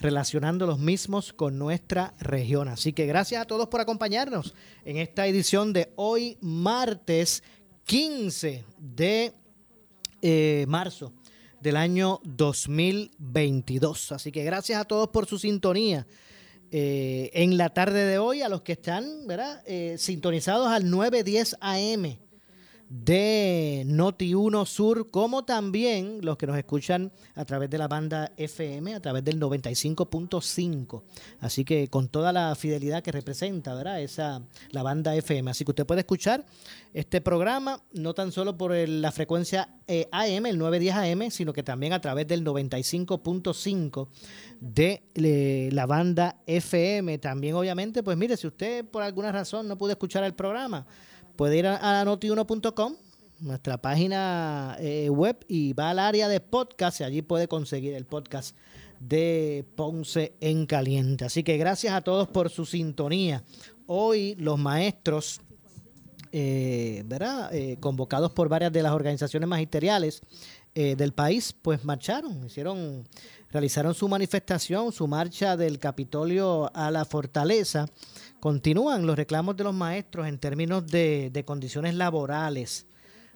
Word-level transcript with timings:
relacionando 0.00 0.66
los 0.66 0.78
mismos 0.78 1.32
con 1.32 1.58
nuestra 1.58 2.14
región. 2.18 2.68
Así 2.68 2.92
que 2.92 3.06
gracias 3.06 3.42
a 3.42 3.44
todos 3.44 3.68
por 3.68 3.80
acompañarnos 3.80 4.54
en 4.84 4.96
esta 4.96 5.26
edición 5.26 5.72
de 5.72 5.92
hoy, 5.96 6.38
martes 6.40 7.42
15 7.84 8.64
de 8.78 9.34
eh, 10.22 10.64
marzo 10.68 11.12
del 11.60 11.76
año 11.76 12.20
2022. 12.24 14.12
Así 14.12 14.32
que 14.32 14.42
gracias 14.42 14.80
a 14.80 14.84
todos 14.84 15.08
por 15.08 15.26
su 15.26 15.38
sintonía. 15.38 16.06
Eh, 16.72 17.30
en 17.34 17.56
la 17.56 17.70
tarde 17.70 18.06
de 18.06 18.18
hoy, 18.18 18.42
a 18.42 18.48
los 18.48 18.62
que 18.62 18.72
están 18.72 19.26
¿verdad? 19.26 19.62
Eh, 19.66 19.96
sintonizados 19.98 20.68
al 20.68 20.88
910 20.88 21.56
AM 21.60 22.29
de 22.90 23.84
Noti 23.86 24.34
1 24.34 24.66
Sur, 24.66 25.12
como 25.12 25.44
también 25.44 26.18
los 26.22 26.36
que 26.36 26.48
nos 26.48 26.58
escuchan 26.58 27.12
a 27.36 27.44
través 27.44 27.70
de 27.70 27.78
la 27.78 27.86
banda 27.86 28.32
FM, 28.36 28.96
a 28.96 29.00
través 29.00 29.24
del 29.24 29.38
95.5. 29.38 31.02
Así 31.38 31.64
que 31.64 31.86
con 31.86 32.08
toda 32.08 32.32
la 32.32 32.52
fidelidad 32.56 33.04
que 33.04 33.12
representa, 33.12 33.76
¿verdad? 33.76 34.02
Esa 34.02 34.42
la 34.72 34.82
banda 34.82 35.14
FM. 35.14 35.52
Así 35.52 35.64
que 35.64 35.70
usted 35.70 35.86
puede 35.86 36.00
escuchar 36.00 36.44
este 36.92 37.20
programa 37.20 37.80
no 37.92 38.12
tan 38.12 38.32
solo 38.32 38.58
por 38.58 38.76
la 38.76 39.12
frecuencia 39.12 39.68
eh, 39.86 40.08
AM, 40.10 40.46
el 40.46 40.58
910 40.58 40.94
AM, 40.96 41.30
sino 41.30 41.52
que 41.52 41.62
también 41.62 41.92
a 41.92 42.00
través 42.00 42.26
del 42.26 42.44
95.5 42.44 44.08
de 44.58 45.04
eh, 45.14 45.68
la 45.70 45.86
banda 45.86 46.40
FM. 46.44 47.18
También, 47.18 47.54
obviamente, 47.54 48.02
pues 48.02 48.16
mire, 48.16 48.36
si 48.36 48.48
usted 48.48 48.84
por 48.84 49.04
alguna 49.04 49.30
razón 49.30 49.68
no 49.68 49.78
pudo 49.78 49.92
escuchar 49.92 50.24
el 50.24 50.34
programa, 50.34 50.84
puede 51.40 51.56
ir 51.56 51.66
a, 51.66 52.04
noti1.com, 52.04 52.96
nuestra 53.38 53.78
página 53.78 54.76
eh, 54.78 55.08
web, 55.08 55.42
y 55.48 55.72
va 55.72 55.88
al 55.88 55.98
área 55.98 56.28
de 56.28 56.38
podcast 56.38 57.00
y 57.00 57.04
allí 57.04 57.22
puede 57.22 57.48
conseguir 57.48 57.94
el 57.94 58.04
podcast 58.04 58.54
de 58.98 59.64
Ponce 59.74 60.34
en 60.42 60.66
Caliente. 60.66 61.24
Así 61.24 61.42
que 61.42 61.56
gracias 61.56 61.94
a 61.94 62.02
todos 62.02 62.28
por 62.28 62.50
su 62.50 62.66
sintonía. 62.66 63.42
Hoy 63.86 64.34
los 64.34 64.58
maestros, 64.58 65.40
eh, 66.30 67.04
¿verdad? 67.06 67.54
Eh, 67.54 67.78
convocados 67.80 68.32
por 68.32 68.50
varias 68.50 68.70
de 68.70 68.82
las 68.82 68.92
organizaciones 68.92 69.48
magisteriales 69.48 70.20
del 70.74 71.12
país, 71.12 71.54
pues 71.60 71.84
marcharon, 71.84 72.46
hicieron, 72.46 73.08
realizaron 73.50 73.92
su 73.92 74.08
manifestación, 74.08 74.92
su 74.92 75.08
marcha 75.08 75.56
del 75.56 75.78
Capitolio 75.78 76.70
a 76.74 76.90
la 76.90 77.04
Fortaleza 77.04 77.86
Continúan 78.40 79.06
los 79.06 79.16
reclamos 79.16 79.54
de 79.56 79.64
los 79.64 79.74
maestros 79.74 80.26
en 80.26 80.38
términos 80.38 80.86
de, 80.86 81.44
condiciones 81.46 81.94
laborales. 81.94 82.86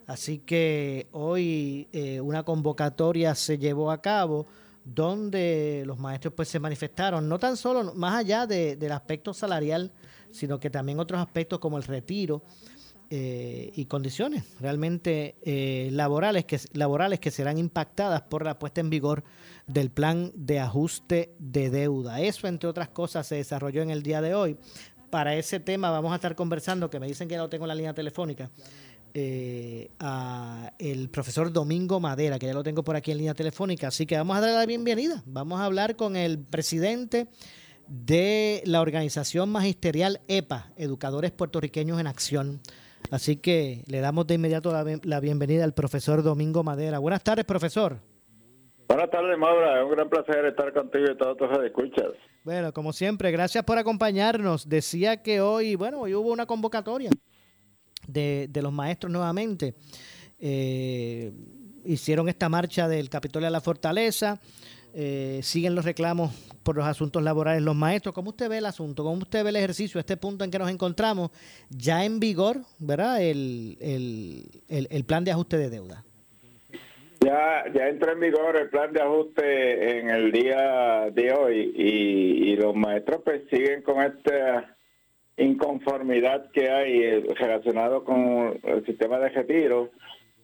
Así 0.07 0.39
que 0.39 1.07
hoy 1.11 1.87
eh, 1.93 2.19
una 2.21 2.43
convocatoria 2.43 3.35
se 3.35 3.59
llevó 3.59 3.91
a 3.91 4.01
cabo 4.01 4.47
donde 4.83 5.83
los 5.85 5.99
maestros 5.99 6.33
pues 6.35 6.47
se 6.47 6.59
manifestaron, 6.59 7.27
no 7.29 7.39
tan 7.39 7.55
solo 7.57 7.93
más 7.93 8.15
allá 8.15 8.45
del 8.47 8.91
aspecto 8.91 9.33
salarial, 9.33 9.91
sino 10.31 10.59
que 10.59 10.69
también 10.69 10.99
otros 10.99 11.19
aspectos 11.19 11.59
como 11.59 11.77
el 11.77 11.83
retiro 11.83 12.43
eh, 13.11 13.71
y 13.75 13.85
condiciones 13.85 14.43
realmente 14.59 15.35
eh, 15.43 15.89
laborales, 15.91 16.45
que, 16.45 16.59
laborales 16.73 17.19
que 17.19 17.29
serán 17.29 17.59
impactadas 17.59 18.23
por 18.23 18.43
la 18.43 18.57
puesta 18.57 18.81
en 18.81 18.89
vigor 18.89 19.23
del 19.67 19.91
plan 19.91 20.31
de 20.35 20.59
ajuste 20.59 21.35
de 21.37 21.69
deuda. 21.69 22.21
Eso, 22.21 22.47
entre 22.47 22.67
otras 22.67 22.89
cosas, 22.89 23.27
se 23.27 23.35
desarrolló 23.35 23.83
en 23.83 23.91
el 23.91 24.01
día 24.01 24.21
de 24.21 24.33
hoy 24.33 24.57
para 25.09 25.35
ese 25.35 25.59
tema 25.59 25.89
vamos 25.89 26.11
a 26.11 26.15
estar 26.15 26.35
conversando, 26.35 26.89
que 26.89 26.99
me 26.99 27.07
dicen 27.07 27.27
que 27.27 27.35
ya 27.35 27.41
lo 27.41 27.49
tengo 27.49 27.65
en 27.65 27.69
la 27.69 27.75
línea 27.75 27.93
telefónica, 27.93 28.49
eh, 29.13 29.91
el 30.77 31.09
profesor 31.09 31.51
Domingo 31.51 31.99
Madera, 31.99 32.37
que 32.37 32.47
ya 32.47 32.53
lo 32.53 32.63
tengo 32.63 32.83
por 32.83 32.95
aquí 32.95 33.11
en 33.11 33.19
línea 33.19 33.33
telefónica. 33.33 33.87
Así 33.87 34.05
que 34.05 34.17
vamos 34.17 34.35
a 34.37 34.41
darle 34.41 34.55
la 34.57 34.65
bienvenida. 34.65 35.23
Vamos 35.25 35.61
a 35.61 35.65
hablar 35.65 35.95
con 35.95 36.15
el 36.15 36.39
presidente 36.39 37.27
de 37.87 38.61
la 38.65 38.81
organización 38.81 39.49
magisterial 39.49 40.21
EPA, 40.27 40.71
Educadores 40.75 41.31
Puertorriqueños 41.31 41.99
en 41.99 42.07
Acción. 42.07 42.61
Así 43.11 43.37
que 43.37 43.83
le 43.87 43.99
damos 43.99 44.27
de 44.27 44.35
inmediato 44.35 44.73
la, 45.03 45.19
bienvenida 45.19 45.63
al 45.63 45.73
profesor 45.73 46.23
Domingo 46.23 46.63
Madera. 46.63 46.99
Buenas 46.99 47.23
tardes, 47.23 47.45
profesor. 47.45 47.99
Buenas 48.87 49.09
tardes, 49.09 49.37
Maura. 49.37 49.79
Es 49.79 49.83
un 49.83 49.91
gran 49.91 50.09
placer 50.09 50.45
estar 50.45 50.71
contigo 50.71 51.05
y 51.11 51.17
todos 51.17 51.37
tus 51.37 51.49
escuchas. 51.65 52.11
Bueno, 52.43 52.71
como 52.71 52.93
siempre, 52.93 53.31
gracias 53.31 53.63
por 53.63 53.77
acompañarnos. 53.79 54.69
Decía 54.69 55.23
que 55.23 55.41
hoy, 55.41 55.75
bueno, 55.75 56.01
hoy 56.01 56.13
hubo 56.13 56.31
una 56.31 56.45
convocatoria 56.45 57.09
de, 58.07 58.49
los 58.61 58.71
maestros 58.71 59.11
nuevamente. 59.11 59.73
Eh, 60.37 61.33
hicieron 61.83 62.29
esta 62.29 62.47
marcha 62.47 62.87
del 62.87 63.09
Capitolio 63.09 63.47
a 63.47 63.51
la 63.51 63.61
Fortaleza. 63.61 64.39
Eh, 64.93 65.39
siguen 65.41 65.73
los 65.73 65.83
reclamos 65.83 66.33
por 66.61 66.75
los 66.75 66.85
asuntos 66.85 67.23
laborales 67.23 67.63
los 67.63 67.75
maestros. 67.75 68.13
¿Cómo 68.13 68.29
usted 68.29 68.47
ve 68.47 68.59
el 68.59 68.65
asunto? 68.67 69.03
¿Cómo 69.03 69.17
usted 69.17 69.43
ve 69.43 69.49
el 69.49 69.55
ejercicio? 69.55 69.99
Este 69.99 70.15
punto 70.15 70.45
en 70.45 70.51
que 70.51 70.59
nos 70.59 70.69
encontramos, 70.69 71.31
ya 71.69 72.05
en 72.05 72.19
vigor, 72.19 72.61
¿verdad? 72.77 73.21
el, 73.21 74.47
el 74.69 75.05
plan 75.05 75.23
de 75.23 75.31
ajuste 75.31 75.57
de 75.57 75.69
deuda. 75.71 76.04
Ya, 77.25 77.65
ya 77.73 77.87
entró 77.87 78.11
en 78.11 78.19
vigor 78.19 78.55
el 78.55 78.69
plan 78.69 78.93
de 78.93 79.01
ajuste 79.01 79.97
en 79.97 80.11
el 80.11 80.31
día 80.31 81.09
de 81.09 81.33
hoy 81.33 81.73
y, 81.75 82.55
los 82.55 82.75
maestros 82.75 83.23
pues 83.25 83.41
siguen 83.49 83.81
con 83.81 83.99
esta 83.99 84.77
inconformidad 85.35 86.51
que 86.51 86.69
hay 86.69 87.01
eh, 87.01 87.23
relacionado 87.35 88.03
con 88.03 88.59
el 88.61 88.85
sistema 88.85 89.17
de 89.17 89.29
retiro, 89.29 89.89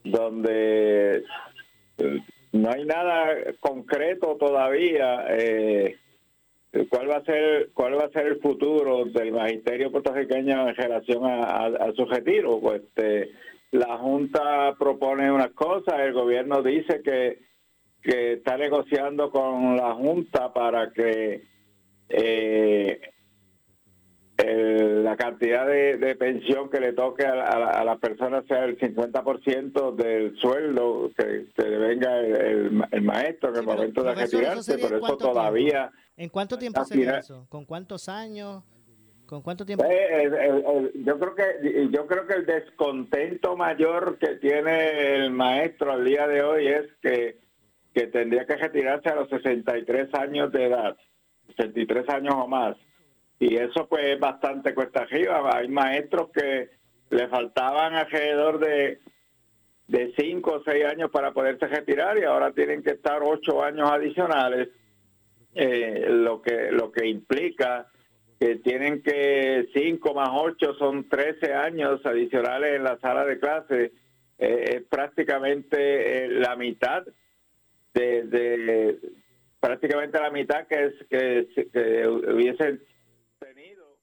donde 0.03 1.23
eh, 1.99 2.19
no 2.51 2.71
hay 2.71 2.83
nada 2.85 3.27
concreto 3.59 4.37
todavía. 4.37 5.25
Eh, 5.29 5.97
cuál 6.89 7.11
va 7.11 7.17
a 7.17 7.25
ser 7.25 7.69
cuál 7.75 7.93
va 7.99 8.05
a 8.05 8.11
ser 8.11 8.25
el 8.25 8.39
futuro 8.39 9.05
del 9.05 9.33
magisterio 9.33 9.91
puertorriqueño 9.91 10.69
en 10.69 10.75
relación 10.75 11.25
a, 11.25 11.91
su 11.95 12.05
retiro 12.05 12.59
pues 12.59 12.81
este, 12.81 13.29
la 13.71 13.97
Junta 13.97 14.75
propone 14.77 15.31
unas 15.31 15.51
cosas, 15.51 15.99
el 15.99 16.13
gobierno 16.13 16.61
dice 16.61 17.01
que, 17.01 17.39
que 18.01 18.33
está 18.33 18.57
negociando 18.57 19.31
con 19.31 19.77
la 19.77 19.93
Junta 19.93 20.53
para 20.53 20.91
que 20.91 21.43
eh, 22.09 23.01
la 24.43 25.15
cantidad 25.15 25.67
de, 25.67 26.15
pensión 26.15 26.69
que 26.69 26.79
le 26.79 26.93
toque 26.93 27.25
a, 27.25 27.83
la 27.83 27.97
persona 27.97 28.43
sea 28.47 28.65
el 28.65 28.77
50% 28.77 29.95
del 29.95 30.37
sueldo 30.37 31.11
que, 31.15 31.47
se 31.55 31.69
le 31.69 31.77
venga 31.77 32.19
el, 32.19 33.01
maestro 33.01 33.49
en 33.51 33.55
el 33.57 33.63
momento 33.63 34.03
de 34.03 34.15
retirarse, 34.15 34.77
pero 34.77 34.97
eso 34.97 35.17
todavía... 35.17 35.91
¿En 36.17 36.29
cuánto 36.29 36.57
tiempo 36.57 36.83
sería 36.85 37.19
eso? 37.19 37.45
¿Con 37.49 37.65
cuántos 37.65 38.09
años? 38.09 38.63
¿Con 39.31 39.41
cuánto 39.43 39.65
tiempo? 39.65 39.85
Eh, 39.85 40.25
eh, 40.25 40.29
eh, 40.29 40.91
yo 41.05 41.17
creo 41.17 41.33
que 41.33 41.87
yo 41.89 42.05
creo 42.05 42.27
que 42.27 42.33
el 42.33 42.45
descontento 42.45 43.55
mayor 43.55 44.17
que 44.17 44.35
tiene 44.35 45.15
el 45.15 45.31
maestro 45.31 45.93
al 45.93 46.03
día 46.03 46.27
de 46.27 46.43
hoy 46.43 46.67
es 46.67 46.87
que, 47.01 47.37
que 47.93 48.07
tendría 48.07 48.45
que 48.45 48.57
retirarse 48.57 49.07
a 49.07 49.15
los 49.15 49.29
63 49.29 50.13
años 50.15 50.51
de 50.51 50.65
edad, 50.65 50.97
63 51.55 52.09
años 52.09 52.35
o 52.39 52.47
más. 52.49 52.75
Y 53.39 53.55
eso 53.55 53.87
pues 53.87 54.03
es 54.03 54.19
bastante 54.19 54.75
cuesta 54.75 55.03
arriba. 55.03 55.49
Hay 55.55 55.69
maestros 55.69 56.29
que 56.31 56.69
le 57.09 57.29
faltaban 57.29 57.93
alrededor 57.93 58.59
de 58.59 58.99
de 59.87 60.13
5 60.17 60.51
o 60.51 60.61
6 60.61 60.83
años 60.83 61.09
para 61.09 61.31
poderse 61.31 61.67
retirar 61.67 62.17
y 62.17 62.25
ahora 62.25 62.51
tienen 62.51 62.83
que 62.83 62.91
estar 62.91 63.21
8 63.23 63.63
años 63.63 63.89
adicionales, 63.89 64.67
lo 65.55 66.41
que 66.41 66.69
lo 66.73 66.91
que 66.91 67.07
implica 67.07 67.87
que 68.41 68.55
tienen 68.55 69.03
que 69.03 69.69
5 69.71 70.13
más 70.15 70.29
8 70.33 70.73
son 70.79 71.07
13 71.07 71.53
años 71.53 72.03
adicionales 72.03 72.75
en 72.75 72.83
la 72.83 72.97
sala 72.97 73.23
de 73.23 73.39
clase, 73.39 73.91
eh, 74.39 74.65
es 74.77 74.81
prácticamente 74.89 76.25
eh, 76.25 76.27
la 76.27 76.55
mitad 76.55 77.03
de, 77.93 78.97
prácticamente 79.59 80.19
la 80.19 80.31
mitad 80.31 80.65
que 80.65 80.85
es 80.85 80.93
que, 81.07 82.07
hubiesen 82.07 82.81
tenido 83.37 83.99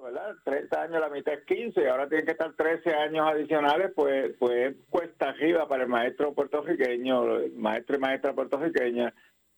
¿verdad? 0.00 0.36
30 0.44 0.80
años, 0.80 1.00
la 1.00 1.08
mitad 1.08 1.34
es 1.34 1.44
15, 1.44 1.88
ahora 1.88 2.08
tienen 2.08 2.26
que 2.26 2.32
estar 2.32 2.52
13 2.54 2.94
años 2.94 3.26
adicionales, 3.28 3.90
pues 3.96 4.32
pues 4.38 4.76
cuesta 4.90 5.30
arriba 5.30 5.66
para 5.66 5.82
el 5.82 5.88
maestro 5.88 6.32
puertorriqueño, 6.34 7.48
maestro 7.56 7.96
y 7.96 7.98
maestra 7.98 8.32
puertorriqueña, 8.32 9.12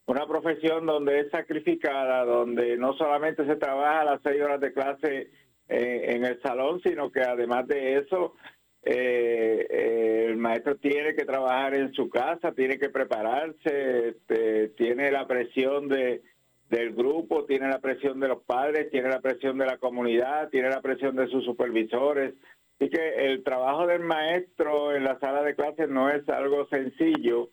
una 0.06 0.26
profesión 0.26 0.86
donde 0.86 1.20
es 1.20 1.30
sacrificada, 1.30 2.24
donde 2.24 2.76
no 2.76 2.94
solamente 2.94 3.46
se 3.46 3.56
trabaja 3.56 4.04
las 4.04 4.20
seis 4.22 4.40
horas 4.42 4.60
de 4.60 4.72
clase 4.72 5.30
eh, 5.68 6.04
en 6.08 6.24
el 6.24 6.40
salón, 6.42 6.80
sino 6.82 7.10
que 7.10 7.22
además 7.22 7.66
de 7.66 7.98
eso, 7.98 8.34
eh, 8.82 9.66
eh, 9.70 10.26
el 10.28 10.36
maestro 10.36 10.76
tiene 10.76 11.14
que 11.14 11.24
trabajar 11.24 11.74
en 11.74 11.92
su 11.94 12.10
casa, 12.10 12.52
tiene 12.52 12.78
que 12.78 12.90
prepararse, 12.90 14.08
este, 14.08 14.68
tiene 14.76 15.10
la 15.10 15.26
presión 15.26 15.88
de 15.88 16.22
del 16.70 16.94
grupo, 16.94 17.44
tiene 17.44 17.68
la 17.68 17.78
presión 17.78 18.18
de 18.20 18.28
los 18.28 18.42
padres, 18.42 18.90
tiene 18.90 19.08
la 19.08 19.20
presión 19.20 19.58
de 19.58 19.66
la 19.66 19.78
comunidad, 19.78 20.48
tiene 20.48 20.70
la 20.70 20.80
presión 20.80 21.14
de 21.14 21.28
sus 21.28 21.44
supervisores. 21.44 22.34
Así 22.80 22.90
que 22.90 23.26
el 23.26 23.44
trabajo 23.44 23.86
del 23.86 24.00
maestro 24.00 24.94
en 24.94 25.04
la 25.04 25.18
sala 25.20 25.42
de 25.42 25.54
clases 25.54 25.88
no 25.88 26.10
es 26.10 26.28
algo 26.28 26.66
sencillo 26.68 27.50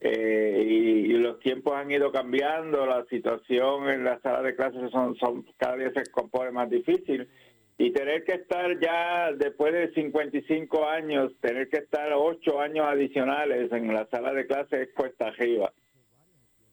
eh, 0.00 0.64
y, 0.64 1.08
los 1.18 1.40
tiempos 1.40 1.74
han 1.74 1.90
ido 1.90 2.12
cambiando, 2.12 2.86
la 2.86 3.04
situación 3.06 3.88
en 3.90 4.04
la 4.04 4.20
sala 4.20 4.42
de 4.42 4.54
clases 4.54 4.90
son, 4.90 5.16
son 5.16 5.44
cada 5.56 5.76
día 5.76 5.92
se 5.92 6.10
compone 6.10 6.52
más 6.52 6.70
difícil 6.70 7.28
y 7.76 7.90
tener 7.90 8.24
que 8.24 8.34
estar 8.34 8.78
ya 8.80 9.32
después 9.32 9.72
de 9.72 9.92
55 9.92 10.88
años, 10.88 11.32
tener 11.40 11.68
que 11.68 11.78
estar 11.78 12.12
8 12.12 12.60
años 12.60 12.86
adicionales 12.86 13.72
en 13.72 13.92
la 13.92 14.06
sala 14.06 14.32
de 14.32 14.46
clases 14.46 14.88
es 14.88 14.94
cuesta 14.94 15.28
arriba. 15.28 15.72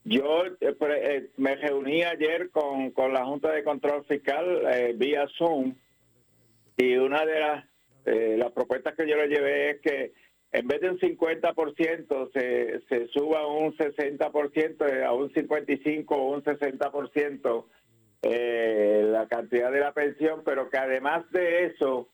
Yo 0.03 0.45
eh, 0.45 0.55
eh, 0.61 1.29
me 1.37 1.55
reuní 1.55 2.03
ayer 2.03 2.51
con, 2.51 2.91
con, 2.91 3.11
la 3.11 3.25
Junta 3.25 3.51
de 3.51 3.63
Control 3.63 4.05
Fiscal 4.05 4.93
vía 4.95 5.27
Zoom 5.35 5.75
y 6.77 6.95
una 6.97 7.25
de 7.25 7.39
las, 7.39 7.65
las 8.05 8.51
propuestas 8.51 8.95
que 8.95 9.07
yo 9.07 9.15
le 9.15 9.27
llevé 9.27 9.71
es 9.71 9.81
que 9.81 10.13
en 10.55 10.67
vez 10.67 10.79
de 10.79 10.89
un 10.89 10.99
50% 10.99 12.31
se, 12.31 12.79
se 12.87 13.07
suba 13.09 13.41
a 13.41 13.47
un 13.47 13.75
60%, 13.75 15.03
a 15.03 15.11
un 15.11 15.33
55 15.33 16.15
o 16.15 16.33
un 16.33 16.43
60% 16.43 17.65
eh, 18.21 19.05
la 19.11 19.27
cantidad 19.27 19.69
de 19.69 19.81
la 19.81 19.93
pensión, 19.93 20.43
pero 20.45 20.69
que 20.69 20.77
además 20.77 21.29
de 21.31 21.65
eso 21.65 22.07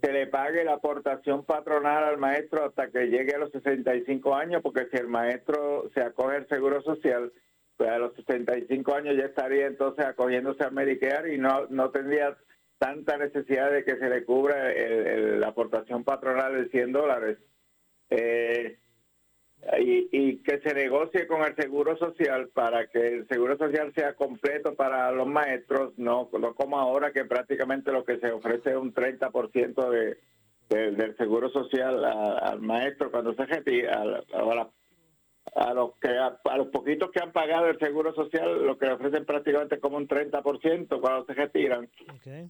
se 0.00 0.12
le 0.12 0.26
pague 0.26 0.64
la 0.64 0.74
aportación 0.74 1.44
patronal 1.44 2.02
al 2.02 2.18
maestro 2.18 2.64
hasta 2.64 2.90
que 2.90 3.06
llegue 3.06 3.36
a 3.36 3.38
los 3.38 3.52
65 3.52 4.34
años, 4.34 4.60
porque 4.60 4.88
si 4.90 4.96
el 4.96 5.06
maestro 5.06 5.88
se 5.94 6.00
acoge 6.00 6.36
al 6.36 6.48
Seguro 6.48 6.82
Social, 6.82 7.32
pues 7.76 7.90
a 7.90 7.98
los 7.98 8.12
65 8.16 8.92
años 8.92 9.16
ya 9.16 9.26
estaría 9.26 9.68
entonces 9.68 10.04
acogiéndose 10.04 10.64
al 10.64 10.72
Medicare 10.72 11.32
y 11.32 11.38
no, 11.38 11.66
no 11.68 11.90
tendría 11.90 12.36
tanta 12.78 13.16
necesidad 13.16 13.70
de 13.70 13.84
que 13.84 13.96
se 13.98 14.10
le 14.10 14.24
cubra 14.24 14.72
la 14.74 15.48
aportación 15.48 16.02
patronal 16.02 16.54
de 16.54 16.70
100 16.70 16.92
dólares 16.92 17.38
eh, 18.10 18.78
y, 19.80 20.38
que 20.38 20.60
se 20.60 20.72
negocie 20.72 21.26
con 21.26 21.42
el 21.42 21.54
Seguro 21.56 21.96
Social 21.98 22.48
para 22.54 22.86
que 22.86 23.08
el 23.08 23.28
Seguro 23.28 23.56
Social 23.58 23.92
sea 23.94 24.14
completo 24.14 24.74
para 24.74 25.10
los 25.12 25.26
maestros, 25.26 25.92
no, 25.98 26.28
no 26.38 26.54
como 26.54 26.78
ahora 26.78 27.12
que 27.12 27.24
prácticamente 27.24 27.92
lo 27.92 28.04
que 28.04 28.18
se 28.18 28.30
ofrece 28.30 28.70
es 28.70 28.76
un 28.76 28.94
30% 28.94 29.90
de, 29.90 30.18
de, 30.68 30.92
del 30.92 31.16
Seguro 31.16 31.50
Social 31.50 32.04
al 32.04 32.60
maestro 32.60 33.10
cuando 33.10 33.34
se 33.34 33.46
retira, 33.46 34.00
a, 34.00 34.70
a, 35.54 35.74
los 35.74 35.96
que 35.96 36.08
a, 36.08 36.56
los 36.56 36.68
poquitos 36.68 37.10
que 37.10 37.20
han 37.20 37.32
pagado 37.32 37.66
el 37.66 37.78
Seguro 37.78 38.14
Social, 38.14 38.64
lo 38.64 38.78
que 38.78 38.86
ofrecen 38.86 39.26
prácticamente 39.26 39.80
como 39.80 39.96
un 39.96 40.06
30% 40.08 41.00
cuando 41.00 41.26
se 41.26 41.34
retiran. 41.34 41.88
Okay. 42.20 42.48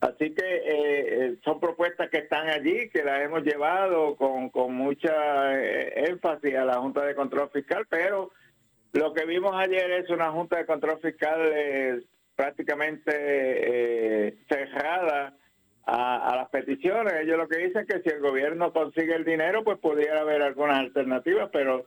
Así 0.00 0.32
que 0.32 0.44
eh, 0.44 1.24
eh, 1.24 1.36
son 1.44 1.58
propuestas 1.58 2.08
que 2.08 2.18
están 2.18 2.48
allí, 2.48 2.88
que 2.90 3.02
las 3.02 3.20
hemos 3.22 3.42
llevado 3.42 4.14
con, 4.14 4.48
con 4.50 4.72
mucha 4.72 5.60
eh, 5.60 6.08
énfasis 6.08 6.54
a 6.54 6.64
la 6.64 6.74
Junta 6.74 7.04
de 7.04 7.16
Control 7.16 7.50
Fiscal, 7.50 7.84
pero 7.88 8.30
lo 8.92 9.12
que 9.12 9.26
vimos 9.26 9.52
ayer 9.56 9.90
es 9.90 10.08
una 10.08 10.30
Junta 10.30 10.58
de 10.58 10.66
Control 10.66 11.00
Fiscal 11.00 12.04
prácticamente 12.36 14.36
cerrada 14.48 15.36
a, 15.84 16.36
las 16.36 16.48
peticiones. 16.50 17.14
Ellos 17.20 17.36
lo 17.36 17.48
que 17.48 17.58
dicen 17.58 17.82
es 17.82 17.88
que 17.88 18.02
si 18.02 18.10
el 18.14 18.20
gobierno 18.20 18.72
consigue 18.72 19.16
el 19.16 19.24
dinero, 19.24 19.64
pues 19.64 19.78
pudiera 19.78 20.20
haber 20.20 20.42
algunas 20.42 20.78
alternativas, 20.78 21.50
pero 21.52 21.86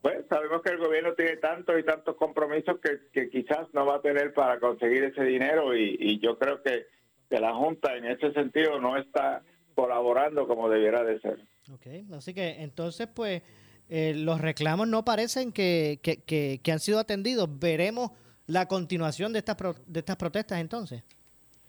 pues 0.00 0.24
sabemos 0.30 0.62
que 0.62 0.70
el 0.70 0.78
gobierno 0.78 1.12
tiene 1.12 1.36
tantos 1.36 1.78
y 1.78 1.82
tantos 1.82 2.16
compromisos 2.16 2.78
que, 3.12 3.28
quizás 3.28 3.68
no 3.74 3.84
va 3.84 3.96
a 3.96 4.02
tener 4.02 4.32
para 4.32 4.58
conseguir 4.58 5.04
ese 5.04 5.24
dinero 5.24 5.76
y 5.76 6.18
yo 6.20 6.38
creo 6.38 6.62
que 6.62 6.86
que 7.28 7.38
la 7.38 7.54
Junta 7.54 7.96
en 7.96 8.06
ese 8.06 8.32
sentido 8.32 8.80
no 8.80 8.96
está 8.96 9.42
colaborando 9.74 10.46
como 10.46 10.68
debiera 10.68 11.02
de 11.04 11.20
ser. 11.20 11.38
Ok, 11.72 11.86
así 12.14 12.34
que 12.34 12.62
entonces 12.62 13.08
pues 13.08 13.42
eh, 13.88 14.14
los 14.16 14.40
reclamos 14.40 14.88
no 14.88 15.04
parecen 15.04 15.52
que, 15.52 16.00
que, 16.02 16.22
que, 16.22 16.72
han 16.72 16.80
sido 16.80 16.98
atendidos. 16.98 17.48
Veremos 17.58 18.10
la 18.46 18.66
continuación 18.66 19.32
de 19.32 19.40
estas, 19.40 19.56
de 19.86 20.00
estas 20.00 20.16
protestas 20.16 20.60
entonces. 20.60 21.02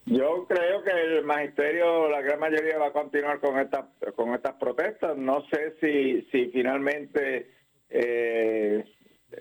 Yo 0.05 0.45
creo 0.47 0.83
que 0.83 0.91
el 0.91 1.23
magisterio, 1.23 2.09
la 2.09 2.21
gran 2.21 2.39
mayoría 2.39 2.77
va 2.77 2.87
a 2.87 2.93
continuar 2.93 3.39
con 3.39 3.59
estas 3.59 3.85
con 4.15 4.35
estas 4.35 4.53
protestas. 4.55 5.17
No 5.17 5.43
sé 5.47 5.75
si 5.81 6.21
si 6.31 6.51
finalmente 6.51 7.49
eh, 7.89 8.83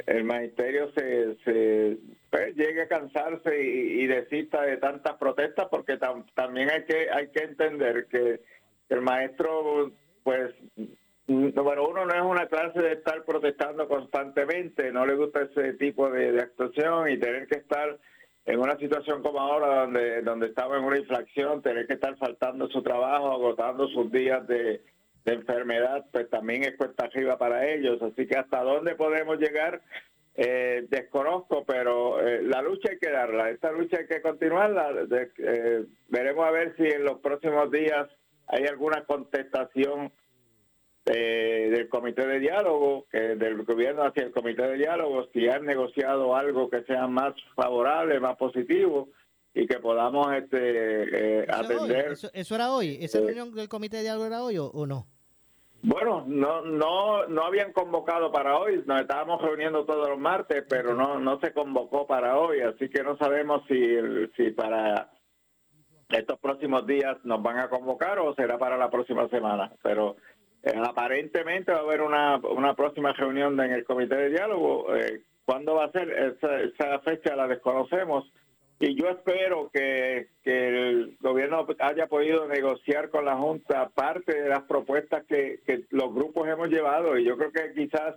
el 0.07 0.25
magisterio 0.25 0.91
se, 0.93 1.37
se 1.45 1.99
pues, 2.31 2.55
llegue 2.57 2.83
a 2.83 2.89
cansarse 2.89 3.63
y, 3.63 4.07
desista 4.07 4.63
de 4.63 4.77
tantas 4.79 5.15
protestas 5.15 5.67
porque 5.71 5.99
también 6.35 6.71
hay 6.71 6.85
que 6.85 7.11
hay 7.11 7.29
que 7.29 7.45
entender 7.45 8.07
que 8.07 8.41
el 8.89 9.01
maestro 9.01 9.93
pues 10.23 10.53
número 11.27 11.89
uno 11.89 12.05
no 12.05 12.15
es 12.15 12.23
una 12.23 12.47
clase 12.47 12.81
de 12.81 12.93
estar 12.93 13.25
protestando 13.25 13.89
constantemente 13.89 14.93
no 14.93 15.07
le 15.07 15.15
gusta 15.15 15.43
ese 15.43 15.75
tipo 15.75 16.11
de, 16.11 16.41
actuación 16.41 17.11
y 17.11 17.19
tener 17.19 17.47
que 17.47 17.59
estar 17.59 17.99
en 18.45 18.61
una 18.61 18.77
situación 18.77 19.23
como 19.23 19.41
ahora 19.41 19.83
donde 19.83 20.23
donde 20.23 20.47
estaba 20.49 20.77
en 20.77 20.85
una 20.85 20.99
inflación 20.99 21.63
tener 21.63 21.87
que 21.87 21.95
estar 21.95 22.17
faltando 22.19 22.69
su 22.69 22.83
trabajo 22.83 23.33
agotando 23.33 23.89
sus 23.89 24.11
días 24.13 24.47
de 24.47 24.83
de 25.25 25.33
enfermedad, 25.33 26.05
pues 26.13 26.29
también 26.29 26.65
es 26.65 26.77
cuesta 26.77 27.07
arriba 27.07 27.39
para 27.39 27.67
ellos. 27.69 28.01
Así 28.03 28.27
que 28.27 28.37
hasta 28.37 28.63
dónde 28.63 28.95
podemos 28.95 29.39
llegar, 29.39 29.81
eh, 30.37 30.87
desconozco, 30.91 31.65
pero 31.65 32.21
eh, 32.21 32.43
la 32.43 32.61
lucha 32.61 32.91
hay 32.91 32.99
que 32.99 33.11
darla. 33.11 33.51
Esta 33.51 33.73
lucha 33.73 33.99
hay 33.99 34.07
que 34.07 34.21
continuarla. 34.21 34.91
Eh, 35.39 35.85
veremos 36.09 36.47
a 36.47 36.51
ver 36.51 36.75
si 36.77 36.83
en 36.83 37.05
los 37.05 37.21
próximos 37.21 37.71
días 37.71 38.09
hay 38.47 38.65
alguna 38.67 39.05
contestación 39.05 40.13
del 41.05 41.87
comité 41.91 42.27
de 42.27 42.41
diálogo, 42.41 43.07
que 43.11 43.19
del 43.19 43.63
gobierno 43.63 44.05
hacia 44.05 44.23
el 44.23 44.33
comité 44.33 44.63
de 44.63 44.79
diálogo, 44.79 45.29
si 45.35 45.47
han 45.51 45.67
negociado 45.67 46.35
algo 46.35 46.71
que 46.71 46.83
sea 46.85 47.07
más 47.07 47.35
favorable, 47.55 48.21
más 48.21 48.39
positivo 48.39 49.11
y 49.53 49.67
que 49.67 49.81
podamos 49.81 50.29
este, 50.33 51.45
atender. 51.47 52.17
¿Eso, 52.33 52.55
era 52.55 52.73
hoy? 52.73 52.97
¿Esa 53.03 53.21
reunión 53.21 53.55
del 53.55 53.69
comité 53.69 53.99
de 53.99 54.05
diálogo 54.05 54.27
era 54.27 54.43
hoy 54.43 54.57
o 54.59 54.87
no? 54.87 55.07
Bueno, 55.87 56.25
no, 56.27 56.63
no, 56.63 57.27
no 57.27 57.43
habían 57.43 57.73
convocado 57.73 58.33
para 58.33 58.57
hoy. 58.57 58.83
Nos 58.87 59.03
estábamos 59.03 59.43
reuniendo 59.43 59.85
todos 59.85 60.09
los 60.09 60.19
martes, 60.19 60.65
pero 60.67 60.95
no, 60.95 61.21
no 61.21 61.39
se 61.41 61.53
convocó 61.53 62.07
para 62.07 62.39
hoy, 62.39 62.63
así 62.63 62.89
que 62.89 63.03
no 63.03 63.19
sabemos 63.19 63.63
si, 63.69 63.95
si 64.35 64.51
para 64.53 65.11
estos 66.09 66.39
próximos 66.39 66.87
días 66.87 67.19
nos 67.25 67.43
van 67.43 67.59
a 67.59 67.69
convocar 67.69 68.19
o 68.19 68.35
será 68.35 68.57
para 68.57 68.79
la 68.79 68.89
próxima 68.89 69.29
semana. 69.29 69.73
Pero 69.83 70.17
eh, 70.63 70.73
aparentemente 70.83 71.71
va 71.71 71.81
a 71.81 71.83
haber 71.83 72.01
una, 72.01 72.37
una 72.39 72.75
próxima 72.75 73.13
reunión 73.13 73.61
en 73.61 73.73
el 73.73 73.85
comité 73.85 74.17
de 74.17 74.31
diálogo. 74.31 74.97
Eh, 74.97 75.21
¿Cuándo 75.45 75.75
va 75.75 75.85
a 75.85 75.93
ser? 75.93 76.11
Esa, 76.11 76.61
esa 76.63 76.99
fecha 77.01 77.37
la 77.37 77.47
desconocemos 77.47 78.25
y 78.85 78.95
yo 78.97 79.09
espero 79.09 79.71
que, 79.73 80.29
el 80.45 81.17
gobierno 81.21 81.67
haya 81.79 82.07
podido 82.07 82.47
negociar 82.47 83.09
con 83.09 83.25
la 83.25 83.37
Junta 83.37 83.89
parte 83.89 84.43
de 84.43 84.49
las 84.49 84.63
propuestas 84.65 85.25
que, 85.25 85.61
los 85.91 86.15
grupos 86.15 86.47
hemos 86.49 86.69
llevado 86.69 87.19
y 87.19 87.25
yo 87.25 87.37
creo 87.39 87.51
que 87.51 87.73
quizás 87.75 88.15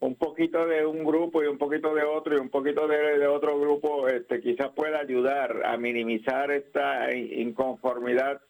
un 0.00 0.16
poquito 0.16 0.66
de 0.66 0.84
un 0.84 1.04
grupo 1.04 1.44
y 1.44 1.46
un 1.46 1.58
poquito 1.58 1.94
de 1.94 2.02
otro 2.02 2.36
y 2.36 2.40
un 2.40 2.48
poquito 2.48 2.88
de, 2.88 3.26
otro 3.28 3.60
grupo 3.60 4.08
este 4.08 4.40
quizás 4.40 4.70
pueda 4.74 4.98
ayudar 4.98 5.64
a 5.64 5.76
minimizar 5.76 6.50
esta 6.50 7.14
inconformidad, 7.14 8.40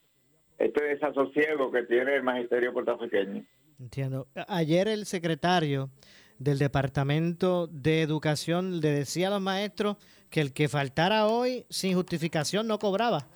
este 0.59 0.85
desasosiego 0.85 1.71
que 1.71 1.83
tiene 1.83 2.14
el 2.14 2.23
magisterio 2.23 2.73
puertorriqueño. 2.73 3.45
Entiendo. 3.79 4.29
Ayer 4.49 4.88
el 4.88 5.05
secretario 5.05 5.90
del 6.38 6.59
Departamento 6.59 7.67
de 7.67 8.00
Educación 8.00 8.81
le 8.81 8.90
decía 8.90 9.29
a 9.29 9.31
los 9.31 9.43
maestros 9.43 9.97
que 10.31 10.41
el 10.41 10.53
que 10.53 10.69
faltara 10.69 11.27
hoy 11.27 11.67
sin 11.69 11.95
justificación 11.95 12.67
no 12.67 12.79
cobraba. 12.79 13.27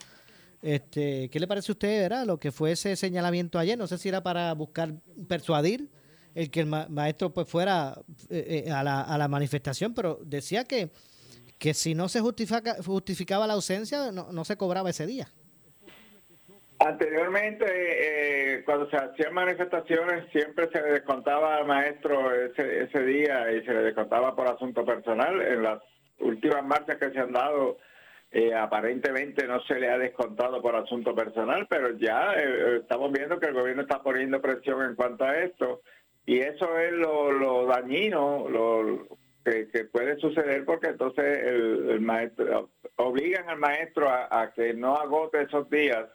Este, 0.63 1.29
¿Qué 1.29 1.41
le 1.41 1.47
parece 1.47 1.73
a 1.73 1.75
usted, 1.75 2.03
verdad, 2.03 2.25
lo 2.25 2.39
que 2.39 2.51
fue 2.51 2.73
ese 2.73 2.97
señalamiento 2.97 3.59
ayer? 3.59 3.77
No 3.77 3.87
sé 3.87 3.99
si 3.99 4.09
era 4.09 4.23
para 4.23 4.55
buscar 4.55 4.95
persuadir 5.29 5.91
el 6.35 6.51
que 6.51 6.61
el 6.61 6.67
maestro 6.67 7.33
pues 7.35 7.49
fuera 7.49 7.95
eh, 8.31 8.65
eh, 8.67 8.71
a, 8.71 8.83
la, 8.83 9.03
a 9.03 9.19
la 9.19 9.29
manifestación, 9.29 9.93
pero 9.93 10.19
decía 10.25 10.65
que, 10.65 10.91
que 11.59 11.75
si 11.75 11.95
no 11.95 12.09
se 12.09 12.21
justifica, 12.21 12.77
justificaba 12.83 13.47
la 13.47 13.53
ausencia, 13.55 14.11
no, 14.11 14.33
no 14.33 14.45
se 14.45 14.57
cobraba 14.57 14.91
ese 14.91 15.07
día. 15.07 15.29
Anteriormente, 16.79 17.65
eh, 17.67 18.65
cuando 18.65 18.91
se 18.91 18.97
hacían 18.97 19.33
manifestaciones, 19.33 20.29
siempre 20.33 20.69
se 20.73 20.81
le 20.83 20.93
descontaba 20.93 21.57
al 21.57 21.67
maestro 21.67 22.35
ese, 22.35 22.85
ese 22.85 23.01
día 23.05 23.53
y 23.53 23.65
se 23.65 23.73
le 23.73 23.83
descontaba 23.83 24.35
por 24.35 24.49
asunto 24.49 24.85
personal. 24.85 25.41
En 25.41 25.63
las 25.63 25.81
últimas 26.21 26.65
marchas 26.65 26.97
que 26.99 27.11
se 27.11 27.19
han 27.19 27.33
dado, 27.33 27.79
aparentemente 28.59 29.47
no 29.47 29.63
se 29.63 29.79
le 29.79 29.89
ha 29.89 29.99
descontado 29.99 30.61
por 30.61 30.75
asunto 30.75 31.15
personal, 31.15 31.67
pero 31.71 31.97
ya 31.97 32.33
estamos 32.33 33.13
viendo 33.13 33.39
que 33.39 33.47
el 33.47 33.55
gobierno 33.55 33.83
está 33.83 34.03
poniendo 34.03 34.43
presión 34.43 34.83
en 34.83 34.97
cuanto 34.97 35.25
a 35.25 35.37
esto. 35.39 35.83
Y 36.27 36.39
eso 36.41 36.79
es 36.79 36.93
lo, 36.93 37.67
dañino 37.67 38.49
lo, 38.49 39.07
que, 39.45 39.85
puede 39.85 40.17
suceder 40.19 40.65
porque 40.65 40.89
entonces 40.89 41.39
el, 41.45 42.01
maestro 42.01 42.71
obligan 42.97 43.49
al 43.51 43.59
maestro 43.59 44.09
a, 44.09 44.53
que 44.55 44.73
no 44.73 44.97
agote 44.97 45.43
esos 45.43 45.69
días 45.69 46.07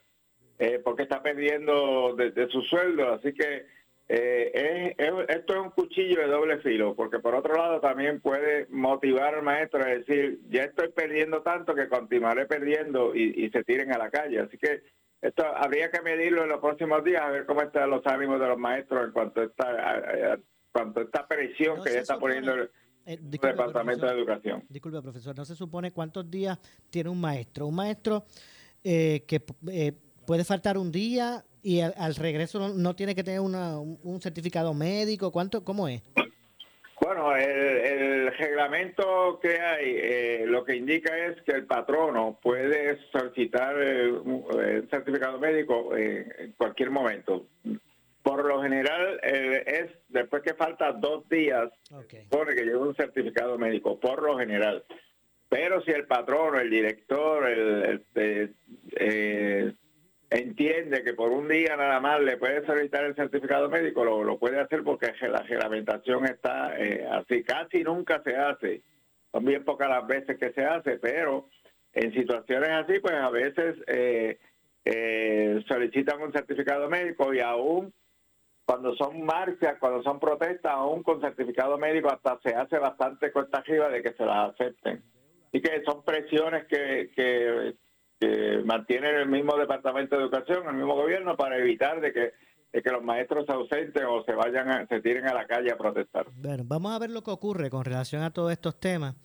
eh, 0.58 0.82
porque 0.84 1.04
está 1.04 1.22
perdiendo 1.22 2.16
de, 2.16 2.48
su 2.50 2.62
sueldo. 2.64 3.14
Así 3.14 3.34
que 3.34 3.68
eh, 4.10 4.96
esto 5.30 5.54
es 5.54 5.60
un 5.60 5.70
cuchillo 5.70 6.20
de 6.20 6.28
doble 6.28 6.58
filo, 6.60 6.96
porque 6.96 7.20
por 7.20 7.36
otro 7.36 7.56
lado 7.56 7.80
también 7.80 8.20
puede 8.20 8.66
motivar 8.70 9.36
al 9.36 9.44
maestro 9.44 9.84
a 9.84 9.90
decir, 9.90 10.40
ya 10.50 10.64
estoy 10.64 10.90
perdiendo 10.90 11.42
tanto 11.44 11.76
que 11.76 11.88
continuaré 11.88 12.48
perdiendo 12.48 13.16
y, 13.16 13.46
y 13.46 13.50
se 13.52 13.64
tiren 13.64 13.94
a 13.94 14.00
la 14.00 14.10
calle. 14.10 14.40
Así 14.40 14.58
que 14.58 14.82
esto 15.22 15.46
habría 15.46 15.92
que 15.92 16.02
medirlo 16.02 16.44
en 16.44 16.50
los 16.50 16.60
próximos 16.60 17.04
días, 17.04 17.22
a 17.22 17.30
ver 17.30 17.46
cómo 17.46 17.62
están 17.62 17.90
los 17.90 18.06
ánimos 18.08 18.40
de 18.40 18.48
los 18.48 18.58
maestros 18.58 19.06
en 19.06 19.12
cuanto 19.12 19.42
a 19.42 19.44
esta, 19.46 20.40
cuanto 20.72 21.02
esta 21.02 21.28
presión 21.28 21.84
que 21.84 21.94
ya 21.94 22.00
está 22.00 22.18
poniendo 22.18 22.54
el, 22.54 22.70
eh, 23.06 23.18
Departamento 23.22 24.06
de 24.06 24.14
Educación. 24.14 24.64
Disculpe, 24.70 25.02
profesor, 25.02 25.36
no 25.36 25.44
se 25.44 25.56
supone 25.56 25.92
cuántos 25.92 26.30
días 26.30 26.58
tiene 26.90 27.10
un 27.10 27.20
maestro. 27.20 27.68
Un 27.68 27.76
maestro 27.76 28.26
eh, 28.84 29.26
que 29.28 29.44
eh, 29.68 29.94
puede 30.26 30.46
faltar 30.46 30.78
un 30.78 30.92
día 30.92 31.44
y 31.62 31.82
al, 31.82 32.16
regreso 32.16 32.70
no, 32.70 32.96
tiene 32.96 33.16
que 33.16 33.24
tener 33.24 33.42
un 33.42 34.20
certificado 34.22 34.74
médico. 34.74 35.32
¿Cuánto, 35.32 35.64
¿Cómo 35.64 35.88
es? 35.88 36.02
Bueno, 37.10 37.36
el, 37.36 38.32
reglamento 38.38 39.40
que 39.42 39.60
hay 39.60 39.96
eh, 39.98 40.44
lo 40.46 40.64
que 40.64 40.76
indica 40.76 41.18
es 41.18 41.42
que 41.42 41.54
el 41.54 41.66
patrono 41.66 42.38
puede 42.40 43.00
solicitar 43.12 43.76
eh, 43.82 44.12
un 44.12 44.46
certificado 44.92 45.40
médico 45.40 45.96
en 45.98 46.54
cualquier 46.56 46.92
momento. 46.92 47.48
Por 48.22 48.46
lo 48.46 48.62
general 48.62 49.20
eh, 49.24 49.64
es 49.66 49.92
después 50.10 50.44
que 50.44 50.54
falta 50.54 50.92
dos 50.92 51.28
días, 51.30 51.72
pone 52.30 52.54
que 52.54 52.64
lleva 52.64 52.86
un 52.86 52.96
certificado 52.96 53.58
médico, 53.58 54.00
por 54.00 54.22
lo 54.22 54.38
general. 54.38 54.84
Pero 55.50 55.82
si 55.82 55.90
el 55.90 56.06
patrono, 56.06 56.60
el 56.60 56.70
director, 56.70 57.50
el, 57.50 58.04
el 58.96 59.78
entiende 60.30 61.04
que 61.04 61.14
por 61.14 61.32
un 61.32 61.48
día 61.48 61.76
nada 61.76 62.00
más 62.00 62.22
le 62.22 62.38
puede 62.38 62.66
solicitar 62.66 63.04
el 63.04 63.16
certificado 63.16 63.70
médico, 63.70 64.06
lo, 64.06 64.38
puede 64.38 64.60
hacer 64.60 64.84
porque 64.84 65.14
la 65.28 65.42
reglamentación 65.42 66.26
está 66.26 66.80
eh, 66.80 67.08
así. 67.12 67.44
Casi 67.44 67.84
nunca 67.84 68.22
se 68.24 68.36
hace. 68.36 68.82
Son 69.32 69.44
bien 69.44 69.64
pocas 69.64 69.90
las 69.90 70.06
veces 70.08 70.38
que 70.38 70.52
se 70.54 70.66
hace, 70.66 70.98
pero 70.98 71.48
en 71.94 72.14
situaciones 72.14 72.70
así, 72.70 73.00
pues 73.00 73.14
a 73.16 73.30
veces 73.30 73.76
eh, 73.88 74.40
eh, 74.86 75.64
solicitan 75.68 76.22
un 76.22 76.32
certificado 76.32 76.90
médico 76.90 77.34
y 77.34 77.40
aún 77.40 77.94
cuando 78.66 78.96
son 78.96 79.24
marchas, 79.24 79.78
cuando 79.80 80.04
son 80.04 80.20
protestas, 80.20 80.72
aún 80.74 81.02
con 81.02 81.22
certificado 81.22 81.78
médico 81.80 82.10
hasta 82.12 82.40
se 82.44 82.56
hace 82.56 82.78
bastante 82.78 83.32
cuesta 83.32 83.60
arriba 83.60 83.90
de 83.90 84.04
que 84.04 84.14
se 84.14 84.24
las 84.24 84.52
acepten. 84.52 85.02
Y 85.52 85.60
que 85.60 85.82
son 85.84 86.04
presiones 86.04 86.66
que, 86.68 87.10
que 87.16 87.74
que 88.20 88.62
mantienen 88.66 89.16
el 89.16 89.30
mismo 89.30 89.58
Departamento 89.58 90.16
de 90.16 90.24
Educación, 90.24 90.68
el 90.68 90.76
mismo 90.76 90.96
gobierno, 90.96 91.38
para 91.38 91.58
evitar 91.58 92.02
de 92.02 92.12
que, 92.12 92.34
que 92.82 92.90
los 92.92 93.04
maestros 93.04 93.46
se 93.46 93.54
ausenten 93.54 94.06
o 94.06 94.24
se 94.24 94.34
vayan 94.34 94.88
se 94.88 95.02
tiren 95.02 95.28
a 95.28 95.34
la 95.34 95.48
calle 95.48 95.72
a 95.72 95.78
protestar. 95.78 96.28
Bueno, 96.36 96.64
vamos 96.66 96.94
a 96.94 97.00
ver 97.00 97.10
lo 97.10 97.24
que 97.24 97.32
ocurre 97.32 97.70
con 97.70 97.86
relación 97.86 98.22
a 98.24 98.32
todos 98.32 98.52
estos 98.52 98.80
temas 98.80 99.16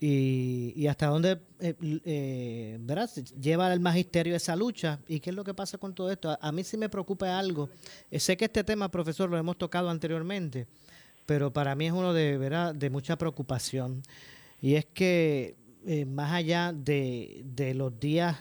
y, 0.00 0.72
y 0.76 0.86
hasta 0.86 1.06
dónde 1.06 1.40
eh, 1.60 1.74
eh, 2.04 2.76
¿verdad? 2.80 3.08
lleva 3.40 3.72
el 3.72 3.80
magisterio 3.80 4.34
esa 4.34 4.56
lucha 4.56 4.98
y 5.08 5.20
qué 5.20 5.30
es 5.30 5.36
lo 5.36 5.44
que 5.44 5.54
pasa 5.54 5.78
con 5.78 5.94
todo 5.94 6.10
esto. 6.10 6.36
A, 6.40 6.52
mí 6.52 6.64
sí 6.64 6.76
me 6.76 6.88
preocupa 6.88 7.38
algo. 7.38 7.70
Eh, 8.10 8.18
sé 8.20 8.36
que 8.36 8.46
este 8.46 8.64
tema, 8.64 8.90
profesor, 8.90 9.30
lo 9.30 9.38
hemos 9.38 9.56
tocado 9.56 9.88
anteriormente, 9.90 10.66
pero 11.26 11.52
para 11.52 11.74
mí 11.74 11.86
es 11.86 11.92
uno 11.92 12.12
de, 12.12 12.36
¿verdad? 12.36 12.74
de 12.74 12.90
mucha 12.90 13.16
preocupación. 13.16 14.02
Y 14.60 14.74
es 14.74 14.86
que 14.86 15.56
eh, 15.86 16.06
más 16.06 16.32
allá 16.32 16.72
de, 16.72 17.42
de, 17.44 17.74
los 17.74 17.98
días 18.00 18.36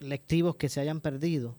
lectivos 0.00 0.56
que 0.56 0.70
se 0.70 0.80
hayan 0.80 1.00
perdido, 1.00 1.54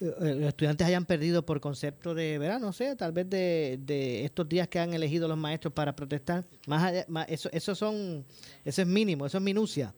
eh, 0.00 0.14
eh, 0.20 0.34
los 0.34 0.48
estudiantes 0.48 0.86
hayan 0.86 1.04
perdido 1.04 1.44
por 1.44 1.60
concepto 1.60 2.14
de, 2.14 2.38
verano, 2.38 2.66
no 2.66 2.72
sé, 2.72 2.96
tal 2.96 3.12
vez 3.12 3.28
de, 3.28 3.78
de, 3.82 4.24
estos 4.24 4.48
días 4.48 4.68
que 4.68 4.78
han 4.78 4.94
elegido 4.94 5.28
los 5.28 5.36
maestros 5.36 5.74
para 5.74 5.94
protestar, 5.94 6.46
más, 6.66 6.84
allá, 6.84 7.06
eso, 7.28 7.50
eso 7.52 7.74
son, 7.74 8.24
eso 8.64 8.82
es 8.82 8.88
mínimo, 8.88 9.26
eso 9.26 9.36
es 9.36 9.44
minucia. 9.44 9.94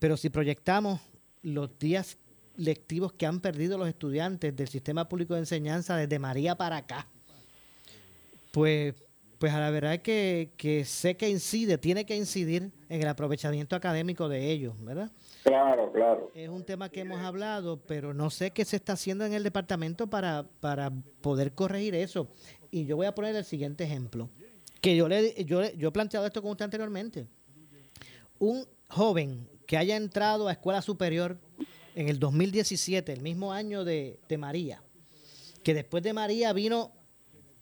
pero 0.00 0.16
si 0.16 0.28
proyectamos 0.28 1.00
los 1.42 1.78
días 1.78 2.18
lectivos 2.56 3.12
que 3.12 3.26
han 3.26 3.40
perdido 3.40 3.78
los 3.78 3.88
estudiantes 3.88 4.54
del 4.56 4.68
sistema 4.68 5.08
público 5.08 5.34
de 5.34 5.40
enseñanza 5.40 5.96
desde 5.96 6.18
María 6.18 6.56
para 6.56 6.78
acá, 6.78 7.06
pues 8.50 8.94
pues 9.42 9.52
a 9.52 9.58
la 9.58 9.72
verdad 9.72 9.94
es 9.94 10.02
que, 10.02 10.52
que 10.56 10.84
sé 10.84 11.16
que 11.16 11.28
incide, 11.28 11.76
tiene 11.76 12.06
que 12.06 12.14
incidir 12.14 12.70
en 12.88 13.02
el 13.02 13.08
aprovechamiento 13.08 13.74
académico 13.74 14.28
de 14.28 14.52
ellos, 14.52 14.80
¿verdad? 14.84 15.10
Claro, 15.42 15.90
claro. 15.90 16.30
Es 16.32 16.48
un 16.48 16.62
tema 16.62 16.88
que 16.88 17.00
hemos 17.00 17.18
hablado, 17.18 17.80
pero 17.84 18.14
no 18.14 18.30
sé 18.30 18.52
qué 18.52 18.64
se 18.64 18.76
está 18.76 18.92
haciendo 18.92 19.24
en 19.24 19.32
el 19.32 19.42
departamento 19.42 20.06
para, 20.06 20.44
para 20.60 20.92
poder 21.20 21.54
corregir 21.56 21.96
eso. 21.96 22.28
Y 22.70 22.84
yo 22.84 22.94
voy 22.94 23.06
a 23.06 23.16
poner 23.16 23.34
el 23.34 23.44
siguiente 23.44 23.82
ejemplo, 23.82 24.30
que 24.80 24.94
yo, 24.94 25.08
le, 25.08 25.44
yo, 25.44 25.68
yo 25.72 25.88
he 25.88 25.90
planteado 25.90 26.24
esto 26.24 26.40
con 26.40 26.52
usted 26.52 26.66
anteriormente. 26.66 27.26
Un 28.38 28.64
joven 28.90 29.48
que 29.66 29.76
haya 29.76 29.96
entrado 29.96 30.46
a 30.46 30.52
escuela 30.52 30.82
superior 30.82 31.36
en 31.96 32.08
el 32.08 32.20
2017, 32.20 33.12
el 33.12 33.22
mismo 33.22 33.52
año 33.52 33.84
de, 33.84 34.20
de 34.28 34.38
María, 34.38 34.84
que 35.64 35.74
después 35.74 36.04
de 36.04 36.12
María 36.12 36.52
vino 36.52 36.92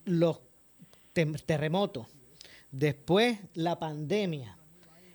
los 0.05 0.41
terremoto, 1.13 2.07
después 2.71 3.39
la 3.55 3.79
pandemia. 3.79 4.57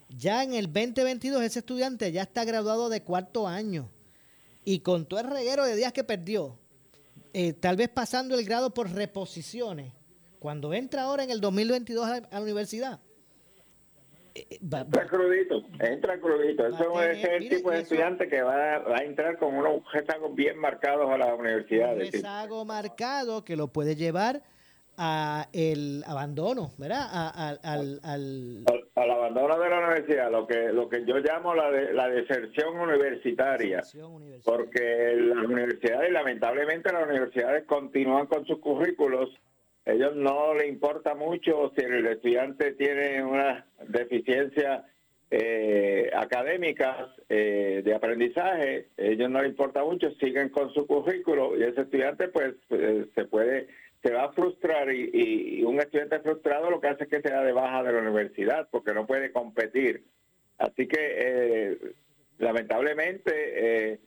Ya 0.09 0.43
en 0.43 0.53
el 0.53 0.71
2022 0.71 1.43
ese 1.43 1.59
estudiante 1.59 2.11
ya 2.11 2.23
está 2.23 2.45
graduado 2.45 2.89
de 2.89 3.01
cuarto 3.01 3.47
año 3.47 3.89
y 4.63 4.79
con 4.79 5.05
todo 5.05 5.19
el 5.19 5.29
reguero 5.29 5.65
de 5.65 5.75
días 5.75 5.93
que 5.93 6.03
perdió, 6.03 6.57
eh, 7.33 7.53
tal 7.53 7.75
vez 7.75 7.89
pasando 7.89 8.37
el 8.37 8.45
grado 8.45 8.73
por 8.73 8.91
reposiciones, 8.91 9.93
cuando 10.39 10.73
entra 10.73 11.03
ahora 11.03 11.23
en 11.23 11.31
el 11.31 11.41
2022 11.41 12.07
a 12.07 12.21
la, 12.31 12.41
universidad. 12.41 12.99
Eh, 14.33 14.47
eh, 14.49 14.59
entra 14.61 15.07
crudito, 15.07 15.63
entra 15.79 16.19
crudito. 16.19 16.67
Eso 16.67 17.01
es 17.01 17.23
el 17.23 17.49
tipo 17.49 17.71
de 17.71 17.81
estudiante 17.81 18.27
que 18.27 18.41
va, 18.41 18.77
a 18.77 19.03
entrar 19.03 19.37
con 19.37 19.55
unos 19.55 19.81
rezagos 19.91 20.35
bien 20.35 20.57
marcados 20.57 21.09
a 21.09 21.17
la 21.17 21.33
universidad. 21.35 21.93
Un 21.93 21.99
rezago 21.99 22.65
marcado 22.65 23.43
que 23.45 23.55
lo 23.55 23.67
puede 23.67 23.95
llevar 23.95 24.43
a 24.97 25.47
el 25.53 26.03
abandono, 26.05 26.71
¿verdad? 26.77 27.07
al, 27.35 27.59
al, 27.63 27.99
al, 28.03 29.11
abandono 29.11 29.59
de 29.59 29.69
la 29.69 29.79
universidad, 29.79 30.31
lo 30.31 30.47
que 30.47 30.71
lo 30.71 30.89
que 30.89 31.05
yo 31.05 31.17
llamo 31.17 31.53
la, 31.53 31.71
de, 31.71 31.93
la 31.93 32.09
deserción 32.09 32.79
universitaria, 32.79 33.81
porque 34.43 35.15
las 35.17 35.45
universidades, 35.45 36.11
lamentablemente 36.11 36.91
las 36.91 37.07
universidades 37.07 37.65
continúan 37.65 38.27
con 38.27 38.45
sus 38.45 38.59
currículos, 38.59 39.29
ellos 39.85 40.15
no 40.15 40.53
le 40.53 40.67
importa 40.67 41.13
mucho 41.13 41.71
si 41.75 41.83
el 41.83 42.05
estudiante 42.07 42.71
tiene 42.73 43.23
una 43.23 43.65
deficiencia 43.87 44.85
eh, 45.31 46.09
académicas 46.15 47.09
eh, 47.29 47.81
de 47.83 47.93
aprendizaje, 47.95 48.89
ellos 48.95 49.29
no 49.29 49.41
le 49.41 49.49
importa 49.49 49.83
mucho, 49.83 50.11
siguen 50.19 50.49
con 50.49 50.73
su 50.73 50.85
currículo 50.85 51.57
y 51.57 51.63
ese 51.63 51.81
estudiante 51.81 52.27
pues 52.27 52.53
eh, 52.69 53.05
se 53.13 53.25
puede 53.25 53.67
se 54.05 54.13
va 54.13 54.25
a 54.25 54.33
frustrar 54.33 54.93
y, 54.93 55.63
un 55.63 55.79
estudiante 55.79 56.19
frustrado 56.19 56.69
lo 56.69 56.79
que 56.79 56.89
hace 56.89 57.05
es 57.05 57.09
que 57.09 57.21
se 57.21 57.33
de 57.33 57.51
baja 57.51 57.81
de 57.81 57.91
la 57.91 58.01
universidad 58.01 58.67
porque 58.69 58.93
no 58.93 59.07
puede 59.07 59.31
competir. 59.31 60.03
Así 60.59 60.88
que 60.88 60.97
eh, 61.00 61.77
lamentablemente 62.38 63.31
eh, 63.33 64.00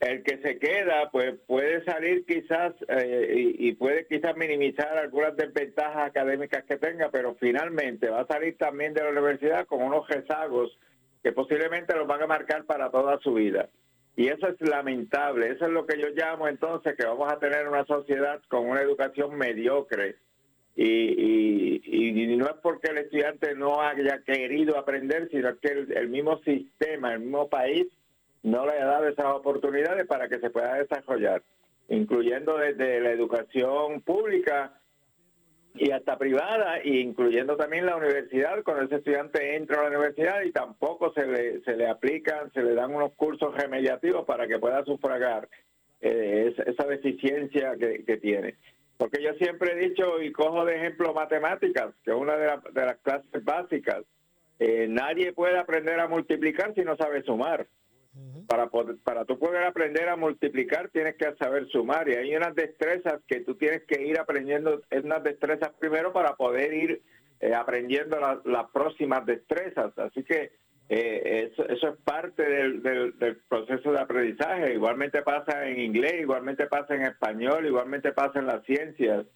el 0.00 0.24
que 0.24 0.38
se 0.38 0.58
queda 0.58 1.10
pues 1.12 1.38
puede 1.46 1.84
salir 1.84 2.26
quizás 2.26 2.74
eh, 2.88 3.54
y, 3.56 3.72
puede 3.74 4.04
quizás 4.08 4.36
minimizar 4.36 4.98
algunas 4.98 5.36
desventajas 5.36 6.08
académicas 6.08 6.64
que 6.64 6.76
tenga, 6.76 7.08
pero 7.12 7.36
finalmente 7.36 8.10
va 8.10 8.22
a 8.22 8.26
salir 8.26 8.58
también 8.58 8.94
de 8.94 9.04
la 9.04 9.10
universidad 9.10 9.64
con 9.66 9.80
unos 9.80 10.08
rezagos 10.08 10.76
que 11.22 11.30
posiblemente 11.30 11.94
los 11.94 12.08
van 12.08 12.22
a 12.22 12.26
marcar 12.26 12.64
para 12.64 12.90
toda 12.90 13.20
su 13.20 13.34
vida. 13.34 13.68
Y 14.14 14.28
eso 14.28 14.48
es 14.48 14.60
lamentable, 14.60 15.50
eso 15.50 15.66
es 15.66 15.72
lo 15.72 15.86
que 15.86 15.98
yo 15.98 16.08
llamo 16.10 16.46
entonces 16.46 16.94
que 16.96 17.06
vamos 17.06 17.32
a 17.32 17.38
tener 17.38 17.66
una 17.66 17.84
sociedad 17.86 18.42
con 18.48 18.68
una 18.68 18.82
educación 18.82 19.36
mediocre. 19.36 20.16
Y, 20.74 21.80
y, 21.84 22.36
no 22.36 22.46
es 22.46 22.54
porque 22.62 22.90
el 22.90 22.98
estudiante 22.98 23.54
no 23.54 23.80
haya 23.82 24.22
querido 24.22 24.78
aprender, 24.78 25.28
sino 25.30 25.58
que 25.58 25.68
el 25.68 26.08
mismo 26.08 26.38
sistema, 26.38 27.12
el 27.12 27.20
mismo 27.20 27.48
país 27.48 27.86
no 28.42 28.66
le 28.66 28.72
ha 28.72 28.84
dado 28.86 29.08
esas 29.08 29.26
oportunidades 29.26 30.06
para 30.06 30.28
que 30.28 30.40
se 30.40 30.50
pueda 30.50 30.74
desarrollar, 30.74 31.42
incluyendo 31.88 32.56
desde 32.56 33.00
la 33.00 33.10
educación 33.10 34.00
pública 34.00 34.72
y 35.74 35.90
hasta 35.90 36.18
privada, 36.18 36.84
incluyendo 36.84 37.56
también 37.56 37.86
la 37.86 37.96
universidad, 37.96 38.62
cuando 38.62 38.84
ese 38.84 38.96
estudiante 38.96 39.56
entra 39.56 39.80
a 39.80 39.82
la 39.84 39.88
universidad 39.88 40.42
y 40.42 40.52
tampoco 40.52 41.12
se 41.14 41.26
le, 41.26 41.60
se 41.62 41.76
le 41.76 41.88
aplican, 41.88 42.52
se 42.52 42.62
le 42.62 42.74
dan 42.74 42.94
unos 42.94 43.12
cursos 43.12 43.54
remediativos 43.54 44.24
para 44.26 44.46
que 44.46 44.58
pueda 44.58 44.84
sufragar 44.84 45.48
eh, 46.00 46.54
esa, 46.66 46.84
deficiencia 46.86 47.76
que, 47.78 48.16
tiene. 48.18 48.56
Porque 48.98 49.22
yo 49.22 49.32
siempre 49.34 49.72
he 49.72 49.88
dicho 49.88 50.20
y 50.20 50.30
cojo 50.30 50.64
de 50.64 50.76
ejemplo 50.76 51.14
matemáticas, 51.14 51.94
que 52.04 52.10
es 52.10 52.16
una 52.16 52.36
de, 52.36 52.50
de 52.72 52.86
las 52.86 52.98
clases 52.98 53.42
básicas. 53.42 54.04
Eh, 54.58 54.86
nadie 54.88 55.32
puede 55.32 55.58
aprender 55.58 55.98
a 56.00 56.06
multiplicar 56.08 56.74
si 56.74 56.82
no 56.82 56.96
sabe 56.96 57.22
sumar. 57.22 57.66
Para, 58.46 58.66
poder, 58.66 58.96
para 59.02 59.24
tú 59.24 59.38
poder 59.38 59.64
aprender 59.64 60.08
a 60.10 60.16
multiplicar 60.16 60.90
tienes 60.90 61.16
que 61.16 61.34
saber 61.36 61.66
sumar 61.68 62.10
y 62.10 62.14
hay 62.14 62.36
unas 62.36 62.54
destrezas 62.54 63.22
que 63.26 63.40
tú 63.40 63.54
tienes 63.54 63.84
que 63.84 64.02
ir 64.02 64.18
aprendiendo, 64.18 64.82
es 64.90 65.02
unas 65.02 65.22
destrezas 65.22 65.70
primero 65.78 66.12
para 66.12 66.36
poder 66.36 66.74
ir 66.74 67.02
eh, 67.40 67.54
aprendiendo 67.54 68.18
las 68.44 68.70
próximas 68.70 69.24
destrezas. 69.24 69.96
Así 69.98 70.22
que 70.24 70.52
eh, 70.88 71.50
eso, 71.50 71.66
eso, 71.68 71.88
es 71.88 71.96
parte 72.04 72.42
del, 72.42 72.82
del, 72.82 73.36
proceso 73.48 73.92
de 73.92 73.98
aprendizaje. 73.98 74.74
Igualmente 74.74 75.22
pasa 75.22 75.66
en 75.66 75.80
inglés, 75.80 76.20
igualmente 76.20 76.66
pasa 76.66 76.94
en 76.94 77.02
español, 77.02 77.66
igualmente 77.66 78.12
pasa 78.12 78.38
en 78.38 78.46
las 78.46 78.62
ciencias. 78.64 79.26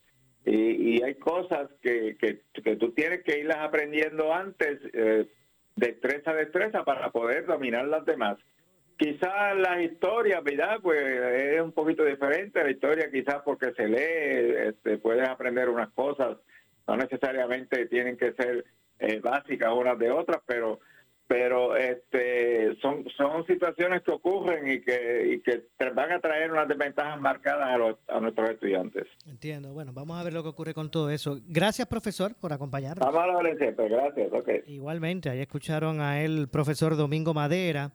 Y, 0.45 0.99
y 0.99 1.03
hay 1.03 1.15
cosas 1.17 1.69
que, 1.83 2.17
que, 2.19 2.43
que, 2.63 2.77
tú 2.77 2.93
tienes 2.93 3.25
que 3.25 3.41
irlas 3.41 3.57
aprendiendo 3.59 4.33
antes, 4.33 4.79
eh, 4.93 5.27
destreza 5.75 6.33
a 6.33 6.35
destreza, 6.35 6.85
para 6.85 7.11
poder 7.11 7.47
dominar 7.47 7.87
las 7.87 8.05
demás. 8.05 8.37
Quizás 8.97 9.57
las 9.57 9.83
historias, 9.83 10.43
¿verdad? 10.43 10.79
Pues 10.83 10.99
es 11.01 11.61
un 11.61 11.73
poquito 11.73 12.05
diferente. 12.05 12.63
La 12.63 12.71
historia 12.71 13.11
quizás 13.11 13.43
porque 13.45 13.73
se 13.75 13.87
lee, 13.89 14.69
este, 14.69 14.97
puedes 14.99 15.29
aprender 15.29 15.69
unas 15.69 15.91
cosas, 15.91 16.39
no 16.87 16.97
necesariamente 16.97 17.87
tienen 17.87 18.17
que 18.17 18.33
ser 18.33 18.65
eh, 18.99 19.21
básicas 19.21 19.73
unas 19.75 19.99
de 19.99 20.11
otras, 20.11 20.41
pero 20.47 20.81
pero 21.29 21.77
este 21.77 22.77
son 22.81 23.05
son 23.17 23.45
situaciones 23.47 24.03
que 24.03 24.13
ocurren 24.13 24.71
y 24.71 24.81
que 24.81 25.35
y 25.35 25.41
que 25.41 25.65
van 25.93 26.13
a 26.13 26.21
traer 26.21 26.53
unas 26.53 26.69
desventajas 26.69 27.21
marcadas 27.21 27.69
a, 27.69 27.77
los, 27.77 27.97
a 28.07 28.21
nuestros 28.21 28.51
estudiantes. 28.51 29.07
Entiendo. 29.27 29.73
Bueno, 29.73 29.93
vamos 29.93 30.19
a 30.19 30.23
ver 30.23 30.33
lo 30.33 30.43
que 30.43 30.51
ocurre 30.51 30.73
con 30.73 30.91
todo 30.91 31.11
eso. 31.11 31.39
Gracias, 31.49 31.89
profesor, 31.89 32.35
por 32.41 32.53
acompañarnos. 32.53 33.05
Vamos 33.05 33.23
a 33.23 33.43
la 33.43 33.89
gracias. 33.89 34.33
Okay. 34.33 34.63
Igualmente, 34.69 35.29
ahí 35.29 35.41
escucharon 35.41 36.01
a 36.01 36.23
él, 36.23 36.49
profesor 36.49 36.97
Domingo 36.97 37.35
Madera 37.35 37.93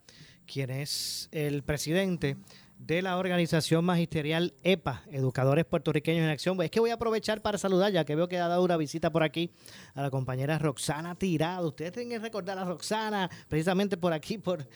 quien 0.51 0.69
es 0.69 1.29
el 1.31 1.63
presidente 1.63 2.35
de 2.77 3.01
la 3.01 3.17
organización 3.17 3.85
magisterial 3.85 4.53
EPA, 4.63 5.03
Educadores 5.11 5.65
Puertorriqueños 5.65 6.23
en 6.23 6.29
Acción. 6.29 6.61
Es 6.61 6.71
que 6.71 6.79
voy 6.79 6.89
a 6.89 6.95
aprovechar 6.95 7.41
para 7.41 7.57
saludar, 7.57 7.93
ya 7.93 8.03
que 8.03 8.15
veo 8.15 8.27
que 8.27 8.37
ha 8.37 8.47
dado 8.47 8.63
una 8.63 8.75
visita 8.75 9.11
por 9.11 9.23
aquí 9.23 9.51
a 9.93 10.01
la 10.01 10.09
compañera 10.09 10.57
Roxana 10.57 11.15
Tirado. 11.15 11.69
Ustedes 11.69 11.93
tienen 11.93 12.09
que 12.09 12.19
recordar 12.19 12.57
a 12.57 12.65
Roxana, 12.65 13.29
precisamente 13.47 13.95
por 13.95 14.11
aquí, 14.11 14.39
por, 14.39 14.67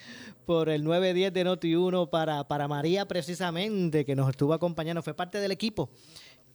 por 0.45 0.69
el 0.69 0.83
910 0.83 1.33
de 1.33 1.45
Noti1, 1.45 2.09
para, 2.09 2.47
para 2.47 2.67
María, 2.67 3.05
precisamente, 3.05 4.05
que 4.05 4.15
nos 4.15 4.29
estuvo 4.29 4.53
acompañando, 4.53 5.01
fue 5.01 5.13
parte 5.13 5.39
del 5.39 5.51
equipo 5.51 5.89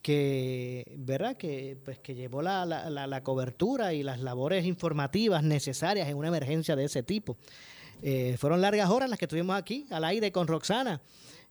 que, 0.00 0.94
¿verdad? 0.96 1.36
que, 1.36 1.76
pues, 1.84 1.98
que 1.98 2.14
llevó 2.14 2.40
la, 2.40 2.64
la, 2.64 3.06
la 3.06 3.22
cobertura 3.22 3.92
y 3.92 4.02
las 4.02 4.20
labores 4.20 4.64
informativas 4.64 5.42
necesarias 5.42 6.08
en 6.08 6.16
una 6.16 6.28
emergencia 6.28 6.74
de 6.74 6.84
ese 6.84 7.02
tipo. 7.02 7.36
Eh, 8.02 8.36
fueron 8.38 8.60
largas 8.60 8.88
horas 8.90 9.10
las 9.10 9.18
que 9.18 9.26
estuvimos 9.26 9.56
aquí 9.56 9.86
al 9.90 10.04
aire 10.04 10.32
con 10.32 10.46
Roxana, 10.46 11.00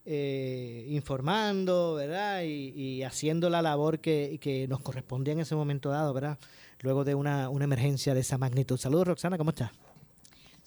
eh, 0.06 0.86
informando, 0.90 1.96
¿verdad? 1.96 2.44
Y, 2.44 3.04
haciendo 3.04 3.50
la 3.50 3.62
labor 3.62 4.00
que, 4.00 4.40
que, 4.42 4.68
nos 4.68 4.82
correspondía 4.82 5.34
en 5.34 5.40
ese 5.42 5.56
momento 5.56 5.90
dado, 5.90 6.14
¿verdad? 6.14 6.38
Luego 6.82 7.04
de 7.04 7.16
una, 7.16 7.50
una 7.50 7.66
emergencia 7.66 8.14
de 8.14 8.22
esa 8.22 8.38
magnitud. 8.38 8.78
Saludos, 8.78 9.08
Roxana, 9.08 9.38
¿cómo 9.38 9.52
estás? 9.52 9.72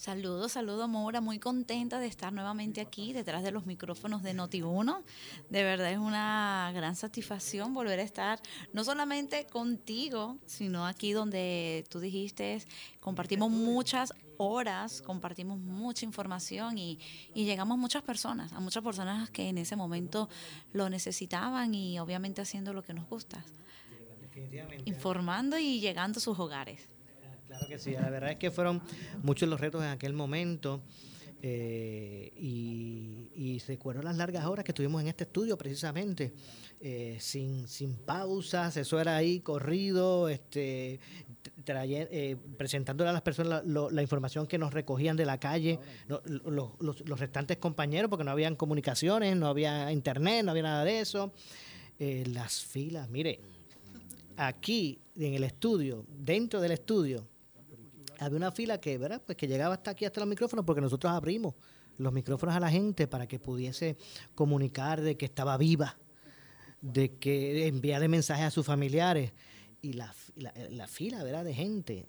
Saludos, 0.03 0.51
saludos, 0.51 0.89
Mora. 0.89 1.21
Muy 1.21 1.39
contenta 1.39 2.01
de 2.01 2.09
estar 2.09 2.33
nuevamente 2.33 2.81
aquí 2.81 3.13
detrás 3.13 3.45
de 3.45 3.53
los 3.53 3.67
micrófonos 3.67 4.25
de 4.25 4.35
Noti1. 4.35 5.01
De 5.49 5.63
verdad 5.63 5.93
es 5.93 5.99
una 5.99 6.73
gran 6.75 6.97
satisfacción 6.97 7.73
volver 7.73 8.01
a 8.01 8.03
estar 8.03 8.41
no 8.73 8.83
solamente 8.83 9.47
contigo, 9.47 10.39
sino 10.45 10.89
aquí 10.89 11.13
donde 11.13 11.85
tú 11.89 12.01
dijiste, 12.01 12.65
compartimos 12.99 13.53
muchas 13.53 14.13
horas, 14.43 15.03
compartimos 15.03 15.59
mucha 15.59 16.05
información 16.05 16.79
y, 16.79 16.99
y 17.35 17.45
llegamos 17.45 17.77
a 17.77 17.81
muchas 17.81 18.03
personas, 18.03 18.53
a 18.53 18.61
muchas 18.61 18.83
personas 18.83 19.31
que 19.31 19.49
en 19.49 19.59
ese 19.59 19.77
momento 19.77 20.29
lo 20.73 20.89
necesitaban 20.91 21.75
y 21.75 21.99
obviamente 21.99 22.43
haciendo 22.43 22.73
lo 22.73 22.83
que 22.83 22.95
nos 22.95 23.09
gusta. 23.09 23.45
Informando 24.85 25.59
y 25.59 25.81
llegando 25.81 26.19
a 26.19 26.21
sus 26.21 26.39
hogares. 26.39 26.89
Claro 27.47 27.67
que 27.67 27.79
sí, 27.79 27.93
la 27.93 28.09
verdad 28.09 28.31
es 28.33 28.39
que 28.39 28.51
fueron 28.51 28.81
muchos 29.23 29.49
los 29.49 29.61
retos 29.61 29.83
en 29.83 29.91
aquel 29.91 30.15
momento. 30.15 30.83
Eh, 31.45 32.33
y, 32.37 33.29
y, 33.35 33.59
recuerdo 33.67 34.01
las 34.01 34.17
largas 34.17 34.47
horas 34.47 34.65
que 34.65 34.71
estuvimos 34.71 35.03
en 35.03 35.09
este 35.09 35.25
estudio 35.25 35.59
precisamente, 35.59 36.33
eh, 36.81 37.17
sin, 37.19 37.67
sin 37.67 37.97
pausas, 37.97 38.77
eso 38.77 39.01
era 39.01 39.17
ahí 39.17 39.41
corrido, 39.41 40.29
este, 40.29 41.01
eh, 41.67 42.37
presentándole 42.57 43.11
a 43.11 43.13
las 43.13 43.23
personas 43.23 43.63
la, 43.65 44.03
información 44.03 44.47
que 44.47 44.59
nos 44.59 44.73
recogían 44.73 45.17
de 45.17 45.27
la 45.27 45.39
calle, 45.39 45.79
los, 46.07 46.73
los, 46.81 47.21
restantes 47.21 47.57
compañeros, 47.59 48.09
porque 48.09 48.25
no 48.25 48.31
habían 48.31 48.57
comunicaciones, 48.57 49.37
no 49.37 49.47
había 49.47 49.91
internet, 49.93 50.45
no 50.45 50.51
había 50.51 50.63
nada 50.65 50.85
de 50.85 51.01
eso. 51.01 51.33
las 51.99 52.63
filas, 52.63 53.09
mire, 53.09 53.41
aquí 54.37 54.99
en 55.17 55.35
el 55.35 55.45
estudio, 55.45 56.05
dentro 56.09 56.61
del 56.61 56.73
estudio, 56.73 57.27
había 58.19 58.37
una 58.37 58.53
fila 58.53 58.79
que, 58.79 58.99
¿verdad? 58.99 59.21
Pues 59.25 59.37
que 59.37 59.49
llegaba 59.49 59.75
hasta 59.75 59.91
aquí, 59.91 60.05
hasta 60.05 60.21
los 60.21 60.29
micrófonos, 60.29 60.65
porque 60.65 60.81
nosotros 60.81 61.13
abrimos 61.13 61.55
los 61.99 62.13
micrófonos 62.13 62.55
a 62.55 62.61
la 62.61 62.71
gente 62.71 63.07
para 63.07 63.27
que 63.27 63.39
pudiese 63.39 63.97
comunicar 64.35 65.01
de 65.01 65.17
que 65.17 65.27
estaba 65.27 65.57
viva, 65.57 65.97
de 66.81 67.15
que 67.17 67.67
enviarle 67.67 68.09
mensajes 68.09 68.45
a 68.47 68.51
sus 68.51 68.67
familiares. 68.67 69.33
Y 69.85 69.95
la, 69.95 70.15
la, 70.37 70.87
fila, 70.87 71.25
¿verdad? 71.25 71.45
De 71.45 71.55
gente 71.55 72.07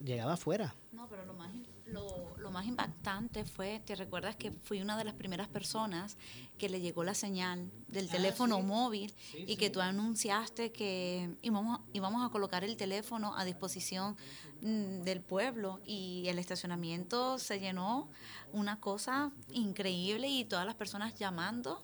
llegaba 0.00 0.34
afuera. 0.34 0.76
No, 0.92 1.08
pero 1.08 1.26
lo 1.26 1.34
más 1.34 1.52
lo, 1.90 2.36
lo, 2.38 2.50
más 2.50 2.66
impactante 2.66 3.44
fue, 3.44 3.80
¿te 3.84 3.94
recuerdas 3.94 4.36
que 4.36 4.50
fui 4.50 4.80
una 4.80 4.96
de 4.96 5.04
las 5.04 5.14
primeras 5.14 5.48
personas 5.48 6.16
que 6.60 6.68
le 6.68 6.80
llegó 6.80 7.04
la 7.04 7.14
señal 7.14 7.70
del 7.88 8.06
ah, 8.08 8.12
teléfono 8.12 8.60
móvil 8.60 9.12
y 9.34 9.56
que 9.56 9.70
tú 9.70 9.80
anunciaste 9.80 10.72
que 10.72 11.30
íbamos, 11.42 11.80
íbamos 11.92 12.24
a 12.24 12.30
colocar 12.30 12.64
el 12.64 12.76
teléfono 12.76 13.34
a 13.36 13.44
disposición 13.44 14.16
mm, 14.60 15.00
del 15.00 15.20
pueblo 15.22 15.80
y 15.86 16.24
el 16.28 16.38
estacionamiento 16.38 17.38
se 17.38 17.60
llenó 17.60 18.10
una 18.52 18.78
cosa 18.78 19.32
increíble 19.52 20.28
y 20.28 20.44
todas 20.44 20.66
las 20.66 20.74
personas 20.74 21.14
llamando 21.14 21.82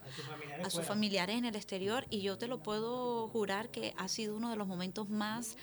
a 0.63 0.69
sus 0.69 0.85
familiares 0.85 1.37
en 1.37 1.47
el 1.47 1.57
exterior 1.57 2.07
y 2.11 2.21
yo 2.21 2.37
te 2.37 2.47
lo 2.47 2.63
puedo 2.63 3.29
jurar 3.29 3.71
que 3.71 3.95
ha 3.97 4.09
sido 4.09 4.37
uno 4.37 4.51
de 4.51 4.57
los 4.57 4.67
momentos 4.67 5.09
más 5.09 5.57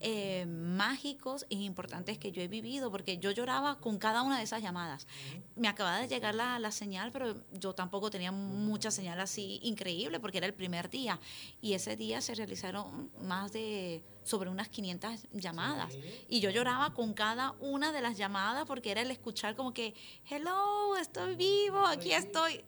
eh, 0.00 0.46
mágicos 0.46 1.44
e 1.50 1.56
importantes 1.56 2.18
que 2.18 2.30
yo 2.30 2.40
he 2.42 2.48
vivido, 2.48 2.90
porque 2.90 3.18
yo 3.18 3.30
lloraba 3.30 3.80
con 3.80 3.98
cada 3.98 4.22
una 4.22 4.38
de 4.38 4.44
esas 4.44 4.62
llamadas. 4.62 5.06
Me 5.56 5.68
acababa 5.68 6.00
de 6.00 6.08
llegar 6.08 6.34
la, 6.34 6.58
la, 6.58 6.70
señal, 6.70 7.10
pero 7.10 7.34
yo 7.52 7.74
tampoco 7.74 8.10
tenía 8.10 8.30
mucha 8.30 8.90
señal 8.90 9.20
así 9.20 9.60
increíble, 9.62 10.20
porque 10.20 10.38
era 10.38 10.46
el 10.46 10.54
primer 10.54 10.88
día. 10.88 11.18
Y 11.60 11.72
ese 11.72 11.96
día 11.96 12.20
se 12.20 12.34
realizaron 12.34 13.10
más 13.22 13.52
de 13.52 14.02
sobre 14.28 14.50
unas 14.50 14.68
500 14.68 15.26
llamadas. 15.32 15.94
Y 16.28 16.40
yo 16.40 16.50
lloraba 16.50 16.94
con 16.94 17.14
cada 17.14 17.52
una 17.60 17.92
de 17.92 18.00
las 18.00 18.16
llamadas, 18.16 18.66
porque 18.66 18.90
era 18.90 19.00
el 19.00 19.10
escuchar 19.10 19.56
como 19.56 19.72
que, 19.72 19.94
hello, 20.28 20.96
estoy 20.96 21.34
vivo, 21.34 21.84
aquí 21.86 22.12
estoy. 22.12 22.64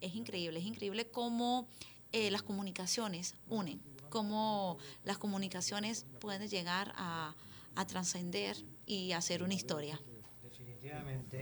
Es 0.00 0.14
increíble, 0.14 0.60
es 0.60 0.66
increíble 0.66 1.10
cómo 1.10 1.68
eh, 2.12 2.30
las 2.30 2.42
comunicaciones 2.42 3.34
unen 3.48 3.82
cómo 4.10 4.76
las 5.04 5.16
comunicaciones 5.16 6.04
pueden 6.20 6.48
llegar 6.48 6.92
a, 6.96 7.34
trascender 7.88 8.58
y 8.84 9.12
hacer 9.12 9.42
una 9.42 9.54
historia. 9.54 9.98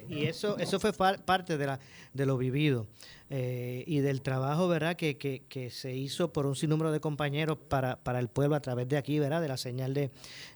Y 0.09 0.27
eso, 0.27 0.57
eso 0.59 0.79
fue 0.79 0.93
parte 0.93 1.59
de, 1.59 1.67
la, 1.67 1.81
de 2.13 2.27
lo 2.27 2.39
vivido 2.39 2.87
eh, 3.31 3.83
y 3.87 3.99
del 3.99 4.23
trabajo, 4.23 4.69
¿verdad?, 4.69 4.95
que, 4.97 5.17
que, 5.17 5.71
se 5.71 5.95
hizo 5.95 6.33
por 6.33 6.47
un 6.47 6.55
sinnúmero 6.55 6.93
de 6.93 7.01
compañeros 7.01 7.59
para, 7.69 7.97
para 7.97 8.21
el 8.21 8.29
pueblo 8.29 8.55
a 8.55 8.61
través 8.61 8.89
de 8.89 8.97
aquí, 8.97 9.19
¿verdad?, 9.19 9.41
de 9.41 9.49
la 9.49 9.57
señal 9.57 9.95
de, 9.95 10.11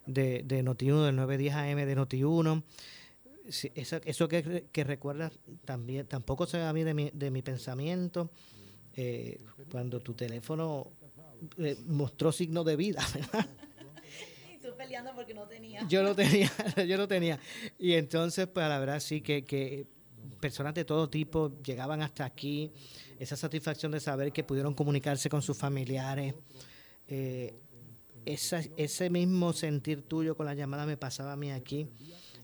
de, 0.06 0.42
de 0.44 0.64
Noti1, 0.64 1.06
del 1.06 1.16
910 1.16 1.54
AM 1.54 1.86
de 1.86 1.96
Noti1. 1.96 2.62
Eso, 3.74 4.00
eso 4.04 4.28
que, 4.28 4.66
que 4.70 4.84
recuerdas 4.84 5.32
también, 5.64 6.06
tampoco 6.06 6.46
se 6.46 6.62
a 6.62 6.72
mí 6.72 6.84
de 6.84 6.94
mi, 6.94 7.10
de 7.12 7.30
mi 7.30 7.42
pensamiento, 7.42 8.30
eh, 8.94 9.40
cuando 9.70 10.00
tu 10.00 10.14
teléfono 10.14 10.88
eh, 11.58 11.76
mostró 11.86 12.32
signo 12.32 12.64
de 12.64 12.76
vida, 12.76 13.04
¿verdad? 13.14 13.46
peleando 14.76 15.14
porque 15.14 15.34
no 15.34 15.46
tenía. 15.46 15.86
Yo 15.88 16.02
no 16.02 16.14
tenía, 16.14 16.50
yo 16.88 16.96
no 16.96 17.06
tenía. 17.06 17.38
Y 17.78 17.92
entonces, 17.94 18.46
pues 18.48 18.66
la 18.68 18.78
verdad 18.78 19.00
sí 19.00 19.20
que, 19.20 19.44
que 19.44 19.86
personas 20.40 20.74
de 20.74 20.84
todo 20.84 21.08
tipo 21.08 21.52
llegaban 21.62 22.02
hasta 22.02 22.24
aquí, 22.24 22.72
esa 23.18 23.36
satisfacción 23.36 23.92
de 23.92 24.00
saber 24.00 24.32
que 24.32 24.44
pudieron 24.44 24.74
comunicarse 24.74 25.28
con 25.28 25.42
sus 25.42 25.56
familiares. 25.56 26.34
Eh, 27.08 27.54
ese 28.24 29.10
mismo 29.10 29.52
sentir 29.52 30.02
tuyo 30.02 30.36
con 30.36 30.46
la 30.46 30.54
llamada 30.54 30.86
me 30.86 30.96
pasaba 30.96 31.32
a 31.32 31.36
mí 31.36 31.50
aquí. 31.50 31.88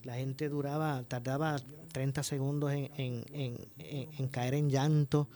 La 0.03 0.15
gente 0.15 0.49
duraba, 0.49 1.03
tardaba 1.03 1.57
30 1.91 2.23
segundos 2.23 2.71
en, 2.71 2.89
en, 2.95 3.55
en, 3.77 4.27
caer 4.29 4.53
en 4.55 4.69
llanto 4.69 5.29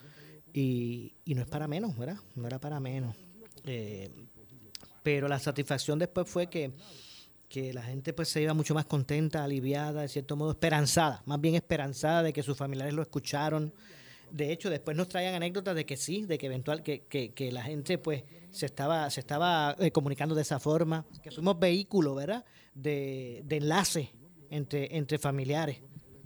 y, 0.53 1.13
y, 1.25 1.35
no 1.35 1.41
es 1.41 1.47
para 1.47 1.67
menos, 1.67 1.97
¿verdad? 1.97 2.17
No 2.35 2.47
era 2.47 2.59
para 2.59 2.79
menos. 2.79 3.15
Eh, 3.65 4.09
pero 5.03 5.27
la 5.27 5.39
satisfacción 5.39 5.99
después 5.99 6.27
fue 6.27 6.47
que, 6.47 6.71
la 7.71 7.83
gente 7.83 8.13
pues 8.13 8.29
se 8.29 8.41
iba 8.41 8.55
mucho 8.55 8.73
más 8.73 8.85
contenta, 8.85 9.43
aliviada, 9.43 10.01
de 10.01 10.07
cierto 10.07 10.35
modo 10.35 10.51
esperanzada, 10.51 11.21
más 11.27 11.39
bien 11.39 11.53
esperanzada 11.53 12.23
de 12.23 12.33
que 12.33 12.41
sus 12.41 12.57
familiares 12.57 12.95
lo 12.95 13.03
escucharon. 13.03 13.71
De 14.31 14.51
hecho, 14.51 14.71
después 14.71 14.97
nos 14.97 15.07
traían 15.07 15.35
anécdotas 15.35 15.75
de 15.75 15.85
que 15.85 15.95
sí, 15.95 16.25
de 16.25 16.39
que 16.39 16.47
eventual 16.47 16.81
que, 16.81 17.03
que, 17.03 17.51
la 17.51 17.61
gente 17.61 17.99
pues 17.99 18.23
se 18.49 18.65
estaba 18.65 19.07
se 19.11 19.19
estaba 19.19 19.75
eh, 19.77 19.91
comunicando 19.91 20.33
de 20.33 20.41
esa 20.41 20.59
forma, 20.59 21.05
que 21.21 21.29
fuimos 21.29 21.59
vehículo, 21.59 22.15
¿verdad? 22.15 22.43
De, 22.73 23.43
de 23.45 23.57
enlace 23.57 24.11
entre 24.49 24.97
entre 24.97 25.19
familiares. 25.19 25.77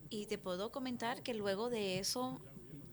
Y 0.10 0.28
te 0.28 0.38
puedo 0.38 0.72
comentar 0.72 1.24
que 1.24 1.34
luego 1.34 1.70
de 1.70 2.00
eso 2.00 2.40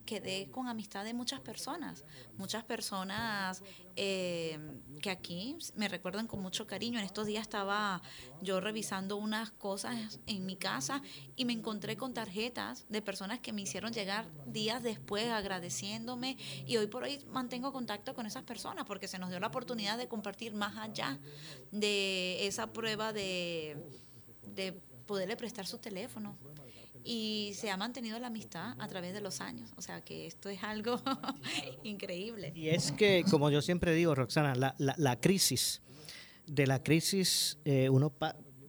quedé 0.04 0.50
con 0.50 0.68
amistad 0.68 1.04
de 1.04 1.14
muchas 1.14 1.40
personas, 1.40 2.04
muchas 2.36 2.64
personas 2.64 3.62
eh, 3.96 4.58
que 5.02 5.10
aquí 5.10 5.56
me 5.76 5.88
recuerdan 5.88 6.26
con 6.26 6.40
mucho 6.40 6.66
cariño. 6.66 6.98
En 6.98 7.04
estos 7.04 7.26
días 7.26 7.42
estaba 7.42 8.02
yo 8.40 8.60
revisando 8.60 9.16
unas 9.16 9.50
cosas 9.50 10.20
en 10.26 10.46
mi 10.46 10.56
casa 10.56 11.02
y 11.36 11.44
me 11.44 11.52
encontré 11.52 11.96
con 11.96 12.14
tarjetas 12.14 12.86
de 12.88 13.02
personas 13.02 13.40
que 13.40 13.52
me 13.52 13.62
hicieron 13.62 13.92
llegar 13.92 14.26
días 14.46 14.82
después 14.82 15.30
agradeciéndome. 15.30 16.36
Y 16.66 16.76
hoy 16.76 16.86
por 16.86 17.04
hoy 17.04 17.24
mantengo 17.28 17.72
contacto 17.72 18.14
con 18.14 18.26
esas 18.26 18.44
personas 18.44 18.84
porque 18.84 19.08
se 19.08 19.18
nos 19.18 19.30
dio 19.30 19.40
la 19.40 19.48
oportunidad 19.48 19.98
de 19.98 20.08
compartir 20.08 20.54
más 20.54 20.76
allá 20.76 21.18
de 21.70 22.46
esa 22.46 22.72
prueba 22.72 23.12
de, 23.12 23.76
de 24.42 24.72
poderle 25.06 25.36
prestar 25.36 25.66
su 25.66 25.78
teléfono 25.78 26.36
y 27.04 27.52
se 27.54 27.70
ha 27.70 27.76
mantenido 27.76 28.18
la 28.18 28.28
amistad 28.28 28.74
a 28.78 28.88
través 28.88 29.12
de 29.12 29.20
los 29.20 29.40
años. 29.42 29.70
O 29.76 29.82
sea 29.82 30.00
que 30.00 30.26
esto 30.26 30.48
es 30.48 30.62
algo 30.64 31.00
increíble. 31.84 32.52
Y 32.54 32.70
es 32.70 32.92
que, 32.92 33.24
como 33.30 33.50
yo 33.50 33.60
siempre 33.60 33.92
digo, 33.92 34.14
Roxana, 34.14 34.54
la, 34.54 34.74
la, 34.78 35.20
crisis, 35.20 35.82
de 36.46 36.66
la 36.66 36.82
crisis 36.82 37.58
eh, 37.64 37.90
uno 37.90 38.10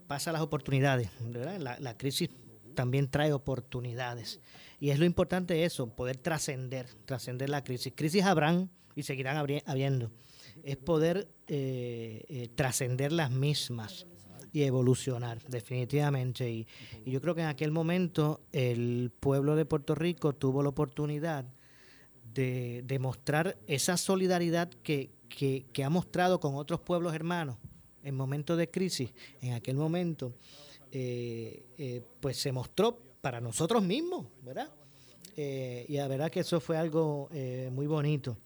pasa 0.07 0.33
las 0.33 0.41
oportunidades, 0.41 1.09
¿verdad? 1.21 1.57
La, 1.59 1.79
la, 1.79 1.97
crisis 1.97 2.29
también 2.75 3.09
trae 3.09 3.31
oportunidades. 3.31 4.41
Y 4.81 4.89
es 4.89 4.99
lo 4.99 5.05
importante 5.05 5.63
eso, 5.63 5.87
poder 5.87 6.17
trascender, 6.17 6.87
trascender 7.05 7.49
la 7.49 7.63
crisis. 7.63 7.93
Crisis 7.95 8.23
habrán 8.23 8.69
y 8.95 9.03
seguirán 9.03 9.37
habiendo. 9.65 10.11
Es 10.63 10.77
poder 10.77 11.29
eh, 11.47 12.23
eh, 12.27 12.49
trascender 12.55 13.11
las 13.11 13.31
mismas 13.31 14.07
y 14.55 14.63
evolucionar, 14.63 15.43
definitivamente. 15.49 16.49
Y, 16.49 16.65
yo 17.05 17.19
creo 17.19 17.35
que 17.35 17.41
en 17.41 17.47
aquel 17.47 17.71
momento 17.71 18.39
el 18.53 19.11
pueblo 19.19 19.57
de 19.57 19.65
Puerto 19.65 19.95
Rico 19.95 20.31
tuvo 20.31 20.63
la 20.63 20.69
oportunidad 20.69 21.43
de 22.33 22.81
demostrar 22.85 23.57
esa 23.67 23.97
solidaridad 23.97 24.69
que, 24.81 25.11
ha 25.83 25.89
mostrado 25.89 26.39
con 26.39 26.55
otros 26.55 26.79
pueblos 26.79 27.13
hermanos 27.13 27.57
en 28.01 28.15
momentos 28.15 28.57
de 28.57 28.69
crisis. 28.69 29.13
En 29.41 29.51
aquel 29.51 29.75
momento, 29.75 30.33
eh, 30.89 31.65
eh, 31.77 32.01
pues 32.21 32.37
se 32.37 32.53
mostró 32.53 32.97
para 33.19 33.41
nosotros 33.41 33.83
mismos, 33.83 34.25
¿verdad? 34.41 34.71
Eh, 35.35 35.85
y 35.89 35.97
la 35.97 36.07
verdad 36.07 36.31
que 36.31 36.39
eso 36.39 36.61
fue 36.61 36.77
algo 36.77 37.29
muy 37.71 37.87
bonito. 37.87 38.37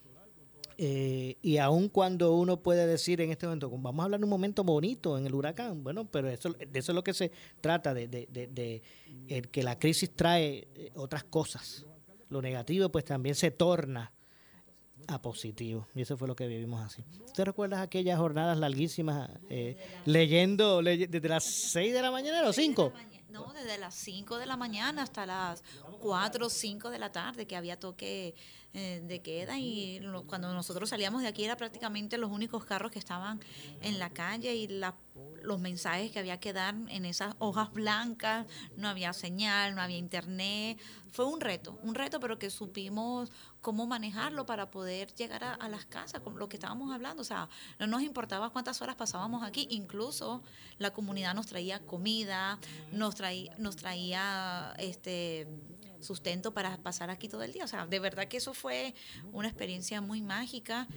Eh, 0.82 1.36
y 1.42 1.58
aun 1.58 1.90
cuando 1.90 2.34
uno 2.36 2.64
puede 2.64 2.88
decir 2.88 3.20
en 3.20 3.32
este 3.32 3.46
momento, 3.46 3.70
vamos 3.70 4.00
a 4.00 4.06
hablar 4.06 4.18
de 4.22 4.24
un 4.24 4.30
momento 4.30 4.64
bonito 4.64 5.18
en 5.18 5.26
el 5.26 5.36
huracán, 5.36 5.84
bueno, 5.84 6.06
pero 6.06 6.30
eso, 6.30 6.54
de 6.54 6.80
eso 6.80 6.94
es 6.94 6.96
lo 6.96 7.04
que 7.04 7.14
se 7.14 7.34
trata, 7.60 7.94
de, 7.94 8.08
de, 8.08 8.82
que 9.52 9.62
la 9.62 9.78
crisis 9.78 10.16
trae 10.16 10.70
eh, 10.74 10.92
otras 10.96 11.26
cosas. 11.26 11.86
Lo 12.30 12.42
negativo 12.42 12.88
pues 12.88 13.04
también 13.04 13.36
se 13.36 13.52
torna 13.52 14.14
a 15.08 15.22
positivo. 15.22 15.86
Y 15.96 16.04
eso 16.04 16.16
fue 16.16 16.30
lo 16.30 16.36
que 16.38 16.48
vivimos 16.48 16.82
así. 16.86 17.04
¿Usted 17.26 17.44
recuerdas 17.44 17.82
aquellas 17.82 18.18
jornadas 18.18 18.58
larguísimas 18.58 19.30
eh, 19.50 19.76
leyendo 20.06 20.82
desde 20.82 21.28
las 21.28 21.44
6 21.44 21.94
de 21.94 22.02
la 22.02 22.10
mañana 22.10 22.40
a 22.40 22.44
los 22.44 22.56
5? 22.56 22.94
No, 23.30 23.52
desde 23.54 23.78
las 23.78 23.96
5 23.96 24.38
de 24.38 24.46
la 24.46 24.56
mañana 24.56 25.04
hasta 25.04 25.26
las 25.26 25.62
4 26.00 26.46
o 26.46 26.50
5 26.50 26.90
de 26.90 27.00
la 27.00 27.12
tarde 27.12 27.46
que 27.46 27.56
había 27.56 27.78
toque 27.78 28.34
eh, 28.74 29.02
de 29.04 29.20
queda 29.24 29.58
y 29.58 30.00
cuando 30.28 30.54
nosotros 30.54 30.90
salíamos 30.90 31.24
de 31.24 31.28
aquí 31.28 31.44
era 31.44 31.58
prácticamente 31.58 32.20
los 32.20 32.30
únicos 32.30 32.66
carros 32.66 32.92
que 32.92 33.00
estaban 33.00 33.40
en 33.82 33.98
la 33.98 34.12
calle 34.12 34.54
y 34.54 34.68
los 34.68 35.60
mensajes 35.60 36.12
que 36.12 36.20
había 36.20 36.40
que 36.40 36.54
dar 36.54 36.76
en 36.90 37.06
esas 37.06 37.34
hojas 37.40 37.74
blancas, 37.74 38.46
no 38.78 38.88
había 38.88 39.12
señal, 39.14 39.74
no 39.74 39.82
había 39.82 39.98
internet. 39.98 40.80
Fue 41.12 41.26
un 41.26 41.42
reto, 41.42 41.80
un 41.82 41.96
reto, 41.96 42.20
pero 42.20 42.38
que 42.38 42.52
supimos 42.52 43.32
cómo 43.62 43.88
manejarlo 43.88 44.46
para 44.46 44.70
poder 44.70 45.14
llegar 45.16 45.44
a, 45.44 45.68
las 45.68 45.86
casas, 45.86 46.22
con 46.22 46.38
lo 46.38 46.48
que 46.48 46.58
estábamos 46.58 46.94
hablando. 46.94 47.24
O 47.24 47.26
sea, 47.26 47.50
no 47.80 47.88
nos 47.88 48.04
importaba 48.04 48.52
cuántas 48.52 48.84
horas 48.84 48.96
pasábamos 48.96 49.44
aquí, 49.44 49.68
incluso 49.72 50.44
la 50.78 50.92
comunidad 50.92 51.34
nos 51.34 51.48
traía 51.48 51.80
comida, 51.80 52.60
nos 52.92 53.16
traía, 53.16 53.56
nos 53.58 53.76
traía 53.76 54.76
este 54.78 55.48
sustento 56.00 56.54
para 56.54 56.78
pasar 56.78 57.10
aquí 57.10 57.28
todo 57.28 57.44
el 57.44 57.54
día. 57.54 57.64
O 57.64 57.68
sea, 57.68 57.88
de 57.88 58.00
verdad 58.00 58.28
que 58.28 58.38
eso 58.38 58.54
fue 58.54 58.94
una 59.32 59.48
experiencia 59.48 60.02
muy 60.02 60.22
mágica 60.22 60.88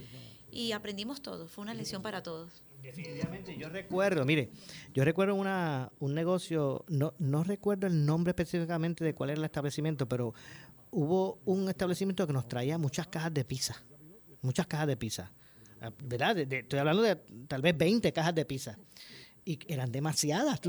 y 0.51 0.71
aprendimos 0.71 1.21
todo. 1.21 1.47
Fue 1.47 1.63
una 1.63 1.73
lección 1.73 2.01
para 2.01 2.23
todos. 2.23 2.63
Definitivamente, 2.81 3.57
yo 3.57 3.69
recuerdo, 3.69 4.25
mire, 4.25 4.49
yo 4.93 5.05
recuerdo 5.05 5.35
una, 5.35 5.89
un 5.99 6.13
negocio, 6.13 6.83
no, 6.89 7.13
no 7.17 7.45
recuerdo 7.45 7.87
el 7.87 8.05
nombre 8.05 8.31
específicamente 8.31 9.05
de 9.05 9.15
cuál 9.15 9.29
era 9.29 9.39
el 9.39 9.45
establecimiento, 9.45 10.05
pero 10.05 10.33
hubo 10.91 11.39
un 11.45 11.69
establecimiento 11.69 12.27
que 12.27 12.33
nos 12.33 12.45
traía 12.45 12.77
muchas 12.77 13.07
cajas 13.07 13.33
de 13.33 13.45
pizza, 13.45 13.81
muchas 14.41 14.67
cajas 14.67 14.87
de 14.87 14.97
pizza, 14.97 15.31
ah, 15.81 15.91
¿verdad? 16.03 16.37
estoy 16.37 16.77
hablando 16.77 17.03
de 17.03 17.15
tal 17.47 17.61
vez 17.61 17.77
20 17.77 18.11
cajas 18.11 18.35
de 18.35 18.43
pizza. 18.43 18.77
Y 19.45 19.59
eran 19.67 19.91
demasiadas. 19.91 20.61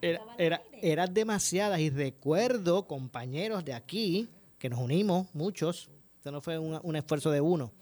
Era 0.00 0.20
era, 0.38 0.62
eran 0.80 1.14
demasiadas 1.14 1.80
y 1.80 1.90
recuerdo 1.90 2.86
compañeros 2.86 3.64
de 3.64 3.72
aquí 3.72 4.28
que 4.58 4.70
nos 4.70 4.80
unimos, 4.80 5.26
muchos, 5.34 5.90
esto 6.16 6.30
no 6.30 6.40
fue 6.40 6.58
un, 6.58 6.96
esfuerzo 6.96 7.30
de 7.30 7.40
uno, 7.40 7.72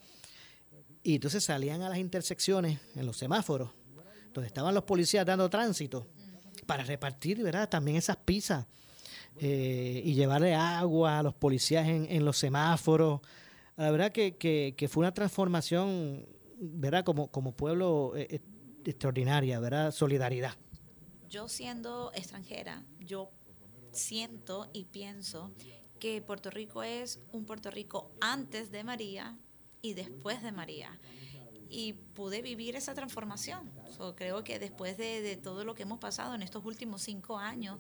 y 1.03 1.17
entonces 1.17 1.45
salían 1.45 1.83
a 1.83 1.89
las 1.89 1.99
intersecciones 1.99 2.81
en 2.97 3.05
los 3.05 3.19
semáforos, 3.19 3.71
donde 4.33 4.47
estaban 4.47 4.75
los 4.75 4.85
policías 4.85 5.27
dando 5.27 5.51
tránsito, 5.51 6.07
para 6.67 6.85
repartir 6.85 7.43
¿verdad? 7.43 7.69
también 7.69 7.97
esas 7.97 8.17
pizzas 8.17 8.65
eh, 9.39 10.01
y 10.05 10.15
llevarle 10.15 10.55
agua 10.55 11.19
a 11.19 11.23
los 11.23 11.35
policías 11.35 11.87
en, 11.87 12.25
los 12.25 12.39
semáforos. 12.39 13.21
La 13.77 13.91
verdad 13.91 14.13
que, 14.13 14.89
fue 14.91 15.03
una 15.03 15.13
transformación, 15.13 16.27
¿verdad? 16.61 17.05
Como, 17.05 17.29
como 17.29 17.53
pueblo 17.53 18.13
eh, 18.17 18.27
eh, 18.31 18.41
extraordinaria, 18.85 19.59
¿verdad? 19.61 19.91
Solidaridad 19.91 20.55
yo 21.31 21.49
siendo 21.49 22.11
extranjera, 22.13 22.85
yo 22.99 23.31
siento 23.93 24.69
y 24.73 24.85
pienso 24.85 25.53
que 26.01 26.21
Puerto 26.21 26.51
Rico 26.51 26.83
es 26.83 27.21
un 27.33 27.45
Puerto 27.45 27.71
Rico 27.71 28.11
antes 28.21 28.71
de 28.73 28.83
María 28.85 29.39
y 29.81 29.95
después 29.95 30.43
de 30.43 30.51
María. 30.51 30.99
Y 31.69 31.93
pude 31.93 32.43
vivir 32.43 32.75
esa 32.75 32.95
transformación. 32.95 33.71
creo 34.17 34.43
que 34.43 34.59
después 34.59 34.97
de, 34.97 35.39
todo 35.41 35.65
lo 35.65 35.75
que 35.75 35.85
hemos 35.85 36.01
pasado 36.01 36.35
en 36.35 36.43
estos 36.43 36.65
últimos 36.65 37.03
cinco 37.03 37.39
años, 37.39 37.79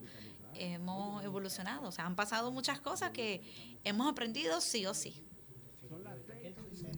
hemos 0.54 1.24
evolucionado. 1.24 1.88
O 1.88 1.92
sea, 1.92 2.06
han 2.06 2.14
pasado 2.14 2.52
muchas 2.52 2.80
cosas 2.80 3.10
que 3.10 3.42
hemos 3.82 4.08
aprendido 4.08 4.60
sí 4.60 4.86
o 4.86 4.94
sí. 4.94 5.24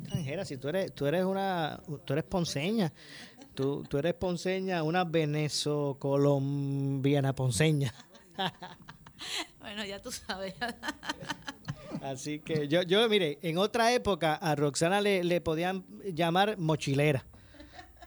Extranjera, 0.03 0.45
si 0.45 0.59
tú 0.59 0.69
eres, 0.69 0.95
tú 0.95 1.07
eres 1.07 1.25
una, 1.25 1.81
tú 2.05 2.13
eres 2.13 2.25
ponceña, 2.25 2.93
Tú, 3.55 3.85
eres 3.99 4.15
ponceña, 4.15 4.83
una 4.83 5.05
venezo-colombiana 5.05 7.35
ponceña. 7.35 7.93
bueno, 9.61 9.85
ya 9.85 10.01
tú 10.01 10.11
sabes. 10.11 10.55
Así 12.03 12.41
que 12.41 12.67
yo, 12.69 12.83
yo, 12.83 13.09
mire, 13.09 13.39
en 13.43 13.59
otra 13.59 13.93
época 13.93 14.35
a 14.35 14.55
Roxana 14.55 15.01
le, 15.01 15.23
le 15.23 15.41
podían 15.41 15.85
llamar 16.15 16.57
mochilera. 16.59 17.25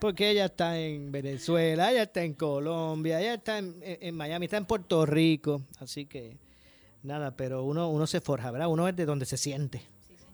Porque 0.02 0.30
ella 0.32 0.46
está 0.46 0.78
en 0.78 1.12
Venezuela, 1.12 1.92
ella 1.92 2.04
está 2.04 2.24
en 2.24 2.34
Colombia, 2.34 3.22
ella 3.22 3.36
está 3.36 3.60
en, 3.60 3.78
en 3.82 4.16
Miami, 4.16 4.46
está 4.46 4.58
en 4.58 4.66
Puerto 4.66 5.06
Rico. 5.06 5.62
Así 5.80 6.06
que 6.06 6.38
nada, 7.04 7.32
pero 7.38 7.64
uno, 7.64 7.90
uno 7.90 8.06
se 8.06 8.20
forja, 8.20 8.52
¿verdad? 8.52 8.68
Uno 8.68 8.88
es 8.90 8.96
de 8.96 9.06
donde 9.06 9.26
se 9.26 9.38
siente. 9.38 9.84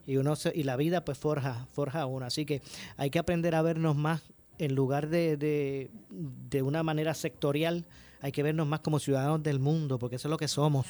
Y 0.08 0.18
uno 0.18 0.36
se- 0.36 0.52
y 0.56 0.64
la 0.64 0.78
vida 0.78 1.06
pues 1.06 1.20
forja, 1.20 1.68
forja 1.72 2.02
a 2.02 2.06
uno. 2.08 2.26
Así 2.26 2.44
que 2.46 2.64
hay 2.98 3.12
que 3.12 3.20
aprender 3.20 3.54
a 3.54 3.62
vernos 3.62 3.96
más 3.96 4.24
en 4.62 4.76
lugar 4.76 5.10
de, 5.10 5.38
de, 5.38 5.90
de 6.10 6.62
una 6.62 6.84
manera 6.84 7.16
sectorial, 7.16 7.88
hay 8.22 8.32
que 8.32 8.44
vernos 8.44 8.68
más 8.68 8.82
como 8.82 9.00
ciudadanos 9.00 9.42
del 9.42 9.60
mundo, 9.60 9.98
porque 9.98 10.18
eso 10.18 10.28
es 10.28 10.30
lo 10.30 10.38
que 10.38 10.48
somos. 10.48 10.86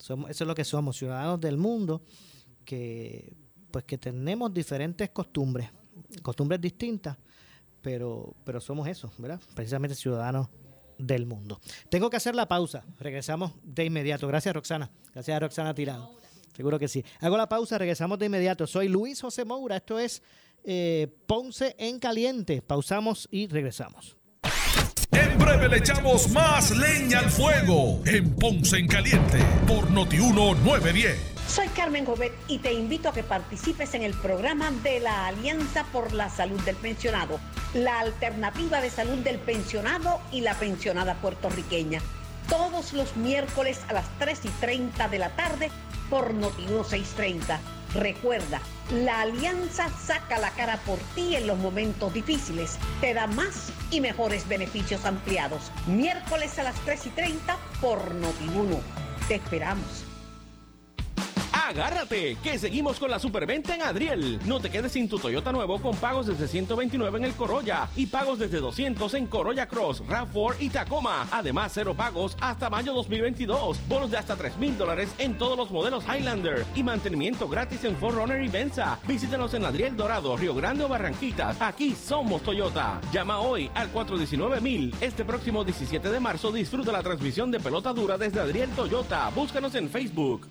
somos 0.00 0.28
eso 0.30 0.42
es 0.42 0.48
lo 0.48 0.54
que 0.56 0.64
somos, 0.64 0.96
ciudadanos 0.96 1.40
del 1.40 1.56
mundo 1.56 2.02
que 2.64 3.36
pues 3.70 3.84
que 3.84 3.98
tenemos 3.98 4.52
diferentes 4.52 5.10
costumbres, 5.10 5.70
costumbres 6.22 6.60
distintas, 6.60 7.16
pero, 7.80 8.34
pero 8.44 8.60
somos 8.60 8.88
eso, 8.88 9.12
¿verdad? 9.18 9.40
Precisamente 9.54 9.94
ciudadanos 9.94 10.48
del 10.98 11.24
mundo. 11.24 11.60
Tengo 11.90 12.10
que 12.10 12.16
hacer 12.16 12.34
la 12.34 12.48
pausa. 12.48 12.84
Regresamos 12.98 13.52
de 13.62 13.84
inmediato. 13.84 14.26
Gracias, 14.26 14.54
Roxana. 14.54 14.90
Gracias 15.12 15.36
a 15.36 15.40
Roxana 15.40 15.74
Tirado. 15.74 16.10
Seguro 16.56 16.78
que 16.78 16.88
sí. 16.88 17.04
Hago 17.20 17.36
la 17.36 17.48
pausa, 17.48 17.78
regresamos 17.78 18.18
de 18.18 18.26
inmediato. 18.26 18.66
Soy 18.66 18.88
Luis 18.88 19.20
José 19.20 19.44
Moura. 19.44 19.76
Esto 19.76 19.98
es 19.98 20.22
eh, 20.64 21.08
Ponce 21.26 21.76
en 21.78 21.98
Caliente. 21.98 22.62
Pausamos 22.62 23.28
y 23.30 23.46
regresamos. 23.46 24.16
En 25.12 25.38
breve 25.38 25.68
le 25.68 25.78
echamos 25.78 26.28
más 26.30 26.70
leña 26.76 27.20
al 27.20 27.30
fuego 27.30 28.00
en 28.06 28.34
Ponce 28.34 28.78
en 28.78 28.88
Caliente 28.88 29.38
por 29.66 29.90
Notiuno 29.90 30.54
910. 30.54 31.34
Soy 31.46 31.68
Carmen 31.68 32.04
Jovet 32.04 32.32
y 32.48 32.58
te 32.58 32.72
invito 32.72 33.10
a 33.10 33.12
que 33.12 33.22
participes 33.22 33.94
en 33.94 34.02
el 34.02 34.12
programa 34.14 34.72
de 34.82 34.98
la 34.98 35.26
Alianza 35.26 35.84
por 35.92 36.12
la 36.12 36.28
Salud 36.28 36.60
del 36.62 36.74
Pensionado, 36.74 37.38
la 37.74 38.00
alternativa 38.00 38.80
de 38.80 38.90
salud 38.90 39.18
del 39.18 39.38
pensionado 39.38 40.20
y 40.32 40.40
la 40.40 40.54
pensionada 40.54 41.14
puertorriqueña. 41.14 42.00
Todos 42.48 42.92
los 42.92 43.16
miércoles 43.16 43.80
a 43.88 43.92
las 43.92 44.06
3 44.18 44.46
y 44.46 44.48
30 44.48 45.08
de 45.08 45.18
la 45.18 45.36
tarde 45.36 45.70
por 46.10 46.34
Notiuno 46.34 46.82
630. 46.82 47.60
Recuerda, 47.94 48.60
la 48.92 49.20
alianza 49.20 49.88
saca 49.88 50.38
la 50.38 50.50
cara 50.50 50.78
por 50.78 50.98
ti 51.14 51.36
en 51.36 51.46
los 51.46 51.58
momentos 51.58 52.12
difíciles. 52.12 52.78
Te 53.00 53.14
da 53.14 53.26
más 53.28 53.72
y 53.90 54.00
mejores 54.00 54.48
beneficios 54.48 55.04
ampliados. 55.04 55.70
Miércoles 55.86 56.58
a 56.58 56.64
las 56.64 56.74
3 56.84 57.06
y 57.06 57.10
30 57.10 57.56
por 57.80 58.14
Notiuno. 58.14 58.80
Te 59.28 59.36
esperamos. 59.36 60.04
Agárrate, 61.66 62.36
que 62.42 62.58
seguimos 62.58 62.98
con 62.98 63.10
la 63.10 63.18
superventa 63.18 63.74
en 63.74 63.80
Adriel. 63.80 64.38
No 64.44 64.60
te 64.60 64.68
quedes 64.68 64.92
sin 64.92 65.08
tu 65.08 65.18
Toyota 65.18 65.50
nuevo 65.50 65.80
con 65.80 65.96
pagos 65.96 66.26
desde 66.26 66.46
129 66.46 67.18
en 67.18 67.24
el 67.24 67.32
Corolla 67.32 67.88
y 67.96 68.04
pagos 68.04 68.38
desde 68.38 68.60
200 68.60 69.14
en 69.14 69.26
Corolla 69.26 69.66
Cross, 69.66 70.02
RAV4 70.04 70.56
y 70.60 70.68
Tacoma. 70.68 71.26
Además, 71.30 71.72
cero 71.74 71.94
pagos 71.96 72.36
hasta 72.38 72.68
mayo 72.68 72.92
2022. 72.92 73.78
Bonos 73.88 74.10
de 74.10 74.18
hasta 74.18 74.36
3 74.36 74.58
mil 74.58 74.76
dólares 74.76 75.08
en 75.16 75.38
todos 75.38 75.56
los 75.56 75.70
modelos 75.70 76.04
Highlander 76.04 76.66
y 76.74 76.82
mantenimiento 76.82 77.48
gratis 77.48 77.82
en 77.84 77.96
Forerunner 77.96 78.42
y 78.42 78.48
Venza. 78.48 78.98
Visítanos 79.08 79.54
en 79.54 79.64
Adriel 79.64 79.96
Dorado, 79.96 80.36
Río 80.36 80.54
Grande 80.54 80.84
o 80.84 80.88
Barranquitas. 80.88 81.56
Aquí 81.62 81.94
somos 81.94 82.42
Toyota. 82.42 83.00
Llama 83.10 83.40
hoy 83.40 83.70
al 83.74 83.88
419 83.88 84.92
Este 85.00 85.24
próximo 85.24 85.64
17 85.64 86.10
de 86.10 86.20
marzo 86.20 86.52
disfruta 86.52 86.92
la 86.92 87.02
transmisión 87.02 87.50
de 87.50 87.58
pelota 87.58 87.94
dura 87.94 88.18
desde 88.18 88.40
Adriel 88.40 88.68
Toyota. 88.70 89.30
Búscanos 89.30 89.74
en 89.76 89.88
Facebook. 89.88 90.46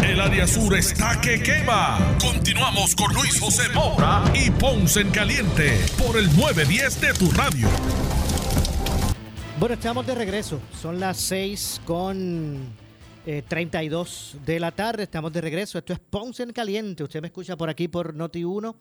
El 0.00 0.20
área 0.20 0.46
sur 0.46 0.74
está 0.74 1.20
que 1.20 1.42
quema. 1.42 2.16
Continuamos 2.18 2.94
con 2.94 3.12
Luis 3.12 3.38
José 3.38 3.68
Moura 3.74 4.24
y 4.34 4.50
Ponce 4.50 5.00
en 5.00 5.10
Caliente 5.10 5.78
por 5.98 6.16
el 6.16 6.26
910 6.34 7.00
de 7.00 7.12
tu 7.12 7.30
radio. 7.30 7.68
Bueno, 9.60 9.74
estamos 9.74 10.06
de 10.06 10.14
regreso. 10.14 10.60
Son 10.80 10.98
las 10.98 11.18
6 11.18 11.82
con 11.84 12.74
eh, 13.26 13.42
32 13.46 14.36
de 14.46 14.60
la 14.60 14.70
tarde. 14.70 15.02
Estamos 15.02 15.32
de 15.32 15.40
regreso. 15.42 15.78
Esto 15.78 15.92
es 15.92 15.98
Ponce 15.98 16.42
en 16.42 16.52
Caliente. 16.52 17.04
Usted 17.04 17.20
me 17.20 17.28
escucha 17.28 17.56
por 17.56 17.68
aquí 17.68 17.88
por 17.88 18.14
Noti 18.14 18.44
1 18.44 18.74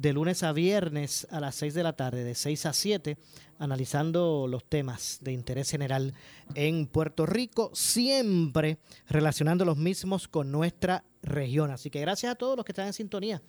de 0.00 0.14
lunes 0.14 0.42
a 0.42 0.52
viernes 0.52 1.26
a 1.30 1.40
las 1.40 1.56
6 1.56 1.74
de 1.74 1.82
la 1.82 1.92
tarde, 1.92 2.24
de 2.24 2.34
6 2.34 2.64
a 2.64 2.72
7, 2.72 3.18
analizando 3.58 4.46
los 4.48 4.64
temas 4.64 5.18
de 5.20 5.32
interés 5.32 5.70
general 5.70 6.14
en 6.54 6.86
Puerto 6.86 7.26
Rico, 7.26 7.70
siempre 7.74 8.78
relacionando 9.08 9.66
los 9.66 9.76
mismos 9.76 10.26
con 10.26 10.50
nuestra 10.50 11.04
región. 11.22 11.70
Así 11.70 11.90
que 11.90 12.00
gracias 12.00 12.32
a 12.32 12.34
todos 12.34 12.56
los 12.56 12.64
que 12.64 12.72
están 12.72 12.86
en 12.86 12.94
sintonía 12.94 13.42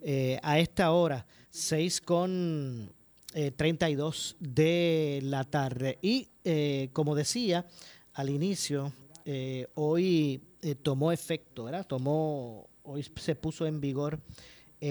eh, 0.00 0.38
a 0.44 0.60
esta 0.60 0.92
hora, 0.92 1.26
6 1.50 2.00
con 2.02 2.92
eh, 3.34 3.50
32 3.50 4.36
de 4.38 5.18
la 5.24 5.42
tarde. 5.42 5.98
Y 6.02 6.28
eh, 6.44 6.90
como 6.92 7.16
decía 7.16 7.66
al 8.14 8.30
inicio, 8.30 8.92
eh, 9.24 9.66
hoy 9.74 10.40
tomó 10.82 11.10
efecto, 11.10 11.64
¿verdad? 11.64 11.84
Tomó, 11.84 12.68
hoy 12.84 13.04
se 13.16 13.34
puso 13.34 13.66
en 13.66 13.80
vigor 13.80 14.20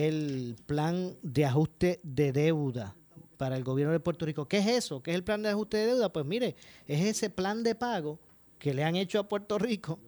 el 0.04 0.58
plan 0.66 1.16
de 1.22 1.46
ajuste 1.46 2.02
de 2.04 2.34
deuda 2.34 2.96
para 3.38 3.56
el 3.56 3.64
gobierno 3.64 3.94
de 3.94 4.00
Puerto 4.00 4.26
Rico. 4.26 4.48
¿Qué 4.48 4.58
es 4.58 4.68
eso? 4.68 5.02
¿Qué 5.02 5.12
es 5.12 5.16
el 5.16 5.24
plan 5.24 5.42
de 5.42 5.50
ajuste 5.50 5.78
de 5.78 5.86
deuda? 5.88 6.12
Pues 6.12 6.26
mire, 6.26 6.56
es 6.86 7.06
ese 7.06 7.30
plan 7.30 7.64
de 7.64 7.76
pago 7.76 8.20
que 8.60 8.74
le 8.74 8.84
han 8.84 8.96
hecho 8.96 9.20
a 9.20 9.30
Puerto 9.30 9.58
Rico 9.58 10.00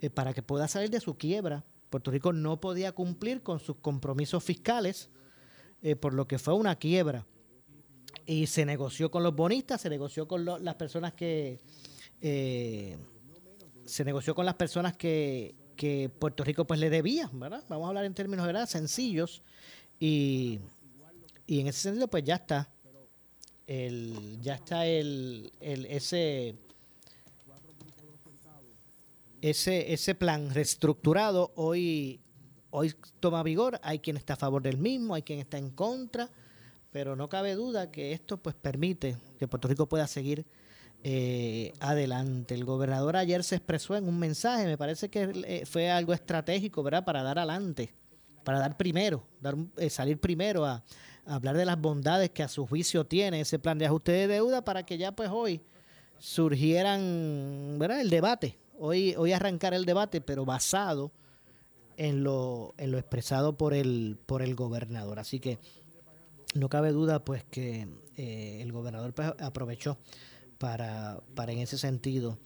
eh, 0.00 0.10
para 0.10 0.32
que 0.32 0.42
pueda 0.42 0.68
salir 0.68 0.90
de 0.90 1.00
su 1.00 1.16
quiebra. 1.16 1.64
Puerto 1.90 2.10
Rico 2.10 2.32
no 2.32 2.60
podía 2.60 2.92
cumplir 2.92 3.42
con 3.42 3.58
sus 3.58 3.76
compromisos 3.76 4.44
fiscales, 4.44 5.10
eh, 5.82 5.96
por 5.96 6.14
lo 6.14 6.28
que 6.28 6.38
fue 6.38 6.54
una 6.54 6.76
quiebra. 6.76 7.26
Y 8.26 8.46
se 8.46 8.64
negoció 8.64 9.10
con 9.10 9.22
los 9.22 9.34
bonistas, 9.34 9.80
se 9.80 9.90
negoció 9.90 10.28
con 10.28 10.44
las 10.44 10.74
personas 10.76 11.14
que... 11.14 11.60
eh, 12.20 12.96
se 13.84 14.04
negoció 14.04 14.34
con 14.34 14.44
las 14.44 14.56
personas 14.56 14.96
que, 14.96 15.54
que 15.76 16.08
Puerto 16.08 16.42
Rico 16.44 16.66
pues 16.66 16.80
le 16.80 16.90
debía, 16.90 17.30
¿verdad? 17.32 17.62
Vamos 17.68 17.86
a 17.86 17.88
hablar 17.88 18.04
en 18.04 18.14
términos 18.14 18.46
¿verdad? 18.46 18.68
sencillos 18.68 19.42
y, 20.00 20.58
y 21.46 21.60
en 21.60 21.66
ese 21.68 21.80
sentido 21.80 22.08
pues 22.08 22.24
ya 22.24 22.36
está 22.36 22.70
el 23.66 24.38
ya 24.40 24.54
está 24.54 24.86
el, 24.86 25.52
el 25.60 25.86
ese 25.86 26.54
ese 29.40 29.92
ese 29.92 30.14
plan 30.14 30.52
reestructurado 30.54 31.52
hoy 31.56 32.20
hoy 32.70 32.94
toma 33.20 33.42
vigor, 33.42 33.80
hay 33.82 34.00
quien 34.00 34.16
está 34.16 34.34
a 34.34 34.36
favor 34.36 34.62
del 34.62 34.76
mismo, 34.76 35.14
hay 35.14 35.22
quien 35.22 35.38
está 35.38 35.56
en 35.56 35.70
contra, 35.70 36.30
pero 36.92 37.16
no 37.16 37.28
cabe 37.28 37.54
duda 37.54 37.90
que 37.90 38.12
esto 38.12 38.36
pues 38.36 38.54
permite 38.54 39.16
que 39.38 39.48
Puerto 39.48 39.66
Rico 39.66 39.86
pueda 39.86 40.06
seguir 40.06 40.44
eh, 41.08 41.72
adelante. 41.78 42.52
El 42.56 42.64
gobernador 42.64 43.16
ayer 43.16 43.44
se 43.44 43.54
expresó 43.54 43.94
en 43.94 44.08
un 44.08 44.18
mensaje, 44.18 44.64
me 44.66 44.76
parece 44.76 45.08
que 45.08 45.30
eh, 45.46 45.64
fue 45.64 45.88
algo 45.88 46.12
estratégico, 46.12 46.82
¿verdad? 46.82 47.04
Para 47.04 47.22
dar 47.22 47.38
adelante, 47.38 47.94
para 48.42 48.58
dar 48.58 48.76
primero, 48.76 49.22
dar, 49.40 49.54
eh, 49.76 49.88
salir 49.88 50.18
primero 50.18 50.64
a, 50.64 50.82
hablar 51.24 51.56
de 51.56 51.64
las 51.64 51.80
bondades 51.80 52.30
que 52.30 52.42
a 52.42 52.48
su 52.48 52.66
juicio 52.66 53.04
tiene 53.04 53.42
ese 53.42 53.60
plan 53.60 53.78
de 53.78 53.86
ajuste 53.86 54.10
de 54.10 54.26
deuda 54.26 54.64
para 54.64 54.84
que 54.84 54.98
ya 54.98 55.12
pues 55.12 55.30
hoy 55.32 55.60
surgieran, 56.18 57.76
¿verdad? 57.78 58.00
El 58.00 58.10
debate. 58.10 58.58
Hoy, 58.76 59.14
hoy 59.16 59.32
arrancar 59.32 59.74
el 59.74 59.84
debate, 59.84 60.20
pero 60.20 60.44
basado 60.44 61.12
en 61.96 62.24
lo, 62.24 62.74
en 62.78 62.90
lo 62.90 62.98
expresado 62.98 63.56
por 63.56 63.74
el, 63.74 64.18
por 64.26 64.42
el 64.42 64.56
gobernador. 64.56 65.20
Así 65.20 65.38
que 65.38 65.60
no 66.54 66.68
cabe 66.68 66.90
duda 66.90 67.24
pues 67.24 67.44
que 67.44 67.86
eh, 68.16 68.58
el 68.60 68.72
gobernador 68.72 69.14
pues, 69.14 69.32
aprovechó 69.38 69.98
para, 70.58 71.20
para 71.34 71.52
en 71.52 71.58
ese 71.58 71.78
sentido 71.78 72.38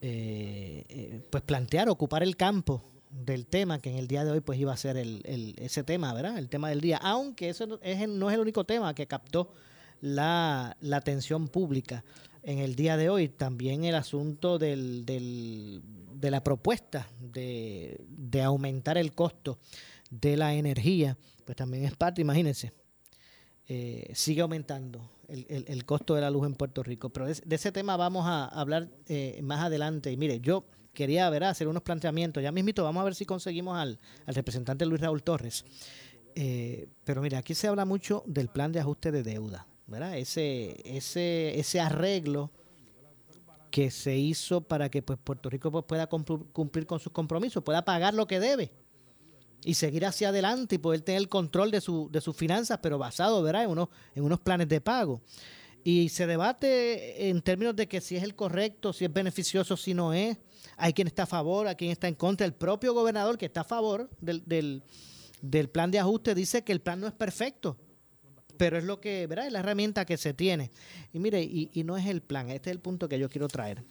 eh, 0.00 0.84
eh, 0.88 1.20
pues 1.30 1.42
plantear, 1.42 1.88
ocupar 1.88 2.22
el 2.22 2.36
campo 2.36 2.84
del 3.10 3.46
tema 3.46 3.80
que 3.80 3.90
en 3.90 3.96
el 3.96 4.06
día 4.06 4.24
de 4.24 4.30
hoy 4.30 4.40
pues 4.40 4.58
iba 4.58 4.72
a 4.72 4.76
ser 4.76 4.96
el, 4.96 5.22
el, 5.24 5.54
ese 5.58 5.82
tema, 5.82 6.12
¿verdad? 6.14 6.38
El 6.38 6.48
tema 6.48 6.68
del 6.68 6.80
día, 6.80 6.98
aunque 6.98 7.48
eso 7.48 7.78
es, 7.82 8.08
no 8.08 8.30
es 8.30 8.34
el 8.34 8.40
único 8.40 8.64
tema 8.64 8.94
que 8.94 9.06
captó 9.06 9.52
la, 10.00 10.76
la 10.80 10.98
atención 10.98 11.48
pública 11.48 12.04
en 12.42 12.58
el 12.58 12.76
día 12.76 12.96
de 12.96 13.10
hoy, 13.10 13.28
también 13.28 13.84
el 13.84 13.94
asunto 13.94 14.58
del, 14.58 15.04
del, 15.04 15.82
de 16.14 16.30
la 16.30 16.42
propuesta 16.44 17.08
de, 17.20 18.00
de 18.08 18.42
aumentar 18.42 18.96
el 18.96 19.12
costo 19.12 19.58
de 20.10 20.36
la 20.36 20.54
energía, 20.54 21.16
pues 21.44 21.56
también 21.56 21.84
es 21.84 21.96
parte, 21.96 22.20
imagínense, 22.20 22.72
eh, 23.66 24.10
sigue 24.14 24.40
aumentando 24.40 25.10
el, 25.28 25.64
el, 25.68 25.84
costo 25.84 26.14
de 26.14 26.20
la 26.20 26.30
luz 26.30 26.46
en 26.46 26.54
Puerto 26.54 26.82
Rico. 26.82 27.10
Pero 27.10 27.26
de, 27.26 27.34
de 27.44 27.56
ese 27.56 27.72
tema 27.72 27.96
vamos 27.96 28.26
a 28.26 28.46
hablar 28.46 28.88
eh, 29.06 29.38
más 29.42 29.62
adelante. 29.62 30.10
Y 30.10 30.16
mire, 30.16 30.40
yo 30.40 30.64
quería 30.94 31.28
ver, 31.30 31.44
hacer 31.44 31.68
unos 31.68 31.82
planteamientos. 31.82 32.42
Ya 32.42 32.50
mismito, 32.50 32.82
vamos 32.82 33.02
a 33.02 33.04
ver 33.04 33.14
si 33.14 33.24
conseguimos 33.24 33.78
al, 33.78 33.98
al 34.26 34.34
representante 34.34 34.86
Luis 34.86 35.00
Raúl 35.00 35.22
Torres. 35.22 35.64
Eh, 36.34 36.88
pero 37.04 37.20
mire, 37.20 37.36
aquí 37.36 37.54
se 37.54 37.68
habla 37.68 37.84
mucho 37.84 38.24
del 38.26 38.48
plan 38.48 38.72
de 38.72 38.80
ajuste 38.80 39.12
de 39.12 39.22
deuda, 39.22 39.66
¿verdad? 39.86 40.16
Ese, 40.16 40.80
ese, 40.84 41.58
ese 41.58 41.80
arreglo 41.80 42.50
que 43.70 43.90
se 43.90 44.16
hizo 44.16 44.62
para 44.62 44.88
que 44.88 45.02
pues, 45.02 45.18
Puerto 45.22 45.50
Rico 45.50 45.70
pues, 45.70 45.84
pueda 45.84 46.06
cumplir 46.06 46.86
con 46.86 47.00
sus 47.00 47.12
compromisos, 47.12 47.62
pueda 47.62 47.84
pagar 47.84 48.14
lo 48.14 48.26
que 48.26 48.40
debe 48.40 48.72
y 49.64 49.74
seguir 49.74 50.06
hacia 50.06 50.28
adelante 50.28 50.76
y 50.76 50.78
poder 50.78 51.00
tener 51.00 51.20
el 51.20 51.28
control 51.28 51.70
de, 51.70 51.80
su, 51.80 52.08
de 52.10 52.20
sus 52.20 52.36
finanzas, 52.36 52.78
pero 52.82 52.98
basado 52.98 53.42
¿verdad? 53.42 53.64
En, 53.64 53.70
unos, 53.70 53.88
en 54.14 54.22
unos 54.22 54.40
planes 54.40 54.68
de 54.68 54.80
pago. 54.80 55.20
Y 55.84 56.08
se 56.10 56.26
debate 56.26 57.28
en 57.28 57.40
términos 57.40 57.74
de 57.74 57.88
que 57.88 58.00
si 58.00 58.16
es 58.16 58.22
el 58.22 58.34
correcto, 58.34 58.92
si 58.92 59.04
es 59.04 59.12
beneficioso, 59.12 59.76
si 59.76 59.94
no 59.94 60.12
es. 60.12 60.36
Hay 60.76 60.92
quien 60.92 61.08
está 61.08 61.22
a 61.24 61.26
favor, 61.26 61.66
hay 61.66 61.76
quien 61.76 61.90
está 61.90 62.08
en 62.08 62.14
contra. 62.14 62.46
El 62.46 62.52
propio 62.52 62.92
gobernador 62.92 63.38
que 63.38 63.46
está 63.46 63.62
a 63.62 63.64
favor 63.64 64.10
del, 64.20 64.82
del, 65.40 65.68
plan 65.70 65.90
de 65.90 65.98
ajuste 65.98 66.34
dice 66.34 66.62
que 66.62 66.72
el 66.72 66.80
plan 66.80 67.00
no 67.00 67.06
es 67.06 67.14
perfecto, 67.14 67.76
pero 68.56 68.76
es 68.76 68.84
lo 68.84 69.00
que, 69.00 69.26
¿verdad? 69.26 69.46
Es 69.46 69.52
la 69.52 69.60
herramienta 69.60 70.04
que 70.04 70.16
se 70.16 70.34
tiene. 70.34 70.70
Y 71.12 71.18
mire, 71.18 71.42
y, 71.42 71.70
y 71.72 71.84
no 71.84 71.96
es 71.96 72.06
el 72.06 72.20
plan, 72.20 72.50
este 72.50 72.70
es 72.70 72.76
el 72.76 72.80
punto 72.80 73.08
que 73.08 73.18
yo 73.18 73.28
quiero 73.28 73.48
traer. 73.48 73.82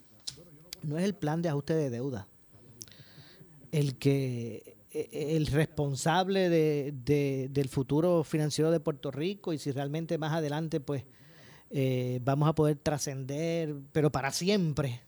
No 0.83 0.97
es 0.97 1.03
el 1.03 1.15
plan 1.15 1.41
de 1.41 1.49
ajuste 1.49 1.73
de 1.73 1.89
deuda. 1.89 2.27
El 3.71 3.97
que 3.97 4.76
el 4.91 5.47
responsable 5.47 6.49
de, 6.49 6.93
de, 7.03 7.49
del 7.51 7.69
futuro 7.69 8.23
financiero 8.23 8.71
de 8.71 8.79
Puerto 8.79 9.11
Rico 9.11 9.53
y 9.53 9.57
si 9.57 9.71
realmente 9.71 10.17
más 10.17 10.33
adelante 10.33 10.79
pues 10.79 11.05
eh, 11.69 12.19
vamos 12.23 12.47
a 12.47 12.55
poder 12.55 12.77
trascender, 12.77 13.75
pero 13.91 14.11
para 14.11 14.31
siempre, 14.31 15.01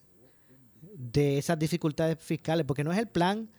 de 0.82 1.38
esas 1.38 1.58
dificultades 1.58 2.18
fiscales, 2.20 2.66
porque 2.66 2.84
no 2.84 2.92
es 2.92 3.00
el 3.00 3.08
plan, 3.08 3.50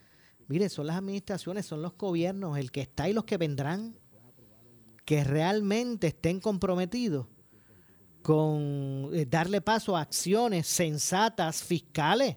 mire, 0.49 0.69
son 0.69 0.87
las 0.87 0.97
administraciones, 0.97 1.65
son 1.65 1.81
los 1.81 1.97
gobiernos, 1.97 2.59
el 2.59 2.71
que 2.71 2.83
está 2.83 3.09
y 3.09 3.15
los 3.15 3.25
que 3.25 3.39
vendrán, 3.39 3.97
que 5.07 5.25
realmente 5.25 6.09
estén 6.09 6.41
comprometidos 6.41 7.27
con 8.23 9.09
eh, 9.15 9.27
darle 9.29 9.63
paso 9.63 9.97
a 9.97 10.03
acciones 10.03 10.67
sensatas 10.67 11.63
fiscales 11.63 12.37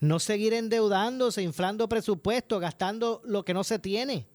no 0.00 0.18
seguir 0.18 0.52
endeudándose, 0.52 1.42
inflando 1.42 1.88
presupuestos, 1.88 2.60
gastando 2.60 3.22
lo 3.24 3.44
que 3.44 3.54
no 3.54 3.64
se 3.64 3.78
tiene. 3.78 4.26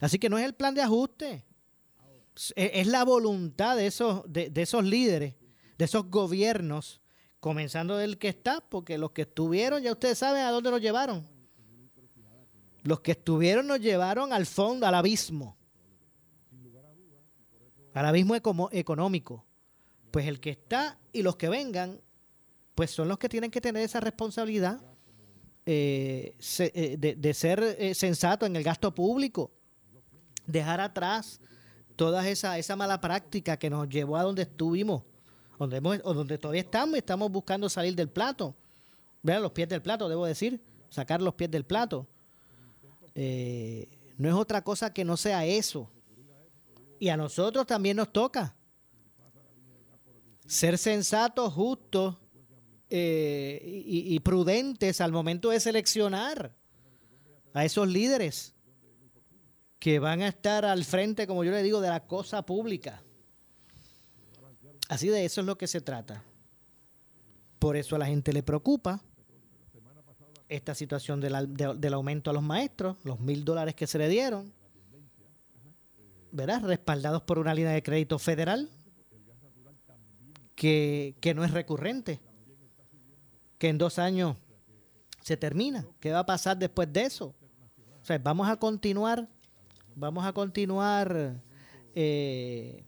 Así 0.00 0.18
que 0.18 0.28
no 0.28 0.38
es 0.38 0.44
el 0.44 0.54
plan 0.54 0.74
de 0.74 0.82
ajuste. 0.82 1.44
Es 2.54 2.86
la 2.86 3.04
voluntad 3.04 3.76
de 3.76 3.88
esos, 3.88 4.22
de, 4.28 4.52
esos 4.54 4.84
líderes, 4.84 5.34
de 5.76 5.84
esos 5.84 6.08
gobiernos, 6.08 7.00
comenzando 7.40 7.96
del 7.96 8.16
que 8.16 8.28
está, 8.28 8.60
porque 8.60 8.96
los 8.96 9.10
que 9.10 9.22
estuvieron, 9.22 9.82
ya 9.82 9.90
ustedes 9.90 10.18
saben 10.18 10.42
a 10.42 10.50
dónde 10.52 10.70
nos 10.70 10.80
llevaron. 10.80 11.26
Los 12.84 13.00
que 13.00 13.12
estuvieron 13.12 13.66
nos 13.66 13.80
llevaron 13.80 14.32
al 14.32 14.46
fondo, 14.46 14.86
al 14.86 14.94
abismo. 14.94 15.56
Al 17.92 18.06
abismo 18.06 18.36
económico. 18.70 19.44
Pues 20.12 20.28
el 20.28 20.38
que 20.38 20.50
está 20.50 20.96
y 21.12 21.22
los 21.22 21.34
que 21.36 21.48
vengan 21.48 22.00
pues 22.78 22.92
son 22.92 23.08
los 23.08 23.18
que 23.18 23.28
tienen 23.28 23.50
que 23.50 23.60
tener 23.60 23.82
esa 23.82 23.98
responsabilidad 23.98 24.80
eh, 25.66 26.36
eh, 26.60 27.16
de, 27.18 27.34
ser 27.34 27.60
eh, 27.76 27.92
sensato 27.92 28.46
en 28.46 28.54
el 28.54 28.62
gasto 28.62 28.94
público, 28.94 29.50
dejar 30.46 30.80
atrás 30.80 31.40
toda 31.96 32.28
esa, 32.28 32.56
esa 32.56 32.76
mala 32.76 33.00
práctica 33.00 33.56
que 33.56 33.68
nos 33.68 33.88
llevó 33.88 34.16
a 34.16 34.22
donde 34.22 34.42
estuvimos, 34.42 35.02
donde, 35.58 35.78
hemos, 35.78 35.98
o 36.04 36.14
donde 36.14 36.38
todavía 36.38 36.60
estamos 36.60 36.94
y 36.94 36.98
estamos 36.98 37.32
buscando 37.32 37.68
salir 37.68 37.96
del 37.96 38.10
plato, 38.10 38.54
ver 39.24 39.40
los 39.40 39.50
pies 39.50 39.68
del 39.68 39.82
plato, 39.82 40.08
debo 40.08 40.24
decir, 40.24 40.62
sacar 40.88 41.20
los 41.20 41.34
pies 41.34 41.50
del 41.50 41.64
plato. 41.64 42.06
Eh, 43.16 43.88
no 44.18 44.28
es 44.28 44.34
otra 44.36 44.62
cosa 44.62 44.92
que 44.94 45.04
no 45.04 45.16
sea 45.16 45.44
eso. 45.44 45.90
Y 47.00 47.08
a 47.08 47.16
nosotros 47.16 47.66
también 47.66 47.96
nos 47.96 48.12
toca 48.12 48.54
ser 50.46 50.78
sensatos, 50.78 51.52
justos, 51.52 52.18
eh, 52.90 53.60
y, 53.84 54.18
prudentes 54.20 55.02
al 55.02 55.12
momento 55.12 55.50
de 55.50 55.60
seleccionar 55.60 56.54
a 57.52 57.64
esos 57.64 57.86
líderes 57.86 58.54
que 59.78 59.98
van 59.98 60.22
a 60.22 60.28
estar 60.28 60.64
al 60.64 60.84
frente, 60.84 61.26
como 61.26 61.44
yo 61.44 61.50
le 61.50 61.62
digo, 61.62 61.82
de 61.82 61.90
la 61.90 62.06
cosa 62.06 62.46
pública. 62.46 63.02
Así 64.88 65.08
de 65.08 65.26
eso 65.26 65.42
es 65.42 65.46
lo 65.46 65.58
que 65.58 65.66
se 65.66 65.82
trata. 65.82 66.24
Por 67.58 67.76
eso 67.76 67.94
a 67.94 67.98
la 67.98 68.06
gente 68.06 68.32
le 68.32 68.42
preocupa 68.42 69.02
esta 70.48 70.74
situación 70.74 71.20
de 71.20 71.28
la, 71.28 71.44
de, 71.44 71.74
del 71.76 71.92
aumento 71.92 72.30
a 72.30 72.32
los 72.32 72.42
maestros, 72.42 72.96
los 73.04 73.20
mil 73.20 73.44
dólares 73.44 73.74
que 73.74 73.86
se 73.86 73.98
le 73.98 74.08
dieron, 74.08 74.50
¿verdad? 76.32 76.62
Respaldados 76.64 77.20
por 77.22 77.38
una 77.38 77.52
línea 77.52 77.72
de 77.72 77.82
crédito 77.82 78.18
federal 78.18 78.70
que, 80.54 81.16
que 81.20 81.34
no 81.34 81.44
es 81.44 81.50
recurrente 81.50 82.20
que 83.58 83.68
en 83.68 83.78
dos 83.78 83.98
años 83.98 84.36
se 85.22 85.36
termina. 85.36 85.86
¿Qué 86.00 86.12
va 86.12 86.20
a 86.20 86.26
pasar 86.26 86.56
después 86.56 86.90
de 86.92 87.02
eso? 87.02 87.34
O 88.00 88.04
sea, 88.04 88.18
vamos 88.18 88.48
a 88.48 88.56
continuar, 88.56 89.28
vamos 89.94 90.24
a 90.24 90.32
continuar 90.32 91.42
eh, 91.94 92.84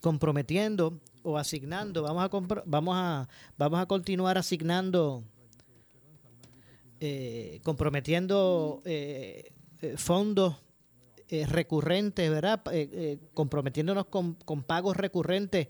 comprometiendo 0.00 1.00
o 1.22 1.38
asignando, 1.38 2.02
vamos 2.02 2.24
a 2.24 2.62
vamos 2.66 2.94
a 2.96 3.28
vamos 3.56 3.80
a 3.80 3.86
continuar 3.86 4.36
asignando, 4.36 5.22
eh, 7.00 7.60
comprometiendo 7.62 8.82
eh, 8.84 9.52
fondos 9.96 10.56
recurrentes, 11.30 12.28
¿verdad? 12.28 12.62
comprometiéndonos 13.32 14.04
con, 14.06 14.34
con 14.34 14.62
pagos 14.62 14.98
recurrentes 14.98 15.68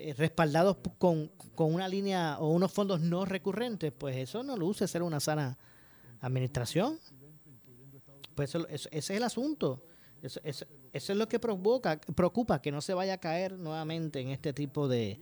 eh, 0.00 0.14
respaldados 0.16 0.78
con, 0.96 1.28
con, 1.54 1.74
una 1.74 1.86
línea 1.86 2.38
o 2.38 2.48
unos 2.48 2.72
fondos 2.72 3.02
no 3.02 3.26
recurrentes, 3.26 3.92
pues 3.92 4.16
eso 4.16 4.42
no 4.42 4.56
luce 4.56 4.88
ser 4.88 5.02
una 5.02 5.20
sana 5.20 5.58
administración. 6.20 6.98
Pues 8.34 8.48
eso, 8.48 8.66
eso, 8.68 8.88
ese 8.90 8.98
es 8.98 9.10
el 9.10 9.22
asunto. 9.22 9.84
Eso, 10.22 10.40
eso, 10.42 10.64
es 10.92 11.08
lo 11.10 11.28
que 11.28 11.38
provoca, 11.38 12.00
preocupa 12.00 12.62
que 12.62 12.72
no 12.72 12.80
se 12.80 12.94
vaya 12.94 13.14
a 13.14 13.18
caer 13.18 13.58
nuevamente 13.58 14.20
en 14.20 14.28
este 14.28 14.54
tipo 14.54 14.88
de, 14.88 15.20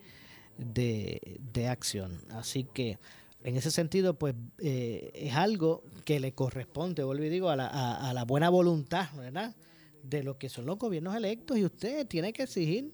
de, 0.57 1.41
de 1.53 1.67
acción. 1.67 2.23
Así 2.31 2.63
que 2.63 3.01
en 3.43 3.57
ese 3.57 3.73
sentido, 3.73 4.15
pues 4.15 4.37
eh, 4.59 5.11
es 5.13 5.35
algo 5.35 5.83
que 6.05 6.21
le 6.21 6.35
corresponde, 6.35 7.03
vuelvo 7.03 7.25
y 7.25 7.31
digo, 7.31 7.49
a 7.49 7.57
la, 7.57 7.67
a 7.67 8.15
la 8.15 8.25
buena 8.25 8.49
voluntad, 8.49 9.09
¿verdad? 9.17 9.57
De 10.05 10.23
lo 10.23 10.39
que 10.39 10.49
son 10.49 10.67
los 10.67 10.79
gobiernos 10.79 11.17
electos 11.17 11.59
y 11.59 11.65
usted 11.65 12.07
tiene 12.07 12.33
que 12.33 12.45
exigir 12.45 12.93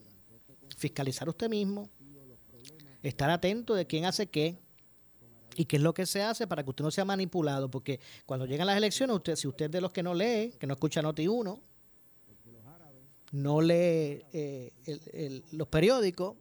fiscalizar 0.75 1.27
usted 1.29 1.49
mismo, 1.49 1.89
estar 3.01 3.29
atento 3.29 3.75
de 3.75 3.85
quién 3.85 4.05
hace 4.05 4.27
qué 4.27 4.57
y 5.55 5.65
qué 5.65 5.77
es 5.77 5.81
lo 5.81 5.93
que 5.93 6.05
se 6.05 6.21
hace 6.21 6.47
para 6.47 6.63
que 6.63 6.69
usted 6.69 6.83
no 6.83 6.91
sea 6.91 7.05
manipulado, 7.05 7.69
porque 7.69 7.99
cuando 8.25 8.45
llegan 8.45 8.67
las 8.67 8.77
elecciones, 8.77 9.15
usted 9.15 9.35
si 9.35 9.47
usted 9.47 9.65
es 9.65 9.71
de 9.71 9.81
los 9.81 9.91
que 9.91 10.03
no 10.03 10.13
lee, 10.13 10.53
que 10.59 10.67
no 10.67 10.73
escucha 10.73 11.01
Noti 11.01 11.27
1, 11.27 11.61
no 13.31 13.61
lee 13.61 14.23
eh, 14.33 14.73
el, 15.13 15.43
los 15.51 15.67
periódicos, 15.67 16.35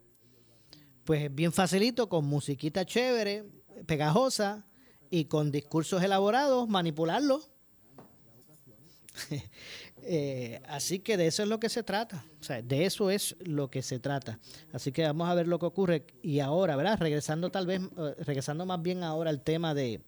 pues 1.04 1.34
bien 1.34 1.52
facilito, 1.52 2.08
con 2.08 2.24
musiquita 2.24 2.84
chévere, 2.84 3.44
pegajosa 3.86 4.66
y 5.10 5.26
con 5.26 5.50
discursos 5.50 6.02
elaborados, 6.02 6.68
manipularlo. 6.68 7.42
Eh, 10.06 10.60
así 10.68 10.98
que 10.98 11.16
de 11.16 11.26
eso 11.26 11.42
es 11.42 11.48
lo 11.48 11.58
que 11.58 11.70
se 11.70 11.82
trata, 11.82 12.26
o 12.38 12.44
sea, 12.44 12.60
de 12.60 12.84
eso 12.84 13.10
es 13.10 13.36
lo 13.40 13.70
que 13.70 13.80
se 13.80 13.98
trata. 13.98 14.38
Así 14.72 14.92
que 14.92 15.02
vamos 15.02 15.28
a 15.28 15.34
ver 15.34 15.48
lo 15.48 15.58
que 15.58 15.66
ocurre. 15.66 16.06
Y 16.22 16.40
ahora, 16.40 16.76
¿verdad? 16.76 16.98
Regresando 17.00 17.50
tal 17.50 17.66
vez, 17.66 17.80
eh, 17.80 18.14
regresando 18.18 18.66
más 18.66 18.82
bien 18.82 19.02
ahora 19.02 19.30
al 19.30 19.40
tema 19.40 19.72
de, 19.72 20.02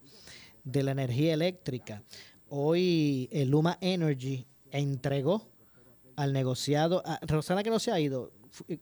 de 0.64 0.82
la 0.82 0.90
energía 0.90 1.32
eléctrica. 1.32 2.03
Hoy 2.51 3.28
el 3.32 3.49
Luma 3.49 3.78
Energy 3.80 4.47
entregó 4.70 5.49
al 6.16 6.32
negociado, 6.32 7.03
Rosana 7.22 7.62
que 7.62 7.70
no 7.70 7.78
se 7.78 7.90
ha 7.90 7.99
ido, 7.99 8.32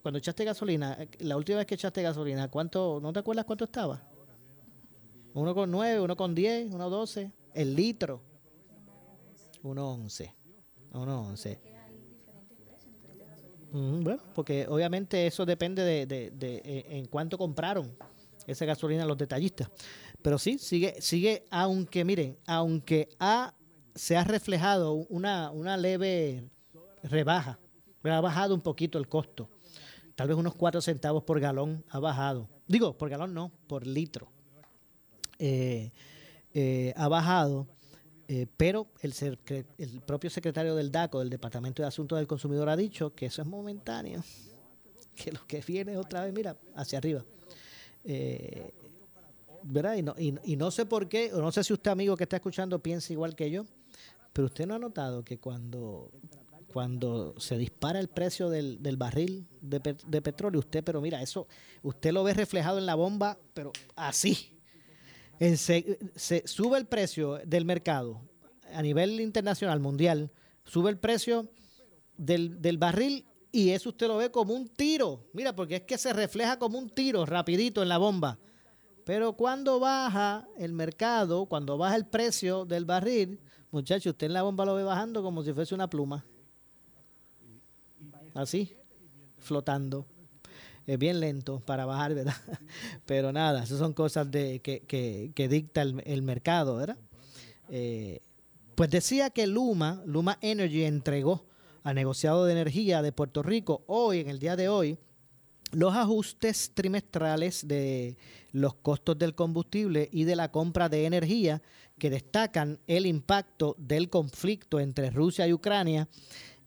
cuando 0.03 0.19
echaste 0.19 0.45
gasolina, 0.45 0.99
la 1.19 1.37
última 1.37 1.59
vez 1.59 1.67
que 1.67 1.75
echaste 1.75 2.03
gasolina, 2.03 2.49
¿cuánto, 2.49 3.01
no 3.01 3.13
te 3.13 3.21
acuerdas 3.21 3.45
cuánto 3.45 3.65
estaba? 3.65 4.03
Uno 5.33 5.55
con 5.55 5.71
nueve, 5.71 6.01
uno 6.01 6.17
con 6.17 6.35
diez, 6.35 6.73
uno 6.73 6.89
doce, 6.91 7.33
el 7.55 7.75
litro, 7.75 8.21
uno 9.63 9.93
once, 9.93 10.33
uno 10.95 11.23
once. 11.23 11.59
bueno, 13.73 14.23
porque 14.35 14.67
obviamente 14.69 15.27
eso 15.27 15.45
depende 15.45 15.83
de, 15.83 16.07
de, 16.07 16.31
de, 16.31 16.57
eh, 16.65 16.87
en 16.91 17.07
cuánto 17.07 17.37
compraron 17.37 17.97
esa 18.47 18.65
gasolina 18.65 19.05
los 19.05 19.19
detallistas. 19.19 19.71
Pero 20.23 20.39
sí, 20.39 20.59
sigue, 20.59 20.97
sigue, 21.01 21.45
aunque 21.51 22.05
miren, 22.05 22.39
aunque 22.47 23.09
ha, 23.19 23.55
se 23.95 24.17
ha 24.17 24.25
reflejado 24.25 24.95
una, 24.95 25.51
una 25.51 25.77
leve 25.77 26.45
rebaja, 27.03 27.59
ha 28.03 28.21
bajado 28.21 28.55
un 28.55 28.61
poquito 28.61 28.99
el 28.99 29.09
costo 29.09 29.49
tal 30.15 30.29
vez 30.29 30.37
unos 30.37 30.55
4 30.55 30.81
centavos 30.81 31.25
por 31.25 31.41
galón 31.41 31.85
ha 31.91 31.99
bajado. 31.99 32.49
Digo, 32.67 32.97
por 32.97 33.09
galón 33.09 33.35
no, 33.35 33.51
por 33.67 33.87
litro. 33.87 34.29
Eh, 35.39 35.91
eh, 36.53 36.95
ha 36.97 37.09
bajado, 37.09 37.67
eh, 38.29 38.47
pero 38.57 38.89
el, 39.01 40.01
propio 40.07 40.31
secretario 40.31 40.75
del 40.75 40.91
DACO, 40.91 41.21
del 41.21 41.31
Departamento 41.31 41.83
de 41.83 41.89
Asuntos 41.89 42.19
del 42.19 42.27
Consumidor, 42.27 42.69
ha 42.69 42.77
dicho 42.77 43.15
que 43.15 43.27
eso 43.27 43.43
es 43.43 43.49
momentáneo, 43.49 44.23
que 45.15 45.33
lo 45.33 45.47
que 45.47 45.61
viene 45.61 45.97
otra 45.97 46.25
vez, 46.25 46.33
mira, 46.33 46.57
hacia 46.75 46.99
arriba. 46.99 47.25
¿Verdad? 49.67 49.97
Y 50.19 50.57
no, 50.57 50.71
sé 50.71 50.85
por 50.85 51.09
qué, 51.09 51.33
o 51.33 51.41
no 51.41 51.51
sé 51.51 51.65
si 51.65 51.73
usted, 51.73 51.91
amigo 51.91 52.17
que 52.17 52.25
está 52.25 52.37
escuchando, 52.37 52.79
piensa 52.79 53.13
igual 53.13 53.35
que 53.35 53.51
yo, 53.51 53.65
pero 54.33 54.47
usted 54.47 54.67
no 54.67 54.75
ha 54.75 54.79
notado 54.79 55.25
que 55.25 55.39
cuando 55.39 56.11
cuando 56.75 57.37
se 57.39 57.57
dispara 57.57 58.01
el 58.01 58.09
precio 58.09 58.51
del, 58.51 58.97
barril 58.97 59.47
de, 59.61 59.81
petróleo, 60.21 60.59
usted, 60.59 60.83
pero 60.83 61.01
mira, 61.01 61.23
eso, 61.23 61.47
usted 61.85 62.13
lo 62.13 62.25
ve 62.25 62.35
reflejado 62.35 62.79
en 62.79 62.87
la 62.87 62.97
bomba, 62.97 63.39
pero 63.55 63.73
así. 63.95 64.54
Se, 65.39 66.43
sube 66.47 66.79
el 66.79 66.87
precio 66.87 67.41
del 67.45 67.65
mercado 67.65 68.21
a 68.73 68.83
nivel 68.83 69.21
internacional, 69.21 69.81
mundial, 69.81 70.31
sube 70.65 70.91
el 70.91 70.99
precio 70.99 71.49
del, 72.17 72.61
del 72.61 72.79
barril 72.79 73.27
y 73.53 73.71
eso 73.71 73.91
usted 73.91 74.09
lo 74.09 74.17
ve 74.17 74.31
como 74.31 74.55
un 74.55 74.69
tiro. 74.69 75.29
Mira, 75.33 75.55
porque 75.55 75.77
es 75.77 75.83
que 75.83 75.99
se 75.99 76.13
refleja 76.13 76.59
como 76.59 76.79
un 76.79 76.91
tiro 76.91 77.25
rapidito 77.25 77.83
en 77.83 77.89
la 77.89 77.99
bomba. 77.99 78.39
Pero 79.05 79.35
cuando 79.35 79.79
baja 79.79 80.49
el 80.57 80.73
mercado, 80.73 81.47
cuando 81.47 81.77
baja 81.79 81.95
el 81.95 82.07
precio 82.07 82.65
del 82.65 82.85
barril, 82.85 83.39
muchacho, 83.71 84.11
usted 84.11 84.27
en 84.27 84.33
la 84.33 84.43
bomba 84.43 84.65
lo 84.65 84.75
ve 84.75 84.83
bajando 84.83 85.23
como 85.23 85.43
si 85.43 85.53
fuese 85.53 85.75
una 85.75 85.89
pluma 85.89 86.25
así, 88.35 88.77
flotando. 89.39 90.07
Es 90.87 90.99
bien 90.99 91.21
lento 91.21 91.61
para 91.61 91.87
bajar, 91.87 92.15
¿verdad? 92.15 92.37
Pero 93.07 93.33
nada, 93.33 93.65
esas 93.65 93.79
son 93.79 93.95
cosas 93.95 94.31
de, 94.31 94.61
que, 94.61 94.81
que, 95.35 95.49
dicta 95.49 95.83
el, 95.83 96.23
mercado, 96.23 96.77
¿verdad? 96.77 96.99
Eh, 97.71 98.21
pues 98.75 98.91
decía 98.91 99.31
que 99.31 99.47
Luma, 99.47 100.03
Luma 100.05 100.39
Energy 100.41 100.85
entregó 100.85 101.47
al 101.85 101.95
negociado 101.95 102.45
de 102.45 102.53
energía 102.53 103.03
de 103.03 103.13
Puerto 103.13 103.43
Rico 103.43 103.85
hoy, 103.87 104.21
en 104.21 104.29
el 104.29 104.39
día 104.39 104.57
de 104.57 104.69
hoy, 104.69 104.99
los 105.73 105.95
ajustes 105.95 106.73
trimestrales 106.75 107.67
de 107.67 108.17
los 108.53 108.75
costos 108.75 109.19
del 109.19 109.35
combustible 109.35 110.09
y 110.13 110.25
de 110.25 110.37
la 110.37 110.51
compra 110.51 110.89
de 110.89 111.07
energía 111.07 111.63
que 111.99 112.11
destacan 112.11 112.79
el 112.87 113.07
impacto 113.07 113.75
del 113.79 114.09
conflicto 114.11 114.81
entre 114.81 115.11
Rusia 115.11 115.47
y 115.47 115.53
Ucrania 115.53 116.09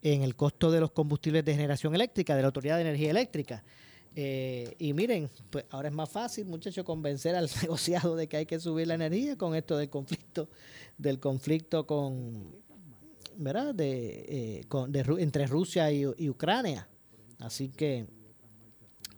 en 0.02 0.24
el 0.24 0.36
costo 0.36 0.72
de 0.72 0.80
los 0.80 0.92
combustibles 0.92 1.44
de 1.44 1.54
generación 1.54 1.96
eléctrica, 1.96 2.36
de 2.36 2.42
la 2.42 2.48
Autoridad 2.48 2.76
de 2.76 2.82
Energía 2.82 3.12
Eléctrica. 3.12 3.64
Eh, 4.20 4.76
y 4.80 4.94
miren, 4.94 5.30
pues 5.52 5.66
ahora 5.70 5.90
es 5.90 5.94
más 5.94 6.10
fácil, 6.10 6.48
muchachos, 6.48 6.84
convencer 6.84 7.36
al 7.36 7.48
negociado 7.62 8.16
de 8.16 8.28
que 8.28 8.38
hay 8.38 8.46
que 8.48 8.60
subir 8.60 8.88
la 8.88 8.96
energía 8.96 9.38
con 9.38 9.54
esto 9.54 9.78
del 9.78 9.92
conflicto, 9.92 10.50
del 10.98 11.20
conflicto 11.20 11.86
con, 11.86 12.56
¿verdad? 13.36 13.76
De, 13.76 14.62
eh, 14.62 14.68
entre 15.20 15.46
Rusia 15.46 15.92
y, 15.92 16.30
Ucrania. 16.30 16.90
Así 17.38 17.70
que, 17.70 18.08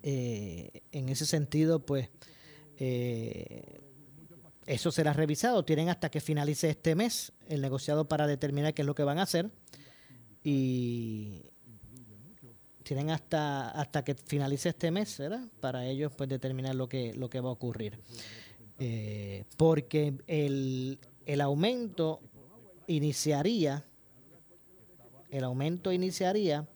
eh, 0.03 0.81
en 0.91 1.07
ese 1.07 1.25
sentido, 1.25 1.85
pues, 1.85 2.09
eso 4.65 4.91
será 4.91 5.13
revisado. 5.13 5.63
Tienen 5.63 5.87
hasta 5.87 6.11
que 6.11 6.19
finalice 6.19 6.71
este 6.71 6.95
mes 6.95 7.31
el 7.47 7.61
negociado 7.61 8.09
para 8.09 8.27
determinar 8.27 8.73
qué 8.73 8.81
es 8.81 8.85
lo 8.85 8.95
que 8.95 9.03
van 9.03 9.19
a 9.19 9.23
hacer 9.23 9.49
y 10.43 11.43
tienen 12.89 13.11
hasta 13.11 13.69
hasta 13.69 14.03
que 14.03 14.15
finalice 14.15 14.69
este 14.69 14.89
mes, 14.89 15.15
¿verdad? 15.19 15.47
Para 15.59 15.85
ellos 15.85 16.11
pues 16.17 16.27
determinar 16.27 16.73
lo 16.73 16.89
que 16.89 17.13
lo 17.13 17.29
que 17.29 17.39
va 17.39 17.49
a 17.49 17.51
ocurrir. 17.51 17.99
Eh, 18.79 19.43
porque 19.57 20.15
el, 20.25 20.97
el 21.27 21.41
aumento 21.41 22.19
iniciaría 22.87 23.85
el 25.29 25.43
aumento 25.43 25.91
iniciaría 25.91 26.67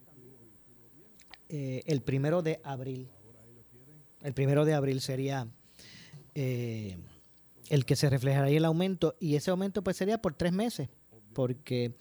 eh, 1.48 1.82
el 1.84 2.00
primero 2.00 2.42
de 2.42 2.60
abril. 2.62 3.08
El 4.22 4.34
primero 4.34 4.64
de 4.64 4.74
abril 4.74 5.00
sería 5.00 5.48
eh, 6.36 6.96
el 7.70 7.84
que 7.84 7.96
se 7.96 8.08
reflejaría 8.08 8.58
el 8.58 8.66
aumento 8.66 9.16
y 9.18 9.34
ese 9.34 9.50
aumento 9.50 9.82
pues 9.82 9.96
sería 9.96 10.22
por 10.22 10.34
tres 10.34 10.52
meses 10.52 10.88
porque 11.32 11.96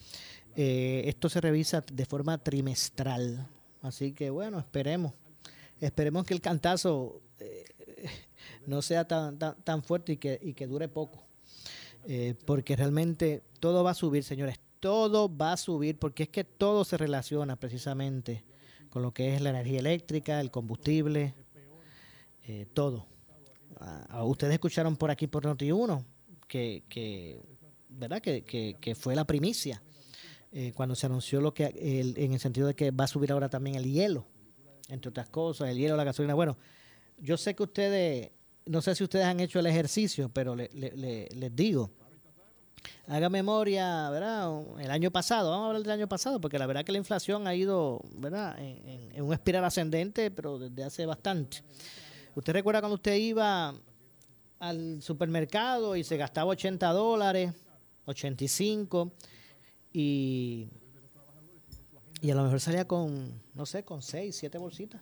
esto 0.56 1.30
se 1.30 1.42
revisa 1.42 1.82
de 1.92 2.06
forma 2.06 2.38
trimestral. 2.38 3.50
Así 3.84 4.14
que 4.14 4.30
bueno, 4.30 4.58
esperemos. 4.60 5.14
Esperemos 5.80 6.26
que 6.26 6.34
el 6.34 6.42
cantazo 6.42 7.22
eh, 7.40 7.66
no 8.66 8.82
sea 8.82 9.06
tan, 9.06 9.38
tan, 9.38 9.84
fuerte 9.84 10.14
y 10.14 10.18
que, 10.18 10.40
y 10.42 10.54
que 10.54 10.66
dure 10.68 10.88
poco. 10.88 11.24
Eh, 12.08 12.34
porque 12.46 12.76
realmente 12.78 13.44
todo 13.60 13.84
va 13.84 13.92
a 13.92 13.94
subir, 13.94 14.24
señores. 14.24 14.60
Todo 14.80 15.36
va 15.36 15.54
a 15.54 15.58
subir 15.58 16.00
porque 16.00 16.24
es 16.24 16.30
que 16.30 16.46
todo 16.46 16.86
se 16.86 16.98
relaciona 16.98 17.58
precisamente 17.58 18.44
con 18.90 19.02
lo 19.02 19.14
que 19.14 19.36
es 19.36 19.42
la 19.42 19.50
energía 19.50 19.80
eléctrica, 19.80 20.40
el 20.40 20.50
combustible, 20.50 21.34
todo. 22.74 23.06
Ah, 23.80 24.24
ustedes 24.24 24.54
escucharon 24.54 24.96
por 24.96 25.10
aquí 25.10 25.28
por 25.28 25.46
Noti1 25.46 26.04
que, 26.48 26.84
que, 26.88 27.42
¿verdad? 27.90 28.22
Que, 28.22 28.44
que 28.80 28.96
fue 28.96 29.16
la 29.16 29.26
primicia 29.26 29.82
eh, 30.56 30.72
cuando 30.76 30.94
se 30.94 31.08
anunció 31.08 31.42
lo 31.42 31.52
que 31.52 31.74
en 31.76 32.32
el 32.34 32.40
sentido 32.40 32.68
de 32.68 32.76
que 32.76 32.92
va 32.92 33.06
a 33.06 33.08
subir 33.08 33.32
ahora 33.32 33.50
también 33.50 33.76
el 33.76 33.92
hielo, 33.92 34.28
entre 34.88 35.10
otras 35.10 35.28
cosas, 35.28 35.70
el 35.70 35.80
hielo, 35.80 35.96
la 35.98 36.04
gasolina. 36.04 36.36
Bueno, 36.36 36.58
yo 37.18 37.38
sé 37.38 37.56
que 37.56 37.64
ustedes, 37.64 38.30
no 38.68 38.80
sé 38.80 38.94
si 38.94 39.04
ustedes 39.04 39.26
han 39.26 39.40
hecho 39.40 39.58
el 39.58 39.66
ejercicio, 39.66 40.30
pero 40.30 40.56
les 40.56 41.56
digo, 41.56 41.90
haga 43.08 43.30
memoria, 43.30 44.12
¿verdad? 44.12 44.62
El 44.80 44.92
año 44.92 45.10
pasado, 45.10 45.50
vamos 45.50 45.64
a 45.64 45.68
hablar 45.70 45.82
del 45.82 45.92
año 45.92 46.08
pasado, 46.08 46.40
porque 46.40 46.60
la 46.60 46.68
verdad 46.68 46.86
que 46.86 46.92
la 46.92 47.00
inflación 47.00 47.48
ha 47.48 47.56
ido, 47.56 48.00
¿verdad? 48.18 48.56
En, 48.60 49.12
en 49.12 49.24
un 49.24 49.34
espiral 49.34 49.66
ascendente, 49.66 50.30
pero 50.30 50.60
desde 50.60 50.84
hace 50.84 51.08
bastante. 51.08 51.64
¿Usted 52.36 52.54
recuerda 52.54 52.80
cuando 52.80 52.96
usted 52.96 53.16
iba 53.16 53.74
al 54.60 55.02
supermercado 55.02 55.96
y 55.96 56.04
se 56.04 56.16
gastaba 56.16 56.52
80 56.52 56.92
dólares, 56.92 57.54
85 58.06 59.14
y, 59.94 60.68
y 62.22 62.32
a 62.32 62.36
lo 62.36 62.44
mejor 62.44 62.60
salía 62.60 62.88
con, 62.88 63.42
no 63.54 63.66
sé, 63.66 63.84
con 63.84 64.02
seis, 64.02 64.36
siete 64.36 64.58
bolsitas 64.58 65.02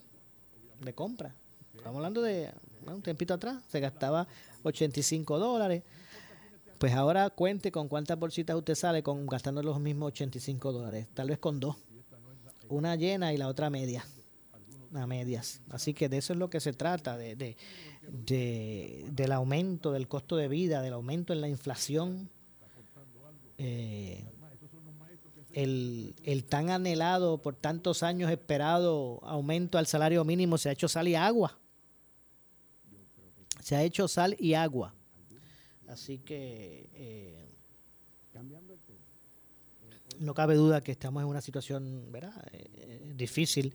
de 0.82 0.94
compra. 0.94 1.34
Estamos 1.76 1.98
hablando 1.98 2.22
de 2.22 2.52
un 2.86 3.02
tiempito 3.02 3.34
atrás, 3.34 3.64
se 3.70 3.80
gastaba 3.80 4.28
85 4.64 5.40
dólares. 5.40 5.84
Pues 6.78 6.94
ahora 6.94 7.30
cuente 7.30 7.72
con 7.72 7.88
cuántas 7.88 8.18
bolsitas 8.18 8.56
usted 8.56 8.76
sale 8.76 9.04
con 9.04 9.28
gastando 9.28 9.62
los 9.62 9.80
mismos 9.80 10.08
85 10.08 10.72
dólares. 10.72 11.08
Tal 11.14 11.30
vez 11.30 11.38
con 11.38 11.60
dos. 11.60 11.78
Una 12.70 12.96
llena 12.96 13.34
y 13.34 13.38
la 13.38 13.48
otra 13.48 13.70
media. 13.70 14.04
A 14.94 15.08
medias. 15.08 15.62
Así 15.70 15.94
que 15.94 16.10
de 16.10 16.18
eso 16.18 16.34
es 16.34 16.40
lo 16.40 16.50
que 16.50 16.60
se 16.60 16.74
trata, 16.74 17.18
de, 17.18 17.36
de, 17.36 17.56
de 18.10 19.06
del 19.12 19.32
aumento 19.32 19.94
del 19.94 20.08
costo 20.08 20.36
de 20.36 20.50
vida, 20.50 20.82
del 20.82 20.94
aumento 20.94 21.32
en 21.34 21.40
la 21.40 21.48
inflación. 21.48 22.30
Eh, 23.58 24.26
el, 25.54 26.16
el, 26.24 26.44
tan 26.46 26.70
anhelado, 26.70 27.42
por 27.42 27.56
tantos 27.56 28.04
años 28.04 28.32
esperado 28.32 29.20
aumento 29.24 29.78
al 29.78 29.88
salario 29.88 30.24
mínimo 30.24 30.58
se 30.58 30.70
ha 30.70 30.72
hecho 30.72 30.88
sal 30.88 31.08
y 31.08 31.16
agua. 31.16 31.58
Se 33.62 33.76
ha 33.76 33.84
hecho 33.84 34.08
sal 34.08 34.36
y 34.40 34.54
agua. 34.54 34.94
Así 35.88 36.20
que 36.20 36.90
eh, 36.94 37.50
no 40.20 40.34
cabe 40.34 40.56
duda 40.56 40.82
que 40.82 40.92
estamos 40.92 41.22
en 41.22 41.28
una 41.28 41.42
situación 41.42 42.12
¿verdad? 42.12 42.34
Eh, 42.54 43.14
difícil 43.16 43.74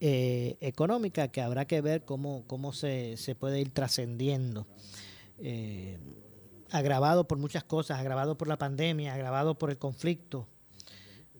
eh, 0.00 0.56
económica 0.60 1.28
que 1.28 1.40
habrá 1.40 1.64
que 1.64 1.80
ver 1.80 2.04
cómo, 2.04 2.44
cómo 2.46 2.72
se, 2.72 3.16
se 3.16 3.34
puede 3.34 3.60
ir 3.60 3.70
trascendiendo. 3.70 4.66
Agravado 6.70 7.26
por 7.26 7.38
muchas 7.38 7.64
cosas, 7.64 7.98
agravado 7.98 8.36
por 8.36 8.46
la 8.46 8.58
pandemia, 8.58 9.14
agravado 9.14 9.58
por 9.58 9.70
el 9.70 9.78
conflicto, 9.78 10.46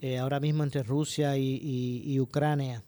eh, 0.01 0.19
ahora 0.19 0.41
mismo 0.41 0.63
entre 0.65 0.83
Rusia 0.83 1.37
y, 1.37 2.19
Ucrania. 2.21 2.85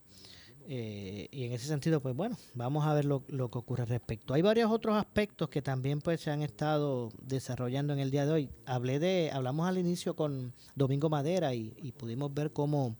Eh, 0.68 1.28
y 1.32 1.44
en 1.44 1.52
ese 1.52 1.66
sentido, 1.66 2.00
pues 2.00 2.14
bueno, 2.14 2.36
vamos 2.54 2.86
a 2.86 2.94
ver 2.94 3.04
lo, 3.04 3.24
lo 3.28 3.50
que 3.50 3.58
ocurre 3.58 3.82
al 3.82 3.88
respecto. 3.88 4.32
Hay 4.32 4.42
varios 4.42 4.70
otros 4.70 4.96
aspectos 4.96 5.48
que 5.48 5.60
también 5.60 6.00
pues 6.00 6.20
se 6.20 6.30
han 6.30 6.40
estado 6.42 7.10
desarrollando 7.20 7.92
en 7.92 7.98
el 7.98 8.10
día 8.10 8.24
de 8.24 8.32
hoy. 8.32 8.50
Hablé 8.64 8.98
de, 9.00 9.30
hablamos 9.32 9.66
al 9.68 9.76
inicio 9.78 10.14
con 10.14 10.54
Domingo 10.76 11.10
Madera 11.10 11.52
y, 11.54 11.74
y 11.78 11.92
pudimos 11.92 12.32
ver 12.32 12.52
cómo 12.52 12.96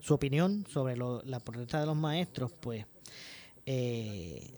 su 0.00 0.14
opinión 0.14 0.66
sobre 0.70 0.96
lo- 0.96 1.22
la 1.24 1.40
protesta 1.40 1.80
de 1.80 1.86
los 1.86 1.96
maestros, 1.96 2.52
pues 2.60 2.84
eh, 3.64 4.52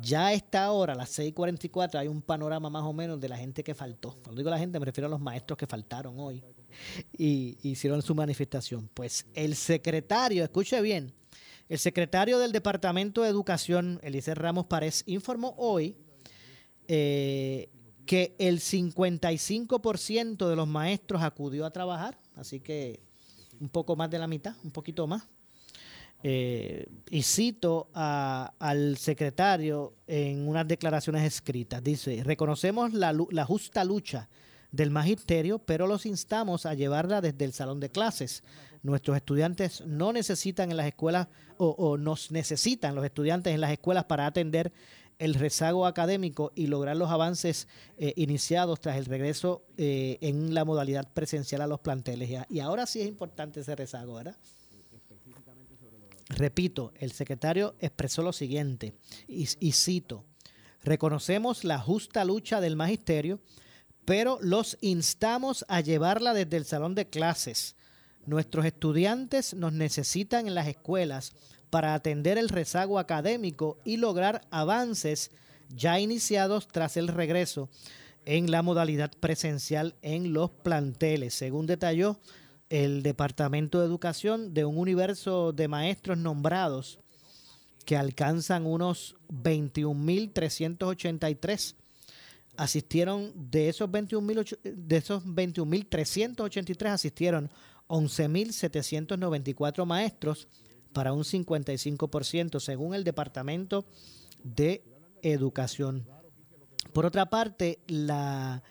ya 0.00 0.26
a 0.26 0.32
esta 0.34 0.70
hora, 0.72 0.92
a 0.92 0.96
las 0.96 1.18
6:44, 1.18 1.98
hay 1.98 2.08
un 2.08 2.20
panorama 2.22 2.68
más 2.70 2.82
o 2.84 2.92
menos 2.92 3.18
de 3.20 3.28
la 3.28 3.36
gente 3.36 3.64
que 3.64 3.74
faltó. 3.74 4.12
Cuando 4.22 4.36
digo 4.40 4.50
la 4.50 4.58
gente, 4.58 4.78
me 4.78 4.84
refiero 4.84 5.06
a 5.06 5.10
los 5.10 5.20
maestros 5.20 5.56
que 5.56 5.66
faltaron 5.66 6.18
hoy 6.18 6.42
y 7.16 7.56
hicieron 7.62 8.02
su 8.02 8.14
manifestación. 8.14 8.88
Pues 8.94 9.26
el 9.34 9.54
secretario, 9.54 10.44
escuche 10.44 10.80
bien, 10.80 11.12
el 11.68 11.78
secretario 11.78 12.38
del 12.38 12.52
Departamento 12.52 13.22
de 13.22 13.30
Educación, 13.30 13.98
Eliezer 14.02 14.38
Ramos 14.38 14.66
Párez, 14.66 15.02
informó 15.06 15.54
hoy 15.56 15.96
eh, 16.88 17.70
que 18.04 18.34
el 18.38 18.60
55% 18.60 20.48
de 20.48 20.56
los 20.56 20.68
maestros 20.68 21.22
acudió 21.22 21.64
a 21.64 21.70
trabajar, 21.70 22.18
así 22.36 22.60
que 22.60 23.00
un 23.60 23.70
poco 23.70 23.96
más 23.96 24.10
de 24.10 24.18
la 24.18 24.26
mitad, 24.26 24.54
un 24.62 24.70
poquito 24.70 25.06
más. 25.06 25.26
Eh, 26.26 26.86
y 27.10 27.22
cito 27.22 27.88
al 27.92 28.96
secretario 28.96 29.94
en 30.06 30.46
unas 30.48 30.66
declaraciones 30.66 31.22
escritas. 31.22 31.82
Dice, 31.82 32.22
reconocemos 32.24 32.92
la 32.92 33.44
justa 33.44 33.84
lucha 33.84 34.28
del 34.74 34.90
magisterio, 34.90 35.60
pero 35.60 35.86
los 35.86 36.04
instamos 36.04 36.66
a 36.66 36.74
llevarla 36.74 37.20
desde 37.20 37.44
el 37.44 37.52
salón 37.52 37.78
de 37.78 37.90
clases. 37.90 38.42
Nuestros 38.82 39.16
estudiantes 39.16 39.82
no 39.86 40.12
necesitan 40.12 40.70
en 40.70 40.76
las 40.76 40.86
escuelas 40.86 41.28
o, 41.56 41.96
nos 41.96 42.32
necesitan 42.32 42.96
los 42.96 43.04
estudiantes 43.04 43.54
en 43.54 43.60
las 43.60 43.70
escuelas 43.70 44.04
para 44.04 44.26
atender 44.26 44.72
el 45.20 45.34
rezago 45.34 45.86
académico 45.86 46.50
y 46.56 46.66
lograr 46.66 46.96
los 46.96 47.10
avances 47.10 47.68
eh, 47.96 48.12
iniciados 48.16 48.80
tras 48.80 48.96
el 48.96 49.04
regreso 49.04 49.64
eh, 49.78 50.18
en 50.20 50.52
la 50.52 50.64
modalidad 50.64 51.08
presencial 51.12 51.62
a 51.62 51.68
los 51.68 51.78
planteles. 51.78 52.44
Y 52.50 52.58
ahora 52.58 52.86
sí 52.86 53.00
es 53.00 53.06
importante 53.06 53.60
ese 53.60 53.76
rezago, 53.76 54.14
¿verdad? 54.14 54.36
Repito, 56.30 56.92
el 56.98 57.12
secretario 57.12 57.76
expresó 57.78 58.22
lo 58.22 58.32
siguiente, 58.32 58.94
y 59.28 59.72
cito, 59.72 60.24
reconocemos 60.82 61.64
la 61.64 61.78
justa 61.78 62.24
lucha 62.24 62.60
del 62.60 62.76
magisterio, 62.76 63.38
pero 64.04 64.38
los 64.40 64.78
instamos 64.80 65.64
a 65.68 65.80
llevarla 65.80 66.34
desde 66.34 66.56
el 66.56 66.64
salón 66.64 66.94
de 66.94 67.06
clases. 67.06 67.76
Nuestros 68.26 68.64
estudiantes 68.64 69.54
nos 69.54 69.72
necesitan 69.72 70.46
en 70.46 70.54
las 70.54 70.68
escuelas 70.68 71.32
para 71.70 71.94
atender 71.94 72.38
el 72.38 72.48
rezago 72.48 72.98
académico 72.98 73.78
y 73.84 73.96
lograr 73.96 74.42
avances 74.50 75.30
ya 75.68 75.98
iniciados 75.98 76.68
tras 76.68 76.96
el 76.96 77.08
regreso 77.08 77.68
en 78.26 78.50
la 78.50 78.62
modalidad 78.62 79.10
presencial 79.20 79.94
en 80.02 80.32
los 80.32 80.50
planteles, 80.50 81.34
según 81.34 81.66
detalló 81.66 82.18
el 82.70 83.02
Departamento 83.02 83.80
de 83.80 83.86
Educación 83.86 84.54
de 84.54 84.64
un 84.64 84.78
universo 84.78 85.52
de 85.52 85.68
maestros 85.68 86.18
nombrados 86.18 86.98
que 87.84 87.96
alcanzan 87.96 88.66
unos 88.66 89.16
21.383 89.28 91.74
asistieron 92.56 93.32
de 93.50 93.68
esos 93.68 93.88
21.000 93.90 94.58
de 94.62 94.96
esos 94.96 95.24
21.383 95.24 96.88
asistieron 96.90 97.50
11.794 97.88 99.84
maestros 99.84 100.48
para 100.92 101.12
un 101.12 101.24
55% 101.24 102.60
según 102.60 102.94
el 102.94 103.04
Departamento 103.04 103.84
de 104.42 104.84
Educación. 105.22 106.06
Por 106.92 107.06
otra 107.06 107.26
parte, 107.26 107.80
la 107.88 108.62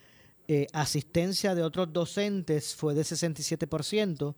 eh, 0.47 0.67
asistencia 0.71 1.55
de 1.55 1.63
otros 1.63 1.91
docentes 1.91 2.75
fue 2.75 2.93
de 2.93 3.01
67%. 3.01 4.35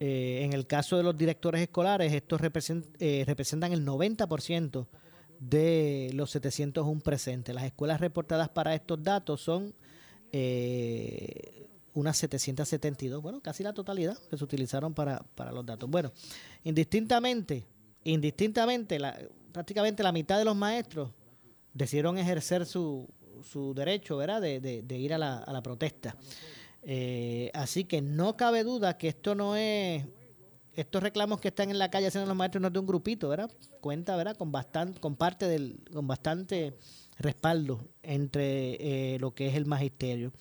Eh, 0.00 0.42
en 0.44 0.52
el 0.52 0.66
caso 0.66 0.96
de 0.96 1.02
los 1.02 1.16
directores 1.16 1.60
escolares, 1.60 2.12
estos 2.12 2.40
eh, 3.00 3.24
representan 3.26 3.72
el 3.72 3.84
90% 3.84 4.86
de 5.38 6.10
los 6.14 6.30
701 6.30 7.00
presentes. 7.00 7.54
Las 7.54 7.64
escuelas 7.64 8.00
reportadas 8.00 8.48
para 8.48 8.74
estos 8.74 9.02
datos 9.02 9.40
son 9.40 9.74
eh, 10.32 11.66
unas 11.94 12.16
772, 12.16 13.22
bueno, 13.22 13.40
casi 13.40 13.62
la 13.62 13.72
totalidad 13.72 14.16
que 14.30 14.36
se 14.36 14.44
utilizaron 14.44 14.94
para, 14.94 15.20
para 15.34 15.52
los 15.52 15.64
datos. 15.66 15.88
Bueno, 15.90 16.12
indistintamente, 16.64 17.64
indistintamente, 18.04 18.98
prácticamente 19.52 20.02
la 20.02 20.12
mitad 20.12 20.38
de 20.38 20.44
los 20.44 20.56
maestros 20.56 21.10
decidieron 21.74 22.18
ejercer 22.18 22.66
su, 22.66 23.08
su 23.42 23.74
derecho, 23.74 24.16
¿verdad?, 24.16 24.40
de, 24.40 24.60
de- 24.60 24.82
de 24.82 24.98
ir 24.98 25.14
a 25.14 25.18
la, 25.18 25.38
a 25.38 25.52
la 25.52 25.62
protesta. 25.62 26.16
Eh, 26.82 27.50
así 27.54 27.84
que 27.84 28.00
no 28.00 28.36
cabe 28.36 28.62
duda 28.64 28.96
que 28.96 29.08
esto 29.08 29.34
no 29.34 29.56
es 29.56 30.04
estos 30.80 31.02
reclamos 31.02 31.40
que 31.40 31.48
están 31.48 31.70
en 31.70 31.78
la 31.78 31.90
calle 31.90 32.06
haciendo 32.06 32.26
los 32.28 32.36
maestros 32.36 32.60
no 32.62 32.68
es 32.68 32.72
de 32.74 32.78
un 32.78 32.86
grupito, 32.86 33.28
¿verdad? 33.28 33.50
Cuenta, 33.80 34.16
¿verdad? 34.16 34.36
Con 34.36 34.52
bastante, 34.52 35.00
con 35.00 35.16
parte 35.16 35.46
del, 35.46 35.80
con 35.92 36.06
bastante 36.06 36.76
respaldo 37.18 37.80
entre 38.02 39.14
eh, 39.14 39.18
lo 39.18 39.34
que 39.34 39.48
es 39.48 39.54
el 39.56 39.66
magisterio. 39.66 40.32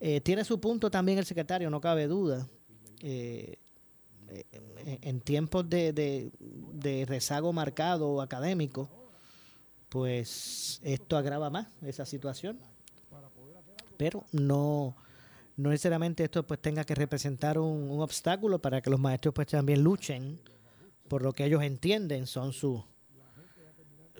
Eh, 0.00 0.20
tiene 0.20 0.44
su 0.44 0.60
punto 0.60 0.90
también 0.90 1.18
el 1.18 1.24
secretario, 1.26 1.68
no 1.70 1.80
cabe 1.80 2.06
duda. 2.06 2.46
Eh, 3.00 3.56
en- 5.02 5.20
tiempos 5.20 5.68
de, 5.68 5.92
de- 5.92 6.30
de 6.40 7.04
rezago 7.06 7.52
marcado 7.52 8.20
académico, 8.20 8.88
pues 9.88 10.80
esto 10.82 11.16
agrava 11.16 11.50
más 11.50 11.68
esa 11.82 12.04
situación. 12.04 12.58
Pero 13.96 14.24
no, 14.32 14.96
no 15.56 15.70
necesariamente 15.70 16.24
esto 16.24 16.46
pues 16.46 16.60
tenga 16.60 16.84
que 16.84 16.94
representar 16.94 17.58
un, 17.58 17.90
un 17.90 18.00
obstáculo 18.00 18.60
para 18.60 18.80
que 18.80 18.90
los 18.90 19.00
maestros 19.00 19.34
pues 19.34 19.48
también 19.48 19.82
luchen 19.82 20.40
por 21.08 21.22
lo 21.22 21.32
que 21.32 21.44
ellos 21.44 21.62
entienden 21.62 22.26
son 22.26 22.52
sus 22.52 22.82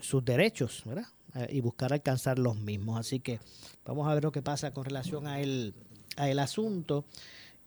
sus 0.00 0.24
derechos, 0.24 0.82
¿verdad? 0.84 1.06
Eh, 1.34 1.48
y 1.52 1.60
buscar 1.60 1.92
alcanzar 1.92 2.38
los 2.38 2.56
mismos. 2.56 2.98
Así 2.98 3.20
que 3.20 3.40
vamos 3.84 4.08
a 4.08 4.14
ver 4.14 4.24
lo 4.24 4.32
que 4.32 4.42
pasa 4.42 4.72
con 4.72 4.84
relación 4.84 5.26
a 5.26 5.40
el, 5.40 5.74
a 6.16 6.28
el 6.28 6.38
asunto 6.38 7.04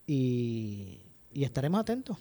y, 0.08 1.00
y 1.34 1.44
estaremos 1.44 1.80
atentos. 1.80 2.18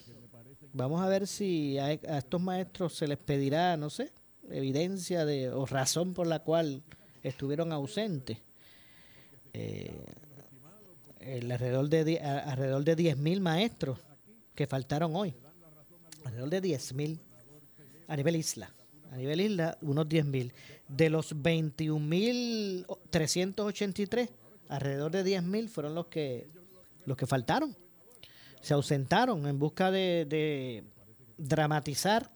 Vamos 0.73 1.01
a 1.01 1.09
ver 1.09 1.27
si 1.27 1.79
a, 1.79 1.93
estos 1.93 2.41
maestros 2.41 2.95
se 2.95 3.09
les 3.09 3.19
pedirá, 3.19 3.77
no 3.77 3.91
sé, 3.91 4.13
evidencia 4.51 5.25
de 5.25 5.51
o 5.51 5.67
razón 5.67 6.15
por 6.15 6.27
la 6.27 6.41
cual 6.41 6.83
estuvieron 7.23 7.73
ausentes. 7.73 8.39
Eh, 9.53 10.05
el 11.21 11.51
alrededor 11.51 11.89
de 11.89 12.21
alrededor 12.21 12.85
de 12.85 12.95
10.000 12.97 13.41
maestros 13.41 13.99
que 14.55 14.67
faltaron 14.67 15.17
hoy. 15.17 15.35
Alrededor 16.25 16.51
de 16.51 16.63
10.000 16.63 17.19
a 18.09 18.17
nivel 18.17 18.37
isla. 18.37 18.71
A 19.13 19.17
nivel 19.17 19.41
isla, 19.41 19.79
unos 19.83 20.07
10.000. 20.07 20.53
De 20.89 21.11
los 21.11 21.35
21.383, 21.35 24.29
alrededor 24.69 25.13
de 25.13 25.25
10.000 25.25 25.69
fueron 25.69 25.95
los 25.95 26.07
que, 26.07 26.49
los 27.07 27.17
que 27.17 27.27
faltaron. 27.27 27.77
Se 28.61 28.75
ausentaron 28.75 29.47
en 29.47 29.59
busca 29.59 29.91
de, 29.91 30.27
de 30.29 30.85
dramatizar 31.37 32.31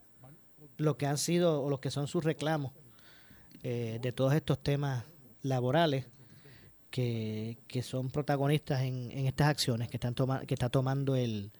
lo 0.77 0.97
que 0.97 1.07
han 1.07 1.19
sido 1.19 1.63
o 1.63 1.71
lo 1.71 1.81
que 1.81 1.91
son 1.91 2.07
sus 2.07 2.23
reclamos 2.25 2.73
eh, 3.63 3.99
de 4.03 4.13
todos 4.13 4.35
estos 4.35 4.63
temas 4.63 5.05
laborales 5.43 6.07
que, 6.93 7.83
son 7.83 8.11
protagonistas 8.11 8.83
en, 8.83 9.11
en 9.11 9.27
estas 9.27 9.49
acciones 9.49 9.89
que 9.89 9.97
están 9.97 10.15
toma- 10.15 10.47
que 10.47 10.55
está 10.55 10.69
tomando 10.69 11.17
el, 11.17 11.51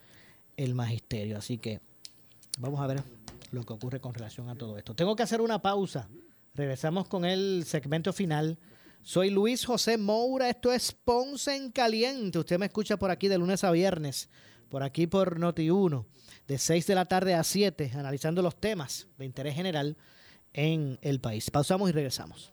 el 0.57 0.75
magisterio. 0.75 1.39
Así 1.39 1.59
que 1.59 1.81
vamos 2.61 2.79
a 2.81 2.87
ver 2.87 3.03
lo 3.51 3.65
que 3.65 3.73
ocurre 3.73 4.01
con 4.01 4.15
relación 4.15 4.49
a 4.49 4.55
todo 4.55 4.79
esto. 4.79 4.95
Tengo 4.95 5.17
que 5.17 5.25
hacer 5.25 5.41
una 5.41 5.61
pausa. 5.61 6.09
Regresamos 6.55 7.09
con 7.09 7.25
el 7.25 7.65
segmento 7.67 8.13
final. 8.13 8.59
Soy 9.03 9.31
Luis 9.31 9.65
José 9.65 9.99
Moura. 9.99 10.49
Esto 10.49 10.71
es 10.73 10.93
Ponce 10.93 11.57
en 11.57 11.73
Caliente. 11.73 12.39
Usted 12.39 12.59
me 12.59 12.67
escucha 12.67 12.97
por 12.99 13.11
aquí 13.11 13.27
de 13.27 13.39
lunes 13.39 13.65
a 13.65 13.71
viernes, 13.73 14.29
por 14.69 14.83
aquí 14.83 15.07
por 15.07 15.41
Noti1, 15.41 16.05
de 16.47 16.59
6 16.59 16.87
de 16.87 16.95
la 16.95 17.07
tarde 17.07 17.35
a 17.35 17.43
7, 17.43 17.91
analizando 17.95 18.43
los 18.43 18.55
temas 18.61 19.09
de 19.19 19.25
interés 19.25 19.55
general 19.55 19.97
en 20.53 20.99
el 21.03 21.21
país. 21.21 21.51
Pausamos 21.51 21.89
y 21.89 21.93
regresamos. 21.93 22.53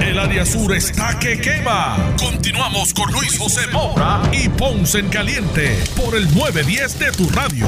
El 0.00 0.18
área 0.18 0.44
sur 0.44 0.74
está 0.74 1.18
que 1.18 1.40
quema. 1.40 2.14
Continuamos 2.18 2.92
con 2.92 3.12
Luis 3.12 3.38
José 3.38 3.66
Moura 3.72 4.22
y 4.32 4.48
Ponce 4.48 4.98
en 4.98 5.08
Caliente 5.08 5.78
por 5.96 6.16
el 6.16 6.24
910 6.34 6.98
de 6.98 7.12
tu 7.12 7.28
radio. 7.30 7.66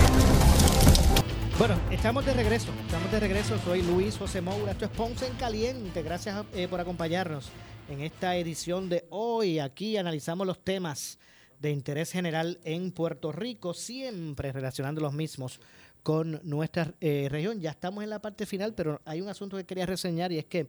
Bueno, 1.58 1.78
estamos 1.92 2.26
de 2.26 2.34
regreso. 2.34 2.72
Estamos 2.84 3.12
de 3.12 3.20
regreso. 3.20 3.56
Soy 3.64 3.82
Luis 3.82 4.16
José 4.16 4.40
Moura. 4.40 4.72
Esto 4.72 4.86
es 4.86 4.90
Ponce 4.90 5.26
en 5.26 5.34
Caliente. 5.34 6.02
Gracias 6.02 6.44
eh, 6.54 6.66
por 6.66 6.80
acompañarnos 6.80 7.50
en 7.88 8.00
esta 8.00 8.36
edición 8.36 8.88
de 8.88 9.06
hoy. 9.10 9.60
Aquí 9.60 9.96
analizamos 9.96 10.46
los 10.46 10.62
temas 10.64 11.18
de 11.60 11.70
interés 11.70 12.10
general 12.10 12.58
en 12.64 12.90
Puerto 12.90 13.32
Rico, 13.32 13.72
siempre 13.74 14.52
relacionando 14.52 15.00
los 15.00 15.12
mismos 15.12 15.60
con 16.02 16.40
nuestra 16.42 16.94
eh, 17.00 17.28
región. 17.30 17.60
Ya 17.60 17.70
estamos 17.70 18.04
en 18.04 18.10
la 18.10 18.20
parte 18.20 18.46
final, 18.46 18.74
pero 18.74 19.00
hay 19.04 19.20
un 19.20 19.28
asunto 19.28 19.56
que 19.56 19.64
quería 19.64 19.86
reseñar 19.86 20.32
y 20.32 20.38
es 20.38 20.44
que 20.44 20.68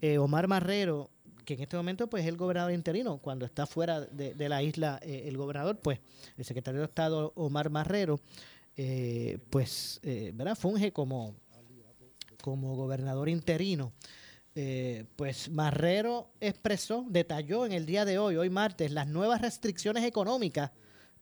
eh, 0.00 0.18
Omar 0.18 0.48
Marrero, 0.48 1.10
que 1.44 1.54
en 1.54 1.60
este 1.60 1.76
momento 1.76 2.08
pues 2.08 2.24
es 2.24 2.28
el 2.28 2.36
gobernador 2.36 2.72
interino, 2.72 3.18
cuando 3.18 3.46
está 3.46 3.66
fuera 3.66 4.00
de, 4.00 4.48
la 4.48 4.62
isla 4.62 4.98
eh, 5.02 5.24
el 5.26 5.36
gobernador, 5.36 5.78
pues 5.78 6.00
el 6.36 6.44
secretario 6.44 6.80
de 6.80 6.86
Estado 6.86 7.32
Omar 7.36 7.70
Marrero, 7.70 8.20
eh, 8.76 9.38
pues 9.50 10.00
¿verdad? 10.02 10.56
funge 10.56 10.92
como, 10.92 11.34
como 12.42 12.74
gobernador 12.76 13.28
interino. 13.28 13.92
pues 15.16 15.48
Marrero 15.48 16.30
expresó, 16.40 17.04
detalló 17.08 17.64
en 17.64 17.72
el 17.72 17.86
día 17.86 18.04
de 18.04 18.18
hoy, 18.18 18.36
hoy 18.36 18.50
martes, 18.50 18.90
las 18.90 19.06
nuevas 19.06 19.40
restricciones 19.40 20.04
económicas 20.04 20.70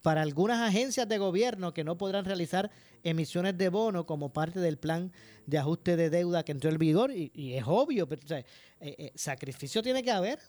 para 0.05 0.21
algunas 0.21 0.61
agencias 0.61 1.09
de 1.09 1.17
gobierno 1.17 1.73
que 1.73 1.83
no 1.83 1.97
podrán 1.97 2.27
realizar 2.27 2.71
emisiones 3.05 3.57
de 3.57 3.71
bono 3.71 4.05
como 4.05 4.35
parte 4.35 4.61
del 4.61 4.77
plan 4.77 5.11
de 5.47 5.57
ajuste 5.57 5.97
de 5.97 6.11
deuda 6.11 6.45
que 6.45 6.53
entró 6.53 6.69
en 6.69 6.77
vigor 6.77 7.11
y, 7.11 7.55
es 7.55 7.65
obvio, 7.67 8.07
pero 8.07 8.21
eh, 8.37 8.45
eh, 8.81 9.13
sacrificio 9.15 9.83
tiene 9.83 10.03
que 10.03 10.11
haber, 10.11 10.41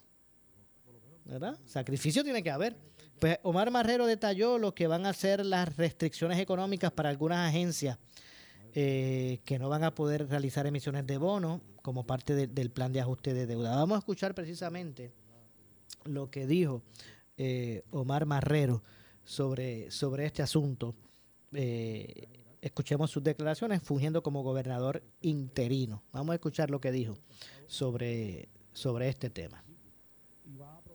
¿verdad? 1.24 1.58
Sacrificio 1.64 2.22
tiene 2.22 2.42
que 2.42 2.50
haber. 2.50 2.76
Pues 3.18 3.38
Omar 3.44 3.70
Marrero 3.70 4.04
detalló 4.04 4.58
lo 4.58 4.74
que 4.74 4.88
van 4.88 5.06
a 5.06 5.14
ser 5.14 5.46
las 5.46 5.74
restricciones 5.74 6.38
económicas 6.38 6.92
para 6.92 7.08
algunas 7.08 7.48
agencias 7.48 7.96
eh, 8.74 9.40
que 9.46 9.58
no 9.58 9.70
van 9.70 9.84
a 9.84 9.94
poder 9.94 10.28
realizar 10.28 10.66
emisiones 10.66 11.06
de 11.06 11.16
bono 11.16 11.62
como 11.80 12.06
parte 12.06 12.46
del 12.46 12.70
plan 12.70 12.92
de 12.92 13.00
ajuste 13.00 13.32
de 13.32 13.46
deuda. 13.46 13.74
Vamos 13.74 13.96
a 13.96 13.98
escuchar 14.00 14.34
precisamente 14.34 15.12
lo 16.04 16.30
que 16.30 16.46
dijo 16.46 16.82
Omar 17.90 18.26
Marrero 18.26 18.82
sobre, 19.26 19.90
sobre 19.90 20.24
este 20.24 20.42
asunto. 20.42 20.94
Eh, 21.52 22.28
escuchemos 22.62 23.10
sus 23.10 23.22
declaraciones 23.22 23.82
fungiendo 23.82 24.22
como 24.22 24.42
gobernador 24.42 25.02
interino. 25.20 26.02
Vamos 26.12 26.32
a 26.32 26.36
escuchar 26.36 26.70
lo 26.70 26.80
que 26.80 26.90
dijo 26.92 27.14
sobre, 27.66 28.48
sobre 28.72 29.10
este 29.10 29.28
tema. 29.28 29.62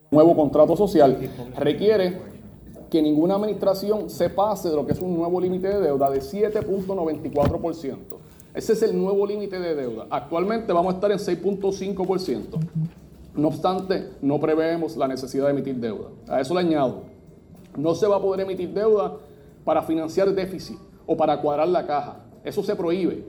Nuevo 0.09 0.35
contrato 0.35 0.75
social 0.75 1.17
requiere 1.57 2.19
que 2.89 3.01
ninguna 3.01 3.35
administración 3.35 4.09
se 4.09 4.29
pase 4.29 4.69
de 4.69 4.75
lo 4.75 4.85
que 4.85 4.91
es 4.91 4.99
un 4.99 5.15
nuevo 5.15 5.39
límite 5.39 5.69
de 5.69 5.79
deuda 5.79 6.09
de 6.09 6.19
7.94%. 6.19 7.97
Ese 8.53 8.73
es 8.73 8.83
el 8.83 8.97
nuevo 8.99 9.25
límite 9.25 9.57
de 9.59 9.75
deuda. 9.75 10.07
Actualmente 10.09 10.73
vamos 10.73 10.93
a 10.93 10.95
estar 10.97 11.11
en 11.11 11.17
6.5%. 11.17 12.43
No 13.35 13.47
obstante, 13.47 14.09
no 14.21 14.41
preveemos 14.41 14.97
la 14.97 15.07
necesidad 15.07 15.45
de 15.45 15.51
emitir 15.51 15.77
deuda. 15.77 16.09
A 16.27 16.41
eso 16.41 16.53
le 16.53 16.59
añado, 16.59 17.03
no 17.77 17.95
se 17.95 18.07
va 18.07 18.17
a 18.17 18.21
poder 18.21 18.41
emitir 18.41 18.73
deuda 18.73 19.17
para 19.63 19.81
financiar 19.83 20.31
déficit 20.33 20.77
o 21.05 21.15
para 21.15 21.39
cuadrar 21.41 21.67
la 21.67 21.85
caja. 21.85 22.23
Eso 22.43 22.63
se 22.63 22.75
prohíbe. 22.75 23.23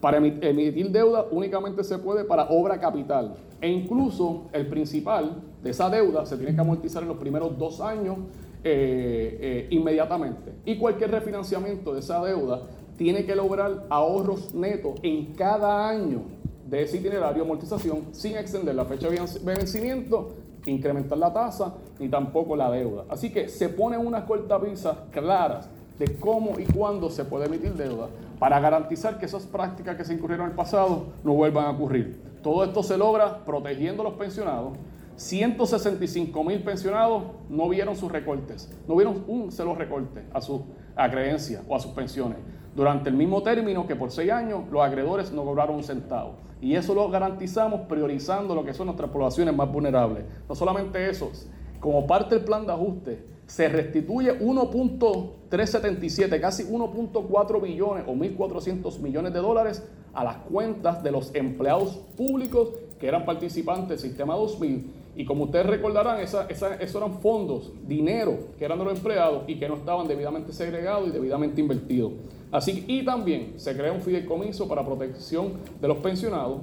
Para 0.00 0.18
emitir 0.18 0.90
deuda 0.90 1.26
únicamente 1.30 1.82
se 1.82 1.98
puede 1.98 2.24
para 2.24 2.44
obra 2.50 2.78
capital. 2.78 3.34
E 3.60 3.68
incluso 3.68 4.44
el 4.52 4.66
principal 4.66 5.42
de 5.62 5.70
esa 5.70 5.88
deuda 5.88 6.26
se 6.26 6.36
tiene 6.36 6.54
que 6.54 6.60
amortizar 6.60 7.02
en 7.02 7.08
los 7.08 7.16
primeros 7.16 7.58
dos 7.58 7.80
años 7.80 8.18
eh, 8.62 9.38
eh, 9.40 9.66
inmediatamente. 9.70 10.52
Y 10.64 10.76
cualquier 10.76 11.10
refinanciamiento 11.10 11.94
de 11.94 12.00
esa 12.00 12.22
deuda 12.24 12.62
tiene 12.96 13.24
que 13.24 13.34
lograr 13.34 13.86
ahorros 13.88 14.54
netos 14.54 14.98
en 15.02 15.34
cada 15.34 15.88
año 15.88 16.22
de 16.68 16.82
ese 16.82 16.96
itinerario 16.96 17.42
de 17.42 17.48
amortización 17.48 18.06
sin 18.12 18.36
extender 18.36 18.74
la 18.74 18.84
fecha 18.84 19.08
de 19.08 19.20
vencimiento, 19.44 20.32
incrementar 20.70 21.18
la 21.18 21.32
tasa 21.32 21.74
ni 21.98 22.08
tampoco 22.08 22.56
la 22.56 22.70
deuda. 22.70 23.04
Así 23.08 23.30
que 23.30 23.48
se 23.48 23.68
ponen 23.68 24.04
unas 24.06 24.24
cortapisas 24.24 24.96
claras 25.10 25.68
de 25.98 26.16
cómo 26.16 26.58
y 26.58 26.64
cuándo 26.64 27.10
se 27.10 27.24
puede 27.24 27.46
emitir 27.46 27.74
deuda 27.74 28.08
para 28.38 28.60
garantizar 28.60 29.18
que 29.18 29.26
esas 29.26 29.46
prácticas 29.46 29.96
que 29.96 30.04
se 30.04 30.14
incurrieron 30.14 30.46
en 30.46 30.50
el 30.50 30.56
pasado 30.56 31.06
no 31.24 31.34
vuelvan 31.34 31.66
a 31.66 31.70
ocurrir. 31.70 32.20
Todo 32.42 32.64
esto 32.64 32.82
se 32.82 32.96
logra 32.96 33.44
protegiendo 33.44 34.02
a 34.02 34.10
los 34.10 34.14
pensionados. 34.14 34.74
165 35.16 36.44
mil 36.44 36.62
pensionados 36.62 37.22
no 37.48 37.68
vieron 37.70 37.96
sus 37.96 38.12
recortes, 38.12 38.70
no 38.86 38.96
vieron 38.96 39.24
un 39.26 39.50
solo 39.50 39.74
recorte 39.74 40.22
a 40.34 40.42
su 40.42 40.62
a 40.94 41.10
creencia 41.10 41.62
o 41.68 41.76
a 41.76 41.80
sus 41.80 41.92
pensiones. 41.92 42.38
Durante 42.76 43.08
el 43.08 43.16
mismo 43.16 43.42
término 43.42 43.86
que 43.86 43.96
por 43.96 44.10
seis 44.10 44.30
años 44.30 44.64
los 44.70 44.82
acreedores 44.82 45.32
no 45.32 45.46
cobraron 45.46 45.76
un 45.76 45.82
centavo. 45.82 46.34
Y 46.60 46.74
eso 46.74 46.94
lo 46.94 47.08
garantizamos 47.08 47.80
priorizando 47.88 48.54
lo 48.54 48.66
que 48.66 48.74
son 48.74 48.88
nuestras 48.88 49.08
poblaciones 49.08 49.56
más 49.56 49.72
vulnerables. 49.72 50.24
No 50.46 50.54
solamente 50.54 51.08
eso, 51.08 51.32
como 51.80 52.06
parte 52.06 52.34
del 52.34 52.44
plan 52.44 52.66
de 52.66 52.74
ajuste, 52.74 53.24
se 53.46 53.70
restituye 53.70 54.38
1.377, 54.38 56.38
casi 56.38 56.64
1.4 56.64 57.62
billones 57.62 58.04
o 58.06 58.12
1.400 58.12 59.00
millones 59.00 59.32
de 59.32 59.38
dólares 59.38 59.82
a 60.12 60.22
las 60.22 60.36
cuentas 60.36 61.02
de 61.02 61.12
los 61.12 61.34
empleados 61.34 61.98
públicos 62.14 62.72
que 62.98 63.06
eran 63.06 63.24
participantes 63.24 63.88
del 63.88 63.98
sistema 63.98 64.34
2000. 64.34 64.92
Y 65.16 65.24
como 65.24 65.44
ustedes 65.44 65.66
recordarán, 65.66 66.20
esa, 66.20 66.46
esos 66.46 66.94
eran 66.94 67.20
fondos, 67.20 67.72
dinero 67.86 68.38
que 68.58 68.64
eran 68.64 68.78
de 68.78 68.84
los 68.84 68.98
empleados 68.98 69.44
y 69.46 69.58
que 69.58 69.68
no 69.68 69.76
estaban 69.76 70.06
debidamente 70.06 70.52
segregados 70.52 71.08
y 71.08 71.10
debidamente 71.10 71.60
invertidos. 71.60 72.12
Así 72.52 72.84
y 72.86 73.04
también 73.04 73.54
se 73.56 73.76
crea 73.76 73.92
un 73.92 74.00
fideicomiso 74.00 74.68
para 74.68 74.84
protección 74.84 75.54
de 75.80 75.88
los 75.88 75.98
pensionados, 75.98 76.60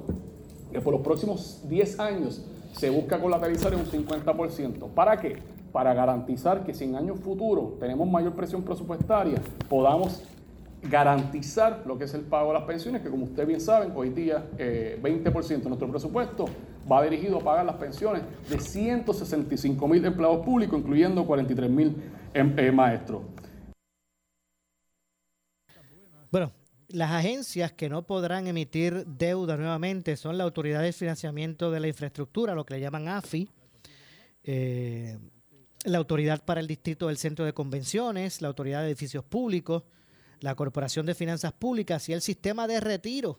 que 0.72 0.80
por 0.80 0.92
los 0.92 1.02
próximos 1.02 1.62
10 1.68 2.00
años 2.00 2.44
se 2.72 2.90
busca 2.90 3.20
colateralizar 3.20 3.72
en 3.72 3.80
un 3.80 3.86
50%. 3.86 4.88
¿Para 4.94 5.20
qué? 5.20 5.36
Para 5.72 5.92
garantizar 5.94 6.64
que 6.64 6.74
si 6.74 6.84
en 6.84 6.96
años 6.96 7.18
futuros 7.20 7.78
tenemos 7.78 8.08
mayor 8.08 8.34
presión 8.34 8.62
presupuestaria, 8.62 9.40
podamos 9.68 10.22
garantizar 10.88 11.82
lo 11.86 11.98
que 11.98 12.04
es 12.04 12.14
el 12.14 12.22
pago 12.22 12.48
de 12.48 12.58
las 12.58 12.64
pensiones, 12.64 13.02
que 13.02 13.10
como 13.10 13.24
ustedes 13.24 13.48
bien 13.48 13.60
saben, 13.60 13.92
hoy 13.94 14.10
día 14.10 14.44
20% 14.56 14.58
eh, 14.58 15.56
de 15.58 15.68
nuestro 15.68 15.88
presupuesto 15.90 16.46
va 16.90 17.02
dirigido 17.02 17.38
a 17.38 17.40
pagar 17.40 17.64
las 17.64 17.76
pensiones 17.76 18.22
de 18.48 18.58
165 18.58 19.88
mil 19.88 20.04
empleados 20.04 20.44
públicos, 20.44 20.78
incluyendo 20.78 21.26
43 21.26 21.70
mil 21.70 21.96
em, 22.34 22.58
eh, 22.58 22.70
maestros. 22.70 23.22
Bueno, 26.30 26.52
las 26.88 27.12
agencias 27.12 27.72
que 27.72 27.88
no 27.88 28.06
podrán 28.06 28.46
emitir 28.46 29.06
deuda 29.06 29.56
nuevamente 29.56 30.16
son 30.16 30.36
la 30.36 30.44
Autoridad 30.44 30.82
de 30.82 30.92
Financiamiento 30.92 31.70
de 31.70 31.80
la 31.80 31.88
Infraestructura, 31.88 32.54
lo 32.54 32.66
que 32.66 32.74
le 32.74 32.80
llaman 32.80 33.08
AFI, 33.08 33.48
eh, 34.42 35.18
la 35.84 35.98
Autoridad 35.98 36.44
para 36.44 36.60
el 36.60 36.66
Distrito 36.66 37.06
del 37.06 37.16
Centro 37.16 37.44
de 37.44 37.54
Convenciones, 37.54 38.42
la 38.42 38.48
Autoridad 38.48 38.80
de 38.82 38.88
Edificios 38.88 39.24
Públicos, 39.24 39.84
la 40.44 40.54
Corporación 40.54 41.06
de 41.06 41.14
Finanzas 41.14 41.54
Públicas 41.54 42.06
y 42.10 42.12
el 42.12 42.20
sistema 42.20 42.66
de 42.66 42.78
retiro 42.78 43.38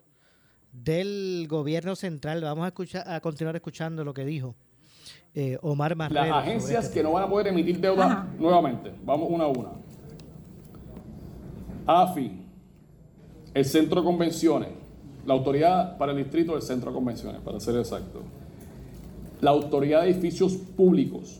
del 0.71 1.45
gobierno 1.47 1.95
central. 1.95 2.41
Vamos 2.41 2.65
a, 2.65 2.69
escuchar, 2.69 3.07
a 3.07 3.21
continuar 3.21 3.55
escuchando 3.55 4.03
lo 4.03 4.11
que 4.11 4.25
dijo 4.25 4.55
eh, 5.35 5.59
Omar 5.61 5.95
Marrero. 5.95 6.25
Las 6.25 6.43
agencias 6.43 6.85
este 6.85 6.95
que 6.95 7.03
no 7.03 7.11
van 7.11 7.25
a 7.25 7.29
poder 7.29 7.45
emitir 7.45 7.79
deuda 7.79 8.27
nuevamente. 8.39 8.91
Vamos 9.05 9.29
una 9.29 9.43
a 9.43 9.47
una. 9.47 9.69
AFI, 11.85 12.31
el 13.53 13.65
Centro 13.65 14.01
de 14.01 14.05
Convenciones, 14.05 14.69
la 15.27 15.35
Autoridad 15.35 15.99
para 15.99 16.11
el 16.11 16.17
Distrito 16.17 16.53
del 16.53 16.63
Centro 16.63 16.89
de 16.89 16.95
Convenciones, 16.95 17.39
para 17.41 17.59
ser 17.59 17.75
exacto. 17.75 18.23
La 19.41 19.51
Autoridad 19.51 20.01
de 20.01 20.09
Edificios 20.09 20.53
Públicos, 20.53 21.39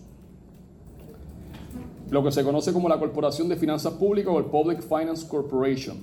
lo 2.10 2.24
que 2.24 2.32
se 2.32 2.44
conoce 2.44 2.74
como 2.74 2.90
la 2.90 3.00
Corporación 3.00 3.50
de 3.50 3.56
Finanzas 3.56 3.94
Públicas 3.94 4.34
o 4.34 4.40
el 4.40 4.46
Public 4.46 4.82
Finance 4.82 5.28
Corporation 5.28 5.98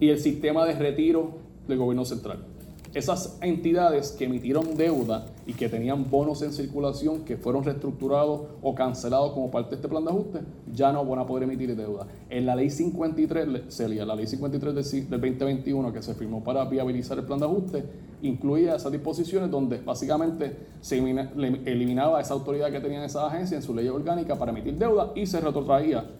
y 0.00 0.08
el 0.08 0.18
sistema 0.18 0.64
de 0.64 0.74
retiro 0.74 1.38
del 1.68 1.78
gobierno 1.78 2.04
central. 2.04 2.44
Esas 2.92 3.38
entidades 3.40 4.10
que 4.10 4.24
emitieron 4.24 4.76
deuda 4.76 5.26
y 5.46 5.52
que 5.52 5.68
tenían 5.68 6.10
bonos 6.10 6.42
en 6.42 6.52
circulación 6.52 7.24
que 7.24 7.36
fueron 7.36 7.62
reestructurados 7.62 8.40
o 8.62 8.74
cancelados 8.74 9.32
como 9.32 9.48
parte 9.48 9.70
de 9.70 9.76
este 9.76 9.88
plan 9.88 10.04
de 10.04 10.10
ajuste, 10.10 10.40
ya 10.74 10.90
no 10.90 11.04
van 11.04 11.20
a 11.20 11.26
poder 11.26 11.44
emitir 11.44 11.76
deuda. 11.76 12.08
En 12.28 12.46
la 12.46 12.56
ley 12.56 12.68
53, 12.68 13.62
Celia, 13.68 14.04
la 14.04 14.16
ley 14.16 14.26
53 14.26 14.74
del 14.74 15.08
2021 15.20 15.92
que 15.92 16.02
se 16.02 16.14
firmó 16.14 16.42
para 16.42 16.64
viabilizar 16.64 17.16
el 17.16 17.26
plan 17.26 17.38
de 17.38 17.46
ajuste, 17.46 17.84
incluía 18.22 18.74
esas 18.74 18.90
disposiciones 18.90 19.52
donde 19.52 19.78
básicamente 19.78 20.56
se 20.80 20.98
eliminaba 20.98 22.20
esa 22.20 22.34
autoridad 22.34 22.72
que 22.72 22.80
tenían 22.80 23.04
esas 23.04 23.22
agencias 23.22 23.60
en 23.60 23.62
su 23.62 23.72
ley 23.72 23.86
orgánica 23.86 24.34
para 24.34 24.50
emitir 24.50 24.74
deuda 24.74 25.12
y 25.14 25.26
se 25.26 25.40
retrotraía 25.40 26.10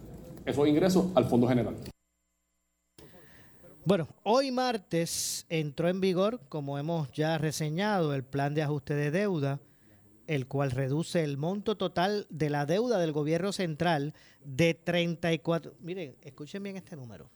esos 0.46 0.68
ingresos 0.68 1.06
al 1.16 1.24
Fondo 1.24 1.48
General. 1.48 1.74
Bueno, 3.86 4.08
hoy 4.24 4.50
martes 4.50 5.46
entró 5.48 5.88
en 5.88 6.02
vigor, 6.02 6.40
como 6.50 6.78
hemos 6.78 7.10
ya 7.12 7.38
reseñado, 7.38 8.14
el 8.14 8.24
plan 8.24 8.54
de 8.54 8.62
ajuste 8.62 8.94
de 8.94 9.10
deuda, 9.10 9.58
el 10.26 10.46
cual 10.46 10.70
reduce 10.70 11.24
el 11.24 11.38
monto 11.38 11.78
total 11.78 12.26
de 12.28 12.50
la 12.50 12.66
deuda 12.66 12.98
del 12.98 13.12
gobierno 13.12 13.52
central 13.52 14.12
de 14.44 14.74
34. 14.74 15.74
Miren, 15.80 16.14
escuchen 16.20 16.62
bien 16.62 16.76
este 16.76 16.94
número. 16.94 17.30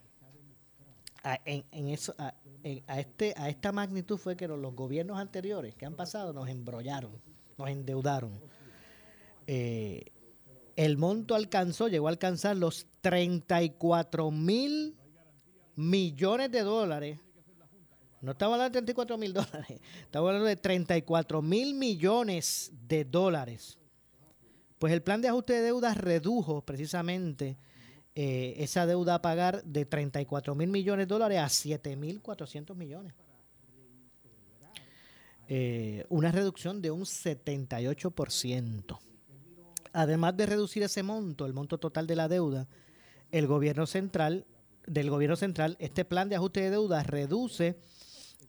A, 1.22 1.40
este, 2.98 3.32
a 3.38 3.48
esta 3.48 3.72
magnitud 3.72 4.18
fue 4.18 4.36
que 4.36 4.46
los, 4.46 4.60
gobiernos 4.74 5.18
anteriores 5.18 5.74
que 5.74 5.86
han 5.86 5.94
pasado 5.94 6.34
nos 6.34 6.50
embrollaron, 6.50 7.12
nos 7.56 7.70
endeudaron. 7.70 8.38
Eh, 9.46 10.04
el 10.76 10.98
monto 10.98 11.34
alcanzó, 11.34 11.88
llegó 11.88 12.08
a 12.08 12.10
alcanzar 12.10 12.58
los 12.58 12.86
34 13.00 14.30
mil 14.30 14.94
millones 15.76 16.50
de 16.50 16.60
dólares. 16.62 17.18
No 18.20 18.32
estamos 18.32 18.54
hablando 18.54 18.70
de 18.70 18.82
34 18.82 19.18
mil 19.18 19.32
dólares, 19.34 19.80
estamos 20.00 20.28
hablando 20.28 20.46
de 20.46 20.56
34 20.56 21.42
mil 21.42 21.74
millones 21.74 22.72
de 22.88 23.04
dólares. 23.04 23.78
Pues 24.78 24.92
el 24.92 25.02
plan 25.02 25.20
de 25.20 25.28
ajuste 25.28 25.52
de 25.54 25.62
deuda 25.62 25.94
redujo 25.94 26.62
precisamente 26.62 27.58
eh, 28.14 28.54
esa 28.58 28.86
deuda 28.86 29.16
a 29.16 29.22
pagar 29.22 29.62
de 29.64 29.84
34 29.84 30.54
mil 30.54 30.68
millones 30.68 31.06
de 31.06 31.12
dólares 31.12 31.38
a 31.38 31.48
7 31.48 31.96
mil 31.96 32.22
400 32.22 32.76
millones. 32.76 33.14
Eh, 35.48 36.06
una 36.08 36.32
reducción 36.32 36.80
de 36.80 36.90
un 36.90 37.02
78%. 37.02 38.98
Además 39.92 40.36
de 40.36 40.46
reducir 40.46 40.82
ese 40.82 41.02
monto, 41.02 41.44
el 41.46 41.52
monto 41.52 41.78
total 41.78 42.06
de 42.06 42.16
la 42.16 42.28
deuda, 42.28 42.66
el 43.30 43.46
gobierno 43.46 43.86
central 43.86 44.46
del 44.86 45.10
gobierno 45.10 45.36
central, 45.36 45.76
este 45.78 46.04
plan 46.04 46.28
de 46.28 46.36
ajuste 46.36 46.60
de 46.60 46.70
deuda 46.70 47.02
reduce 47.02 47.76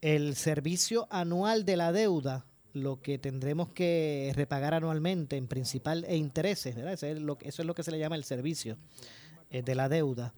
el 0.00 0.36
servicio 0.36 1.06
anual 1.10 1.64
de 1.64 1.76
la 1.76 1.92
deuda, 1.92 2.46
lo 2.72 3.00
que 3.00 3.18
tendremos 3.18 3.70
que 3.70 4.32
repagar 4.34 4.74
anualmente 4.74 5.36
en 5.36 5.48
principal 5.48 6.04
e 6.04 6.16
intereses, 6.16 6.74
¿verdad? 6.74 6.92
Eso 6.92 7.06
es 7.06 7.20
lo, 7.20 7.36
que 7.74 7.82
se 7.82 7.90
le 7.90 7.98
llama 7.98 8.16
el 8.16 8.24
servicio 8.24 8.76
eh, 9.50 9.62
de 9.62 9.74
la 9.74 9.88
deuda. 9.88 10.34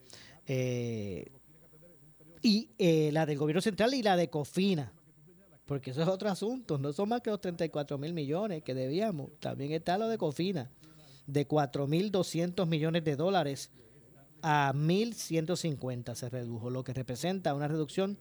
Eh, 0.47 1.31
y 2.41 2.69
eh, 2.77 3.11
la 3.11 3.25
del 3.25 3.37
gobierno 3.37 3.61
central 3.61 3.93
y 3.93 4.01
la 4.01 4.15
de 4.15 4.29
COFINA, 4.29 4.93
porque 5.65 5.91
eso 5.91 6.01
es 6.01 6.07
otro 6.07 6.29
asunto, 6.29 6.77
no 6.77 6.93
son 6.93 7.09
más 7.09 7.21
que 7.21 7.29
los 7.29 7.41
34 7.41 7.97
mil 7.97 8.13
millones 8.13 8.63
que 8.63 8.73
debíamos, 8.73 9.31
también 9.39 9.73
está 9.73 9.97
lo 9.97 10.07
de 10.07 10.17
COFINA, 10.17 10.71
de 11.27 11.45
4 11.45 11.87
mil 11.87 12.09
200 12.09 12.67
millones 12.67 13.03
de 13.03 13.15
dólares 13.17 13.69
a 14.41 14.73
1.150 14.73 16.15
se 16.15 16.29
redujo, 16.29 16.69
lo 16.69 16.83
que 16.83 16.93
representa 16.93 17.53
una 17.53 17.67
reducción 17.67 18.17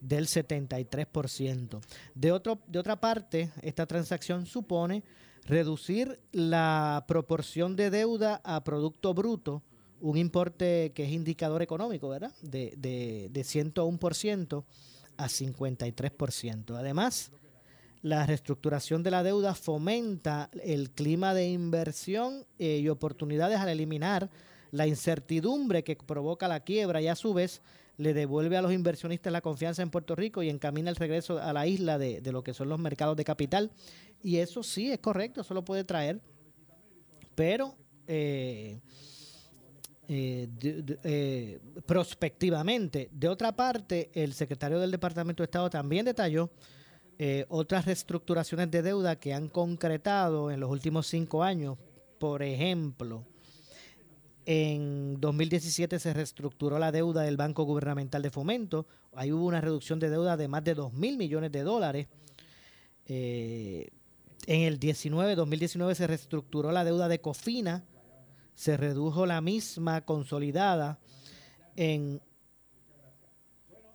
del 0.00 0.26
73%. 0.26 1.80
De, 2.14 2.32
otro, 2.32 2.60
de 2.66 2.78
otra 2.78 3.00
parte, 3.00 3.50
esta 3.62 3.86
transacción 3.86 4.46
supone 4.46 5.02
reducir 5.44 6.20
la 6.32 7.04
proporción 7.08 7.76
de 7.76 7.90
deuda 7.90 8.40
a 8.44 8.62
Producto 8.62 9.14
Bruto, 9.14 9.62
un 10.00 10.16
importe 10.16 10.92
que 10.94 11.04
es 11.04 11.10
indicador 11.10 11.62
económico, 11.62 12.08
¿verdad? 12.08 12.32
De, 12.42 12.74
de, 12.76 13.28
de 13.30 13.40
101% 13.40 14.64
a 15.16 15.26
53%. 15.26 16.76
Además, 16.76 17.32
la 18.02 18.24
reestructuración 18.26 19.02
de 19.02 19.10
la 19.10 19.22
deuda 19.22 19.54
fomenta 19.54 20.50
el 20.62 20.90
clima 20.90 21.34
de 21.34 21.48
inversión 21.48 22.46
eh, 22.58 22.78
y 22.78 22.88
oportunidades 22.88 23.58
al 23.58 23.68
eliminar 23.68 24.30
la 24.70 24.86
incertidumbre 24.86 25.84
que 25.84 25.96
provoca 25.96 26.48
la 26.48 26.60
quiebra 26.60 27.00
y 27.00 27.08
a 27.08 27.16
su 27.16 27.34
vez 27.34 27.62
le 27.98 28.14
devuelve 28.14 28.56
a 28.56 28.62
los 28.62 28.72
inversionistas 28.72 29.32
la 29.32 29.40
confianza 29.40 29.82
en 29.82 29.90
Puerto 29.90 30.14
Rico 30.14 30.42
y 30.42 30.48
encamina 30.48 30.88
el 30.88 30.96
regreso 30.96 31.38
a 31.38 31.52
la 31.52 31.66
isla 31.66 31.98
de, 31.98 32.22
lo 32.32 32.42
que 32.42 32.54
son 32.54 32.68
los 32.68 32.78
mercados 32.78 33.16
de 33.16 33.24
capital. 33.24 33.72
Y 34.22 34.36
eso 34.38 34.62
sí 34.62 34.90
es 34.90 35.00
correcto, 35.00 35.40
eso 35.40 35.52
lo 35.52 35.64
puede 35.64 35.82
traer, 35.84 36.20
pero 37.34 37.76
eh, 38.06 38.78
eh, 40.06 40.48
eh, 41.02 41.60
prospectivamente. 41.84 43.10
De 43.12 43.28
otra 43.28 43.54
parte, 43.54 44.10
el 44.14 44.32
secretario 44.32 44.78
del 44.78 44.92
Departamento 44.92 45.42
de 45.42 45.46
Estado 45.46 45.68
también 45.68 46.06
detalló 46.06 46.50
otras 47.48 47.84
reestructuraciones 47.84 48.70
de 48.70 48.80
deuda 48.80 49.18
que 49.18 49.34
han 49.34 49.48
concretado 49.48 50.52
en 50.52 50.60
los 50.60 50.70
últimos 50.70 51.08
cinco 51.08 51.42
años. 51.42 51.76
Por 52.20 52.44
ejemplo, 52.44 53.24
en 54.50 55.20
2017 55.20 55.98
se 55.98 56.14
reestructuró 56.14 56.78
la 56.78 56.90
deuda 56.90 57.20
del 57.20 57.36
Banco 57.36 57.64
Gubernamental 57.64 58.22
de 58.22 58.30
Fomento. 58.30 58.86
Ahí 59.12 59.30
hubo 59.30 59.44
una 59.44 59.60
reducción 59.60 59.98
de 59.98 60.08
deuda 60.08 60.38
de 60.38 60.48
más 60.48 60.64
de 60.64 60.74
2 60.74 60.94
mil 60.94 61.18
millones 61.18 61.52
de 61.52 61.62
dólares. 61.62 62.06
Eh, 63.04 63.90
en 64.46 64.62
el 64.62 64.78
19, 64.78 65.34
2019 65.34 65.94
se 65.94 66.06
reestructuró 66.06 66.72
la 66.72 66.82
deuda 66.82 67.08
de 67.08 67.20
Cofina. 67.20 67.84
Se 68.54 68.78
redujo 68.78 69.26
la 69.26 69.42
misma 69.42 70.00
consolidada 70.06 70.98
en, 71.76 72.22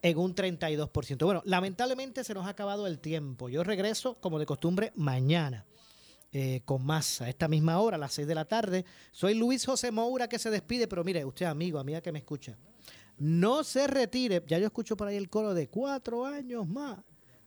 en 0.04 0.18
un 0.20 0.36
32%. 0.36 1.26
Bueno, 1.26 1.42
lamentablemente 1.46 2.24
se 2.24 2.36
nos 2.36 2.46
ha 2.46 2.50
acabado 2.50 2.86
el 2.86 3.00
tiempo. 3.00 3.50
Yo 3.50 3.64
regreso, 3.64 4.20
como 4.22 4.38
de 4.38 4.46
costumbre, 4.46 4.92
mañana. 4.96 5.66
Eh, 6.36 6.64
con 6.66 6.84
más 6.84 7.22
a 7.22 7.30
esta 7.30 7.48
misma 7.48 7.80
hora, 7.80 7.96
a 7.96 8.00
las 8.00 8.14
6 8.14 8.28
de 8.28 8.34
la 8.34 8.46
tarde. 8.46 8.86
Soy 9.12 9.36
Luis 9.36 9.64
José 9.64 9.92
Moura 9.92 10.28
que 10.28 10.40
se 10.40 10.50
despide, 10.50 10.88
pero 10.88 11.04
mire, 11.04 11.24
usted 11.24 11.46
amigo, 11.46 11.78
amiga 11.78 12.02
que 12.02 12.12
me 12.12 12.18
escucha, 12.18 12.58
no 13.20 13.64
se 13.64 13.86
retire. 13.86 14.44
Ya 14.48 14.58
yo 14.58 14.66
escucho 14.66 14.98
por 14.98 15.08
ahí 15.08 15.16
el 15.16 15.30
coro 15.30 15.54
de 15.54 15.68
cuatro 15.68 16.26
años 16.26 16.68
más. 16.68 16.98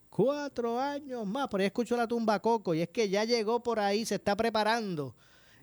Cuatro 0.09 0.79
años 0.79 1.27
más. 1.27 1.49
Por 1.49 1.61
ahí 1.61 1.67
escucho 1.67 1.97
la 1.97 2.07
tumba 2.07 2.39
coco 2.39 2.75
y 2.75 2.81
es 2.81 2.89
que 2.91 3.09
ya 3.09 3.25
llegó 3.25 3.61
por 3.61 3.81
ahí, 3.81 4.07
se 4.07 4.15
está 4.15 4.37
preparando. 4.37 5.17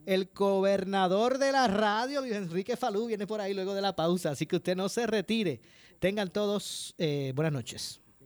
El 0.06 0.30
gobernador 0.36 1.38
de 1.38 1.54
la 1.54 1.70
radio, 1.70 2.20
Luis 2.20 2.34
Enrique 2.34 2.76
Falú, 2.76 3.06
viene 3.06 3.26
por 3.26 3.40
ahí 3.40 3.54
luego 3.54 3.74
de 3.74 3.82
la 3.82 3.96
pausa. 3.96 4.32
Así 4.32 4.46
que 4.46 4.58
usted 4.58 4.76
no 4.76 4.90
se 4.90 5.08
retire. 5.08 5.62
Tengan 6.00 6.30
todos 6.30 6.94
eh, 6.98 7.32
buenas 7.34 7.54
noches. 7.54 8.03